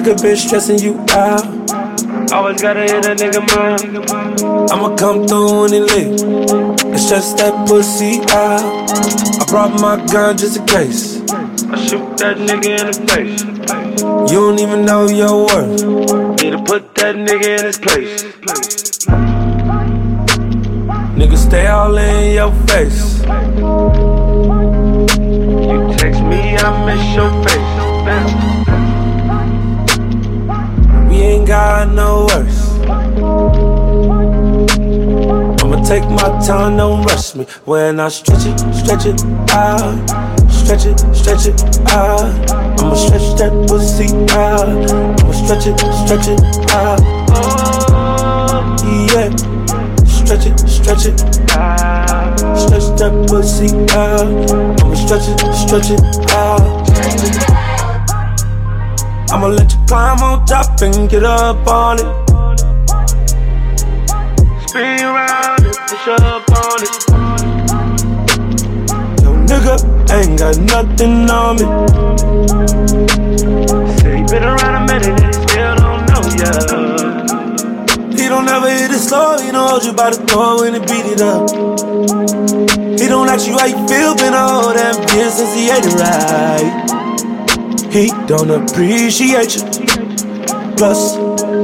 A 0.08 0.14
been 0.14 0.36
stressing 0.36 0.78
you 0.78 0.98
out. 1.10 1.44
Always 2.32 2.62
gotta 2.62 2.80
hit 2.80 3.04
a 3.04 3.14
nigga 3.14 3.42
mind. 3.54 4.70
I'ma 4.70 4.96
come 4.96 5.26
through 5.26 5.62
when 5.62 5.72
he 5.72 5.80
leave. 5.80 6.12
It's 6.94 7.08
just 7.10 7.36
that 7.38 7.68
pussy 7.68 8.20
out. 8.30 8.62
I 9.40 9.44
brought 9.48 9.80
my 9.80 9.96
gun 10.06 10.38
just 10.38 10.56
in 10.56 10.66
case. 10.66 11.20
I 11.30 11.76
shoot 11.86 12.16
that 12.18 12.38
nigga 12.38 12.80
in 12.80 12.86
the 12.86 12.94
face. 13.12 13.42
You 14.32 14.38
don't 14.40 14.58
even 14.60 14.84
know 14.86 15.08
your 15.08 15.46
worth. 15.46 15.82
Need 16.42 16.52
to 16.52 16.62
put 16.64 16.94
that 16.94 17.14
nigga 17.16 17.58
in 17.58 17.64
his 17.66 17.78
place. 17.78 18.24
Nigga, 21.18 21.36
stay 21.36 21.66
all 21.66 21.96
in 21.98 22.34
your 22.34 22.52
face. 22.66 23.20
You 25.68 25.96
text 25.98 26.22
me, 26.22 26.56
I 26.56 26.86
miss 26.86 27.14
your 27.14 27.30
face. 27.44 27.78
Ain't 28.08 28.57
got 31.48 31.88
no 31.94 32.26
worse. 32.26 32.78
I'ma 35.62 35.82
take 35.82 36.04
my 36.10 36.28
time, 36.46 36.76
don't 36.76 37.02
rush 37.06 37.34
me. 37.34 37.46
When 37.64 37.98
I 38.00 38.08
stretch 38.10 38.44
it, 38.44 38.58
stretch 38.74 39.06
it 39.06 39.24
out. 39.50 39.96
Stretch 40.50 40.84
it, 40.84 40.98
stretch 41.14 41.46
it 41.46 41.58
out. 41.88 42.50
I'ma 42.52 42.94
stretch 42.94 43.38
that 43.38 43.52
pussy 43.66 44.08
out. 44.36 44.90
I'ma 44.92 45.32
stretch 45.32 45.66
it, 45.68 45.78
stretch 46.04 46.28
it 46.28 46.40
out. 46.72 47.00
Yeah. 49.08 49.32
Stretch 50.04 50.44
it, 50.44 50.58
stretch 50.68 51.06
it 51.06 51.18
out. 51.56 52.38
Stretch 52.58 52.88
that 53.00 53.26
pussy 53.26 53.68
out. 53.96 54.50
I'ma 54.82 54.94
stretch 54.94 55.28
it, 55.28 55.40
stretch 55.54 55.90
it 55.92 56.02
out. 56.32 57.47
I'ma 59.31 59.48
let 59.48 59.70
you 59.70 59.78
climb 59.86 60.23
on 60.23 60.47
top 60.47 60.81
and 60.81 61.08
get 61.08 61.23
up 61.23 61.66
on 61.66 61.98
it. 61.98 62.08
Spin 64.66 65.05
around 65.05 65.66
and 65.66 65.76
push 65.86 66.08
up 66.08 66.48
on 66.65 66.78
it. 66.82 66.94
Yo, 69.23 69.31
nigga 69.44 69.76
ain't 70.16 70.39
got 70.39 70.57
nothing 70.73 71.28
on 71.28 71.57
me. 71.57 71.66
Say 74.00 74.24
been 74.24 74.44
around 74.44 74.74
a 74.76 74.92
minute 74.92 75.20
and 75.20 75.34
still 75.34 75.76
don't 75.76 76.02
know 76.08 76.24
ya. 76.40 76.52
He 78.16 78.28
don't 78.28 78.48
ever 78.48 78.70
hit 78.70 78.90
it 78.90 78.98
slow, 78.98 79.39
he 79.39 79.50
don't 79.52 79.68
hold 79.68 79.84
you 79.84 79.92
by 79.92 80.08
the 80.10 80.16
throat 80.26 80.60
when 80.60 80.73
he 80.73 80.81
beat 80.81 81.05
it 81.05 81.20
up. 81.20 81.50
He 82.98 83.07
don't 83.07 83.28
ask 83.28 83.47
you 83.47 83.58
how 83.58 83.66
you 83.66 83.86
feel, 83.86 84.15
been 84.16 84.32
all 84.32 84.73
damn 84.73 84.97
years 85.15 85.34
since 85.34 85.55
he 85.55 85.68
ate 85.70 85.84
it 85.84 85.94
right. 86.00 86.97
He 87.91 88.08
don't 88.26 88.50
appreciate 88.50 89.57
you. 89.57 89.62
Plus, 90.76 91.17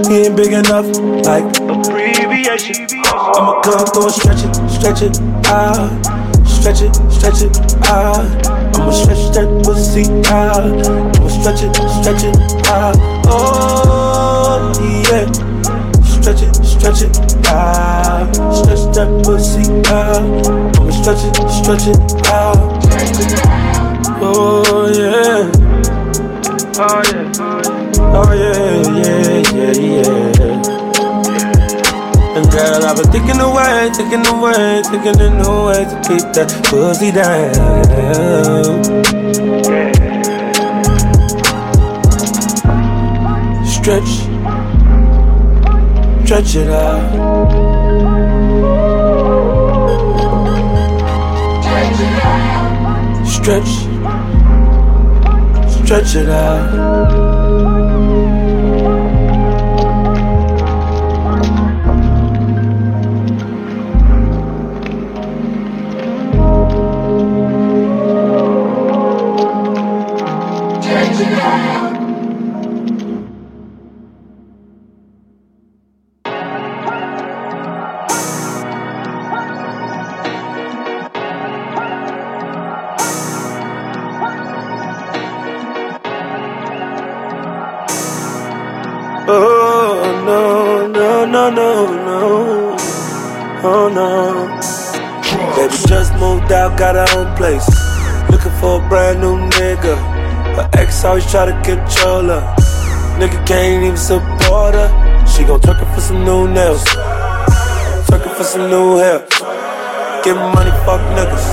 he 0.09 0.25
ain't 0.25 0.37
big 0.37 0.53
enough 0.53 0.87
like 1.25 1.45
abbreviation. 1.61 2.87
I'ma 3.05 3.61
come 3.61 3.87
through 3.87 4.05
and 4.05 4.15
stretch 4.15 4.43
it, 4.43 4.55
stretch 4.71 5.03
it 5.03 5.21
out. 5.47 6.25
Stretch 6.47 6.81
it, 6.81 6.95
stretch 7.13 7.43
it 7.43 7.57
out. 7.85 8.25
I'ma 8.75 8.91
stretch 8.91 9.35
that 9.35 9.49
pussy 9.65 10.05
out. 10.33 10.87
I'ma 11.15 11.29
stretch 11.29 11.63
it, 11.63 11.77
stretch 12.01 12.25
it 12.25 12.67
out. 12.69 12.97
Oh, 13.27 14.73
yeah. 15.11 15.31
Stretch 16.03 16.43
it, 16.43 16.55
stretch 16.65 17.03
it 17.03 17.47
out. 17.49 18.33
Stretch 18.55 18.85
that 18.97 19.11
pussy 19.25 19.65
out. 19.93 20.47
I'ma 20.81 20.91
stretch 20.91 21.25
it, 21.25 21.37
stretch 21.53 21.87
it 21.87 22.27
out. 22.29 22.57
Oh, 24.23 24.91
yeah. 24.97 25.64
Oh 26.77 27.03
yeah, 27.07 27.31
oh 28.01 28.33
yeah, 28.35 28.83
yeah, 28.99 29.45
yeah, 29.55 29.73
yeah. 30.41 30.59
And 32.35 32.47
girl, 32.51 32.83
I've 32.85 32.97
been 32.97 33.13
thinking 33.13 33.41
away, 33.41 33.91
thinking 33.95 34.27
away, 34.27 34.83
thinking 34.83 35.21
of 35.21 35.33
new 35.35 35.67
ways 35.67 35.87
to 35.87 35.97
keep 36.03 36.27
that 36.35 36.51
pussy 36.65 37.13
down. 37.13 37.55
Stretch, 43.65 44.13
stretch 46.27 46.57
it 46.57 46.71
out. 46.71 47.03
Stretch, 53.25 53.84
stretch 55.85 56.17
it 56.17 56.29
out. 56.31 57.24
Got 96.85 96.97
her 97.01 97.19
own 97.19 97.35
place. 97.35 97.67
Looking 98.31 98.53
for 98.61 98.73
a 98.77 98.89
brand 98.91 99.21
new 99.25 99.37
nigga. 99.57 99.95
Her 100.57 100.69
ex 100.75 101.03
always 101.03 101.25
try 101.31 101.47
to 101.47 101.57
control 101.63 102.25
her. 102.35 102.45
Nigga 103.19 103.39
can't 103.47 103.85
even 103.85 103.97
support 103.97 104.75
her. 104.75 104.91
She 105.27 105.45
gon' 105.45 105.61
twerk 105.61 105.81
it 105.81 105.89
for 105.95 106.03
some 106.03 106.21
new 106.29 106.43
nails. 106.57 106.85
Twerk 108.07 108.27
it 108.29 108.35
for 108.37 108.45
some 108.45 108.69
new 108.69 108.99
hair. 108.99 109.21
Give 110.25 110.37
money, 110.57 110.73
fuck 110.85 111.01
niggas. 111.17 111.47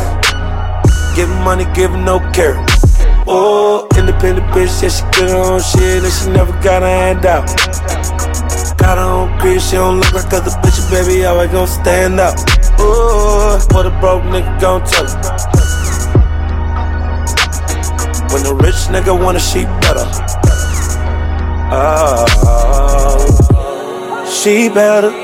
Give 1.16 1.32
money, 1.48 1.66
give 1.80 1.94
no 2.10 2.20
care. 2.36 2.58
Oh, 3.26 3.88
independent 3.98 4.48
bitch, 4.54 4.84
yeah, 4.84 4.90
she 4.96 5.04
get 5.16 5.30
her 5.32 5.44
own 5.48 5.62
shit 5.62 6.04
and 6.04 6.14
she 6.18 6.30
never 6.30 6.52
got 6.62 6.84
a 6.84 6.92
handout. 7.02 7.48
Got 8.78 8.98
her 8.98 9.12
own 9.20 9.40
crib, 9.40 9.62
she 9.62 9.78
don't 9.78 9.98
look 10.02 10.12
like 10.12 10.34
other 10.34 10.52
bitches, 10.62 10.92
baby, 10.92 11.24
always 11.24 11.52
gon' 11.52 11.68
stand 11.68 12.20
up. 12.20 12.36
Oh, 12.84 13.60
what 13.72 13.86
a 13.86 13.92
broke 14.00 14.24
nigga 14.24 14.60
gon' 14.60 14.84
tell 14.86 15.08
her. 15.08 15.16
When 18.34 18.44
the 18.44 18.54
rich 18.56 18.88
nigga 18.90 19.14
want 19.24 19.38
a 19.38 19.40
sheep 19.40 19.68
better. 19.82 20.08
Oh, 21.74 22.26
she 24.26 24.70
better. 24.70 25.21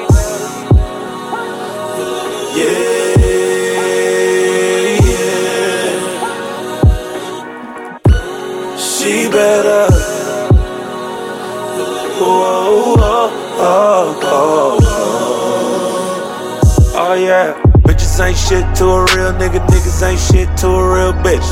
Bitches 18.17 18.25
ain't 18.25 18.37
shit 18.37 18.75
to 18.77 18.85
a 18.85 19.01
real 19.13 19.31
nigga, 19.33 19.61
niggas 19.67 20.01
ain't 20.01 20.19
shit 20.19 20.57
to 20.57 20.67
a 20.67 20.93
real 20.95 21.13
bitch. 21.21 21.45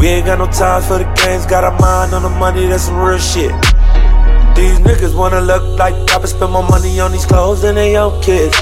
We 0.00 0.08
ain't 0.08 0.26
got 0.26 0.38
no 0.38 0.46
time 0.46 0.82
for 0.82 0.98
the 0.98 1.04
games, 1.14 1.46
got 1.46 1.62
our 1.62 1.78
mind 1.78 2.12
on 2.12 2.22
the 2.22 2.28
money, 2.28 2.66
that's 2.66 2.84
some 2.84 2.98
real 2.98 3.18
shit. 3.18 3.52
These 4.56 4.80
niggas 4.80 5.14
wanna 5.16 5.40
look 5.40 5.62
like 5.78 5.94
I 6.10 6.24
spend 6.24 6.50
more 6.50 6.66
money 6.68 6.98
on 6.98 7.12
these 7.12 7.24
clothes 7.24 7.62
than 7.62 7.76
they 7.76 7.96
own 7.96 8.20
kids. 8.20 8.56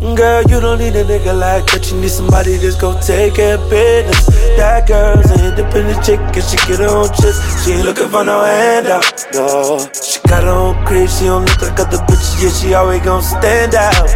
Girl, 0.00 0.42
you 0.44 0.60
don't 0.60 0.78
need 0.78 0.94
a 0.94 1.04
nigga 1.04 1.34
like 1.36 1.66
that. 1.72 1.90
You 1.90 2.00
need 2.00 2.08
somebody 2.10 2.56
that's 2.56 2.76
gon' 2.76 3.02
take 3.02 3.34
care 3.34 3.58
of 3.58 3.68
business. 3.68 4.26
That 4.56 4.86
girl's 4.86 5.28
an 5.28 5.44
independent 5.44 6.04
chick 6.06 6.20
and 6.20 6.44
she 6.46 6.56
get 6.70 6.78
her 6.78 6.88
own 6.88 7.10
chips. 7.18 7.42
She 7.64 7.72
ain't 7.72 7.84
looking 7.84 8.08
for 8.08 8.24
no 8.24 8.40
handout. 8.44 9.04
No, 9.34 9.76
she 9.92 10.20
got 10.24 10.44
her 10.44 10.54
own 10.54 10.86
crib. 10.86 11.10
She 11.10 11.26
don't 11.26 11.44
look 11.44 11.60
like 11.60 11.80
other 11.80 11.98
bitches. 12.06 12.38
Yeah, 12.40 12.54
she 12.54 12.74
always 12.74 13.02
gon' 13.02 13.22
stand 13.22 13.74
out. 13.74 14.06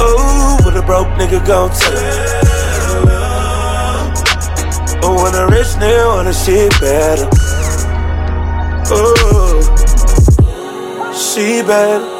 Ooh, 0.00 0.51
a 0.82 0.86
broke 0.86 1.08
nigga 1.18 1.44
gon' 1.46 1.70
tell 1.70 1.92
her. 1.92 2.40
But 5.00 5.14
when 5.16 5.34
a 5.34 5.46
rich 5.46 5.72
nigga 5.80 6.06
wanna 6.06 6.32
shit 6.32 6.72
better. 6.80 7.28
Ooh, 8.92 9.62
she 11.14 11.62
better. 11.62 12.11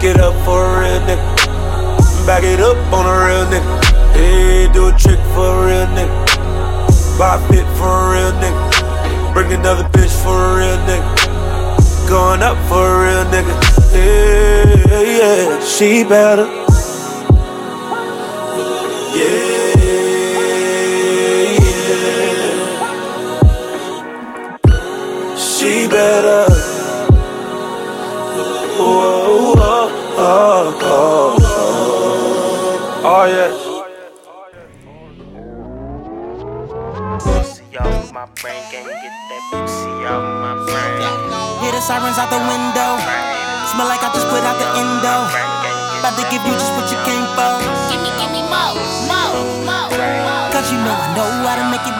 Pick 0.00 0.16
it 0.16 0.20
up 0.22 0.32
for 0.46 0.64
a 0.64 0.80
real 0.80 1.00
nigga. 1.02 2.26
Back 2.26 2.42
it 2.42 2.58
up 2.58 2.78
on 2.90 3.04
a 3.04 3.26
real 3.26 3.44
nigga. 3.52 3.84
Hey, 4.14 4.72
do 4.72 4.88
a 4.88 4.92
trick 4.92 5.18
for 5.34 5.44
a 5.44 5.66
real 5.66 5.86
nigga. 5.88 7.18
Buy 7.18 7.36
a 7.36 7.48
pit 7.50 7.66
for 7.76 7.84
a 7.84 8.10
real 8.10 8.32
nigga. 8.40 9.34
Bring 9.34 9.52
another 9.52 9.84
bitch 9.90 10.10
for 10.22 10.32
a 10.32 10.56
real 10.56 10.78
nigga. 10.88 12.08
Going 12.08 12.42
up 12.42 12.56
for 12.66 12.80
a 12.80 12.98
real 13.04 13.24
nigga. 13.26 13.52
Yeah, 13.92 15.00
yeah. 15.02 15.60
She 15.66 16.02
better. 16.02 16.59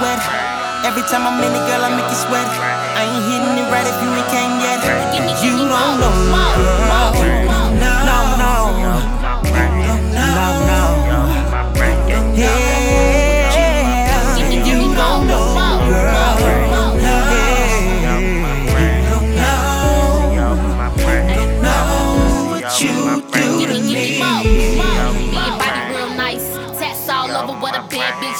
Wet. 0.01 0.21
Every 0.85 1.03
time 1.03 1.29
I'm 1.29 1.39
in 1.45 1.53
it, 1.53 1.65
girl, 1.69 1.85
I 1.85 1.91
make 1.93 2.09
you 2.09 2.17
sweat. 2.17 2.49
I 2.49 3.05
ain't 3.05 3.25
hitting 3.29 3.57
it 3.61 3.69
right 3.69 3.87
if 3.87 3.97
you 4.01 4.09
ain't 4.09 4.29
came 4.33 4.59
yet. 4.65 4.81
You 5.45 5.69
don't 5.69 6.01
know, 6.01 6.13
girl. 7.21 7.60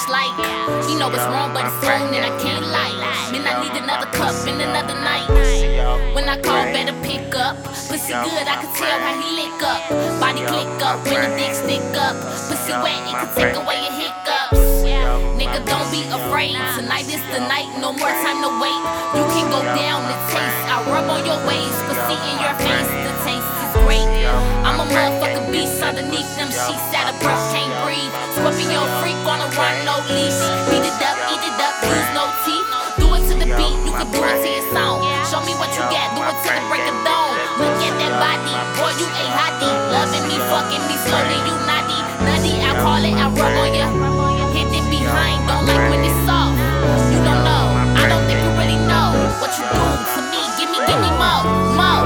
Like. 0.09 0.33
You 0.89 0.97
know 0.97 1.09
it's 1.11 1.27
wrong, 1.29 1.53
but 1.53 1.65
it's 1.65 1.81
wrong, 1.85 2.13
and 2.15 2.25
I 2.25 2.33
can't 2.41 2.65
lie. 2.65 2.95
Man, 3.31 3.45
I 3.45 3.61
need 3.61 3.75
another 3.77 4.07
cup 4.15 4.35
and 4.47 4.61
another 4.61 4.95
night. 5.01 5.27
When 6.15 6.27
I 6.29 6.39
call, 6.39 6.63
better 6.71 6.95
pick 7.03 7.35
up. 7.35 7.57
Pussy 7.89 8.13
good, 8.13 8.45
I 8.47 8.55
can 8.61 8.71
tell 8.75 8.97
how 8.99 9.13
he 9.19 9.27
lick 9.35 9.61
up. 9.63 9.81
Body 10.19 10.41
click 10.47 10.69
up 10.83 11.03
when 11.05 11.19
the 11.21 11.31
dick 11.37 11.53
stick 11.53 11.83
up. 11.99 12.15
Pussy 12.47 12.73
wet, 12.79 12.99
it 13.07 13.15
can 13.15 13.29
take 13.35 13.55
away 13.55 13.77
your 13.83 13.95
hiccups. 13.99 14.85
Nigga, 15.39 15.59
don't 15.65 15.89
be 15.91 16.05
afraid. 16.07 16.55
Tonight 16.77 17.07
is 17.09 17.23
the 17.33 17.41
night, 17.49 17.67
no 17.81 17.91
more 17.91 18.13
time 18.23 18.39
to 18.45 18.51
wait. 18.61 18.81
You 19.17 19.23
can 19.33 19.47
go 19.51 19.61
down 19.63 20.05
the 20.07 20.17
taste. 20.31 20.61
I 20.71 20.79
rub 20.87 21.09
on 21.09 21.25
your 21.25 21.39
waist, 21.47 21.79
but 21.87 21.97
see 22.07 22.19
in 22.31 22.37
your 22.39 22.55
face, 22.61 22.91
the 22.91 23.13
taste 23.25 23.51
is 23.63 23.71
great. 23.83 24.07
I'm 24.63 24.79
a 24.79 24.85
motherfucking 24.87 25.51
beast 25.51 25.81
underneath 25.81 26.29
them 26.37 26.49
sheets. 26.51 26.89
Out 26.95 27.13
of 27.13 27.19
breath, 27.19 27.50
freak 29.51 29.59
on 29.59 29.75
a 29.75 29.85
run, 29.85 29.85
no 29.85 29.95
leash. 30.13 30.39
Beat 30.69 30.85
it 30.87 31.01
up, 31.03 31.17
eat 31.31 31.43
it 31.43 31.59
up, 31.59 31.75
use 31.83 32.11
no 32.15 32.25
teeth. 32.43 32.67
Do 32.99 33.07
it 33.15 33.23
to 33.27 33.33
the 33.35 33.47
beat, 33.55 33.77
you 33.83 33.91
can 33.91 34.07
do 34.11 34.19
it 34.23 34.37
to 34.43 34.49
your 34.49 34.65
song. 34.71 35.03
Show 35.27 35.41
me 35.43 35.53
what 35.59 35.71
you 35.75 35.83
got, 35.91 36.15
do 36.15 36.21
it 36.23 36.37
till 36.43 36.55
the 36.55 36.63
break 36.69 36.85
of 36.87 36.97
dawn. 37.03 37.35
Look 37.59 37.79
at 37.83 37.93
that 37.99 38.13
body, 38.19 38.53
boy, 38.79 38.91
you 38.99 39.07
a 39.07 39.23
hottie. 39.35 39.73
Loving 39.91 40.25
me, 40.27 40.37
fucking 40.47 40.83
me 40.87 40.95
slowly, 41.03 41.39
you 41.47 41.55
naughty. 41.67 41.99
Nutty, 42.23 42.53
I 42.63 42.71
call 42.79 43.03
it, 43.03 43.15
I 43.15 43.27
rub 43.31 43.55
on 43.59 43.71
ya. 43.75 43.87
Hit 44.55 44.71
it 44.71 44.85
behind, 44.87 45.47
don't 45.47 45.65
like 45.67 45.85
when 45.91 46.03
it's 46.03 46.15
soft. 46.27 46.55
You 47.11 47.19
don't 47.23 47.43
know, 47.43 47.65
I 47.97 48.07
don't 48.07 48.23
think 48.27 48.39
you 48.39 48.51
really 48.55 48.79
know 48.87 49.15
what 49.39 49.51
you 49.55 49.65
do 49.67 49.83
to 49.83 50.21
me. 50.31 50.41
Give 50.59 50.69
me, 50.71 50.79
give 50.87 50.99
me 50.99 51.11
more, 51.19 51.43
more. 51.75 52.03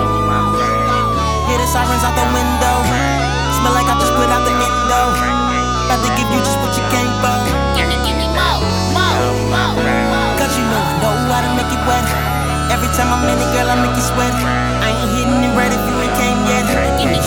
Hear 1.49 1.57
the 1.61 1.67
sirens 1.69 2.03
out 2.05 2.15
the 2.17 2.25
window. 2.33 2.77
Smell 3.59 3.73
like 3.73 3.89
I 3.89 3.95
just 4.01 4.13
put 4.13 4.29
out 4.29 4.43
the 4.45 4.53
endo. 4.53 5.34
I'm 13.03 13.27
in 13.27 13.37
it, 13.37 13.49
girl, 13.53 13.69
I 13.69 13.75
make 13.81 13.95
you 13.95 14.03
sweat. 14.03 14.31
I 14.31 14.87
ain't 14.91 15.11
hitting 15.15 15.43
it 15.43 15.51
right 15.57 15.71
if 15.71 15.83
you 15.83 15.95
ain't 15.99 16.15
came 16.15 16.41
yet. 16.47 16.65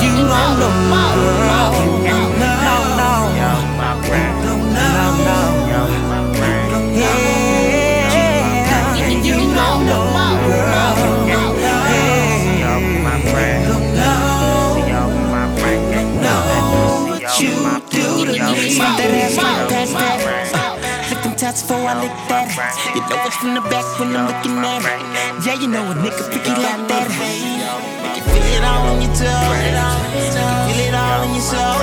You 0.00 0.12
don't 0.24 0.58
know, 0.60 0.70
girl. 0.88 1.72
No, 2.38 2.76
no. 2.98 3.12
No, 4.86 5.04
no. 5.28 5.38
Yeah. 6.96 8.16
You 9.22 9.36
don't 9.54 9.80
know, 9.86 10.02
girl. 11.26 11.58
What 17.08 17.24
you 17.40 17.54
do 17.90 18.06
to 18.24 18.32
me? 18.32 18.78
That 18.78 19.10
ass 19.12 19.36
like 19.36 19.67
lick 21.96 22.12
that. 22.28 22.52
You 22.92 23.00
know 23.08 23.24
it's 23.24 23.36
from 23.40 23.54
the 23.56 23.64
back 23.72 23.86
when 23.96 24.12
I'm 24.12 24.28
looking 24.28 24.60
at 24.60 24.84
it. 24.84 25.00
Yeah, 25.40 25.56
you 25.56 25.68
know 25.68 25.88
a 25.88 25.94
nigga 25.96 26.20
freaky 26.28 26.52
like 26.52 26.84
that. 26.92 27.08
You 27.08 28.22
feel 28.28 28.44
it 28.44 28.64
all 28.64 28.92
on 28.92 29.00
your 29.00 29.12
toes. 29.16 29.24
Feel 30.68 30.80
it 30.84 30.92
all 30.92 31.24
on 31.24 31.32
your 31.32 31.40
soul. 31.40 31.80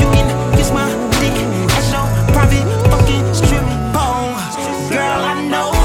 You 0.00 0.08
can 0.16 0.28
kiss 0.56 0.72
my 0.72 0.88
dick 1.20 1.36
at 1.36 1.84
your 1.92 2.08
private 2.32 2.64
fucking 2.88 3.26
strip 3.36 3.66
pole. 3.92 4.32
Girl, 4.88 5.20
I 5.28 5.44
know 5.44 5.76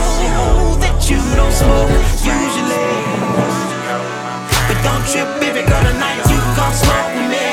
that 0.80 1.04
you 1.12 1.20
don't 1.36 1.52
smoke 1.52 1.92
usually. 2.24 2.88
But 4.72 4.78
don't 4.88 5.04
trip, 5.10 5.28
baby 5.44 5.68
girl, 5.68 5.84
tonight 5.84 6.24
you 6.32 6.40
gon' 6.56 6.72
smoke 6.72 7.12
with 7.12 7.28
me. 7.28 7.44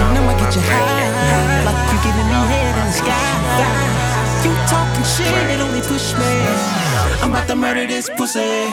And 0.00 0.16
I'ma 0.16 0.32
get 0.40 0.56
you 0.56 0.64
high, 0.64 1.68
like 1.68 1.80
you're 1.92 2.00
giving 2.00 2.28
me 2.32 2.40
head 2.48 2.80
in 2.80 2.86
the 2.88 2.96
sky. 2.96 3.93
Talking 4.64 5.04
shit, 5.04 5.28
it 5.52 5.60
only 5.60 5.84
push 5.84 6.16
me. 6.16 6.24
I'm 7.20 7.28
about 7.30 7.46
to 7.48 7.56
murder 7.56 7.86
this 7.86 8.08
pussy. 8.16 8.40
Hear 8.40 8.70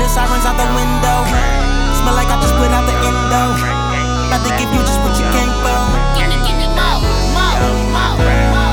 the 0.00 0.08
sirens 0.12 0.44
out 0.44 0.60
the 0.60 0.68
window. 0.76 1.24
Smell 1.96 2.12
like 2.12 2.28
I 2.28 2.36
just 2.44 2.52
put 2.60 2.68
out 2.68 2.84
the 2.84 2.92
endo. 3.00 3.56
About 4.28 4.44
to 4.44 4.52
give 4.60 4.68
you 4.68 4.80
just 4.84 5.00
what 5.00 5.16
you 5.16 5.24
came 5.32 5.48
for. 5.64 5.72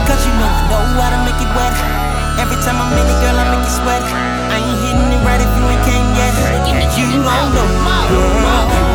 Cause 0.04 0.20
you 0.28 0.36
know 0.36 0.52
I 0.52 0.68
know 0.68 0.84
how 1.00 1.16
to 1.16 1.20
make 1.24 1.40
it 1.40 1.48
wet. 1.56 1.72
Every 2.40 2.56
time 2.64 2.80
I'm 2.80 2.96
in 2.96 3.04
it, 3.08 3.20
girl, 3.24 3.36
I 3.40 3.44
make 3.56 3.64
you 3.64 3.72
sweat. 3.80 4.04
I 4.04 4.60
ain't 4.60 4.80
hitting 4.84 5.12
it 5.16 5.22
right 5.24 5.40
if 5.40 5.48
you 5.56 5.64
ain't 5.64 5.84
came 5.88 6.12
yet. 6.16 6.36
You 7.00 7.24
gon' 7.24 7.56
know. 7.56 7.64
Girl. 8.12 8.89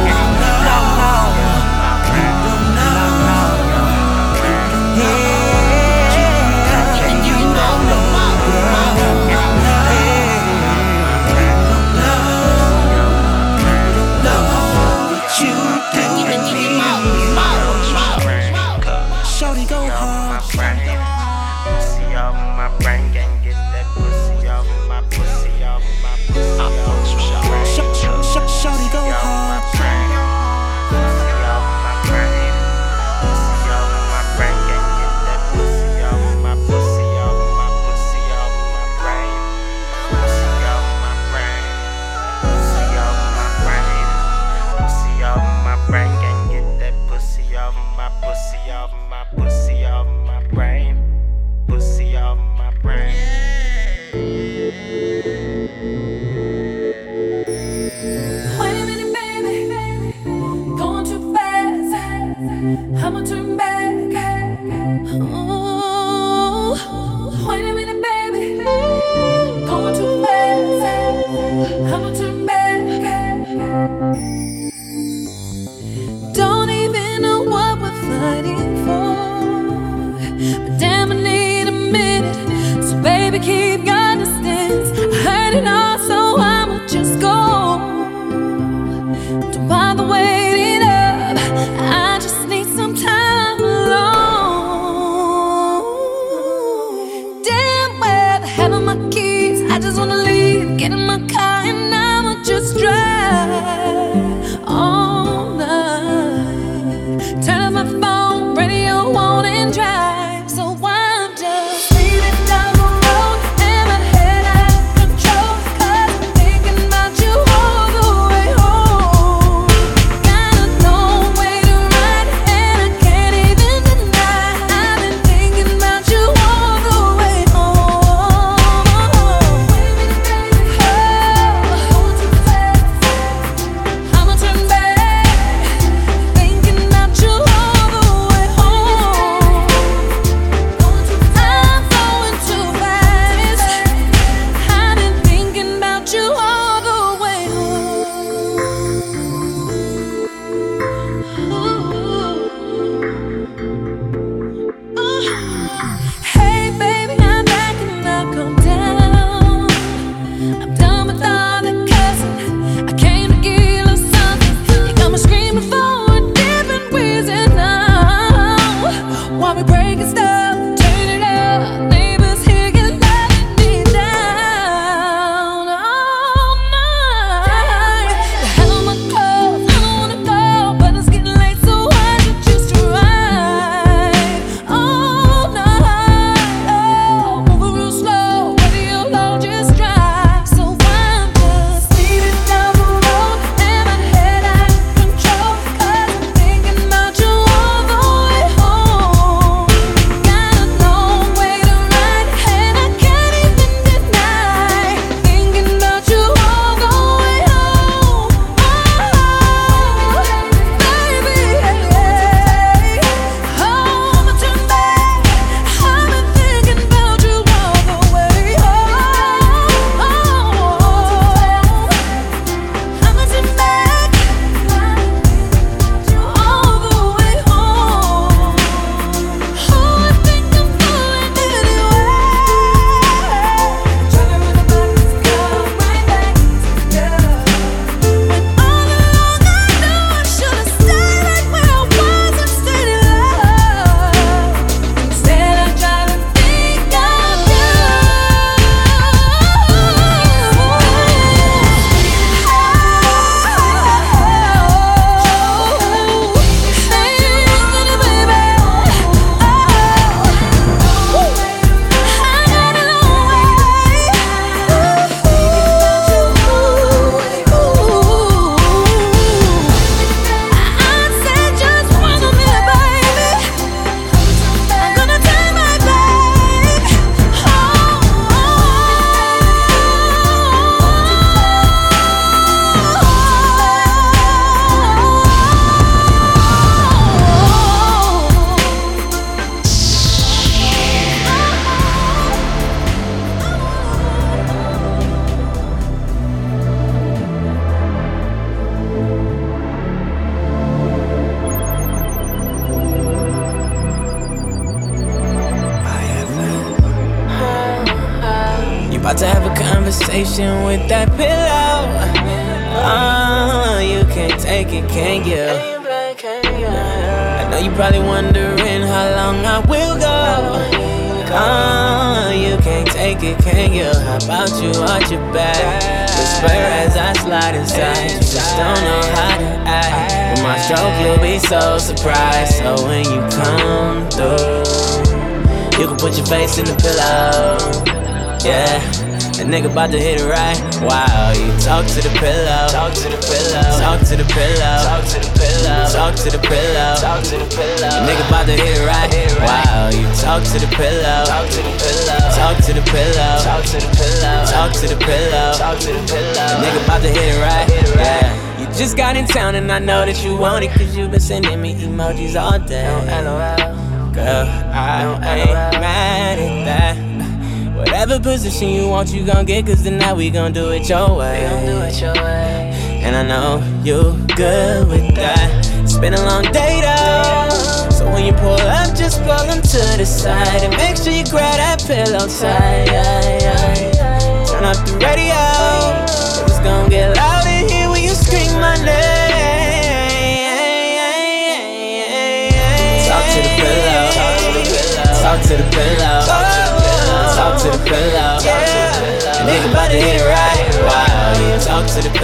Gon' 369.45 369.63
get, 369.63 369.67
cause 369.67 369.83
tonight 369.83 370.15
we 370.15 370.31
gon' 370.31 370.53
do 370.53 370.71
it 370.71 370.89
your 370.89 371.19
way. 371.19 371.64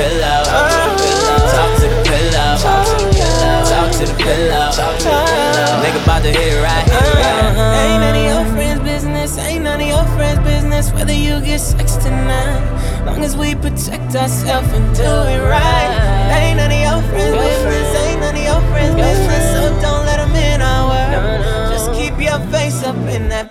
Pillow. 0.00 0.40
Talk 0.48 1.72
to 1.80 1.86
the 1.86 2.00
pillow. 2.08 2.50
Talk 2.64 3.88
to 3.92 4.04
the 4.08 4.14
pillow. 4.16 4.72
Talk 4.72 4.96
to 4.98 5.04
the 5.04 5.20
pillow. 5.28 5.82
Nigga 5.84 6.02
about 6.02 6.22
to 6.22 6.30
hit 6.32 6.56
it 6.56 6.62
right. 6.62 6.86
Uh-huh. 6.88 7.80
Ain't 7.84 8.00
none 8.04 8.16
of 8.16 8.24
your 8.24 8.44
friends' 8.54 8.82
business. 8.82 9.38
Ain't 9.38 9.64
none 9.64 9.80
of 9.80 9.88
your 9.88 10.04
friends' 10.16 10.40
business 10.40 10.92
whether 10.92 11.12
you 11.12 11.40
get 11.40 11.60
sex 11.60 11.96
tonight. 11.96 12.64
Long 13.04 13.22
as 13.22 13.36
we 13.36 13.54
protect 13.54 14.14
ourselves 14.16 14.68
and 14.72 14.86
do 14.96 15.12
it 15.34 15.42
right. 15.44 15.92
Ain't 16.32 16.56
none 16.56 16.72
of 16.72 16.80
your 16.80 17.00
friends' 17.10 17.36
business. 17.36 17.88
Ain't 18.04 18.20
none 18.20 18.36
of 18.36 18.44
your 18.50 18.60
friends' 18.72 18.96
business. 18.96 19.44
So 19.52 19.60
don't 19.84 20.04
let 20.06 20.16
them 20.16 20.34
in 20.34 20.62
our 20.62 20.82
world 20.88 21.72
Just 21.72 21.92
keep 21.92 22.16
your 22.20 22.40
face 22.48 22.82
up 22.84 22.96
in 23.16 23.28
that 23.28 23.49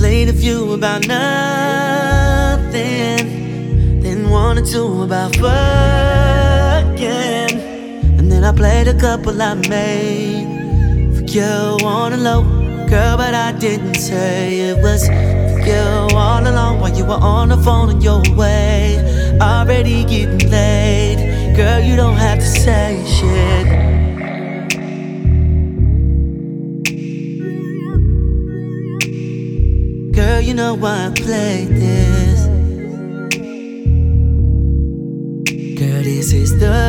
played 0.00 0.28
a 0.30 0.32
few 0.32 0.72
about 0.72 1.06
nothing. 1.06 2.70
Then 4.00 4.30
one 4.30 4.56
or 4.56 4.64
two 4.64 5.02
about 5.02 5.36
fucking. 5.36 7.04
And 8.18 8.32
then 8.32 8.42
I 8.42 8.52
played 8.52 8.88
a 8.88 8.98
couple 8.98 9.42
I 9.42 9.52
made 9.68 10.46
for 11.14 11.24
you 11.24 11.76
on 11.84 12.12
the 12.12 12.16
low. 12.16 12.44
Girl, 12.88 13.18
but 13.18 13.34
I 13.34 13.52
didn't 13.52 13.96
say 13.96 14.60
it 14.70 14.78
was 14.82 15.06
for 15.06 15.60
you 15.68 16.16
all 16.16 16.48
along 16.48 16.80
while 16.80 16.96
you 16.96 17.04
were 17.04 17.22
on 17.36 17.50
the 17.50 17.58
phone 17.58 17.90
on 17.90 18.00
your 18.00 18.22
way. 18.34 18.96
Already 19.38 20.04
getting 20.04 20.48
late. 20.50 21.54
Girl, 21.54 21.78
you 21.78 21.94
don't 21.94 22.16
have 22.16 22.38
to 22.38 22.46
say 22.46 23.04
shit. 23.06 23.89
Know 30.60 30.76
I 30.84 31.10
played 31.14 31.68
this. 31.84 32.40
Girl, 35.78 36.02
this 36.02 36.32
is 36.34 36.50
the 36.58 36.80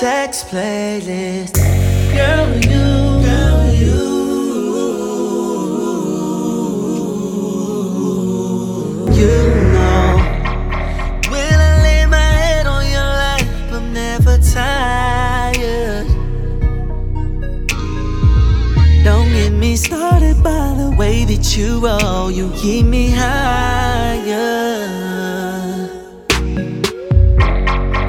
sex 0.00 0.42
playlist. 0.50 1.54
Girl, 2.16 2.46
you 21.60 21.78
roll, 21.78 22.30
you 22.30 22.50
keep 22.56 22.86
me 22.86 23.10
higher. 23.10 24.32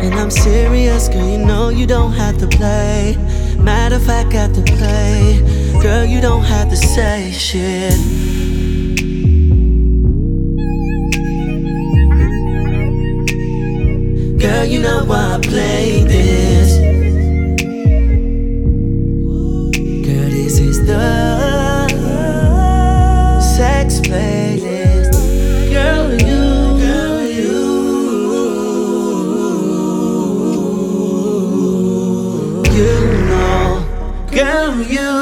And 0.04 0.14
I'm 0.14 0.32
serious, 0.32 1.10
girl, 1.10 1.28
you 1.28 1.38
know 1.38 1.68
you 1.68 1.86
don't 1.86 2.14
have 2.14 2.38
to 2.38 2.48
play. 2.48 3.18
Matter 3.60 3.96
of 3.96 4.06
fact, 4.06 4.32
got 4.32 4.56
to 4.56 4.62
play. 4.62 5.42
Girl, 5.82 6.06
you 6.06 6.22
don't 6.22 6.46
have 6.46 6.70
to 6.70 6.78
say 6.78 7.32
shit. 7.32 7.94
Girl, 14.40 14.66
you 14.66 14.80
know 14.82 15.04
why 15.06 15.36
I 15.36 15.40
play 15.42 16.04
this. 16.06 16.81
Can 34.42 34.90
you 34.90 35.20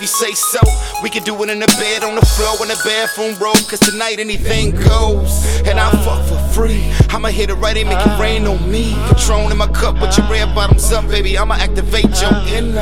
if 0.00 0.02
you 0.02 0.08
say 0.08 0.32
so. 0.32 0.60
We 1.02 1.10
can 1.10 1.22
do 1.24 1.34
it 1.42 1.50
in 1.50 1.58
the 1.58 1.66
bed, 1.66 2.02
on 2.04 2.14
the 2.14 2.24
floor, 2.24 2.56
in 2.62 2.68
the 2.68 2.80
bathroom 2.84 3.36
roll. 3.38 3.54
Cause 3.68 3.80
tonight 3.80 4.18
anything 4.18 4.70
goes. 4.70 5.44
And 5.66 5.78
I 5.78 5.90
fuck 6.04 6.24
for 6.26 6.38
free. 6.54 6.90
I'ma 7.10 7.28
hit 7.28 7.50
it 7.50 7.54
right 7.54 7.76
and 7.76 7.88
make 7.88 7.98
it 7.98 8.20
rain 8.20 8.46
on 8.46 8.70
me. 8.70 8.94
Patron 9.08 9.52
in 9.52 9.58
my 9.58 9.66
cup 9.66 10.00
with 10.00 10.16
your 10.16 10.26
red 10.28 10.54
bottoms 10.54 10.90
up, 10.92 11.06
baby. 11.08 11.36
I'ma 11.36 11.54
activate 11.54 12.08
your 12.20 12.32
inner 12.48 12.80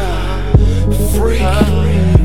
freak. 1.19 1.43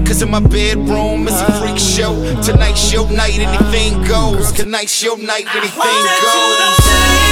Cause 0.06 0.22
in 0.22 0.30
my 0.30 0.42
bedroom 0.42 1.28
it's 1.28 1.42
a 1.42 1.52
freak 1.60 1.80
show. 1.80 2.14
Tonight's 2.44 2.94
your 2.94 3.10
night, 3.10 3.40
anything 3.40 4.04
goes. 4.04 4.52
Tonight's 4.52 5.02
your 5.02 5.18
night, 5.18 5.48
anything 5.56 6.04
goes. 6.22 7.23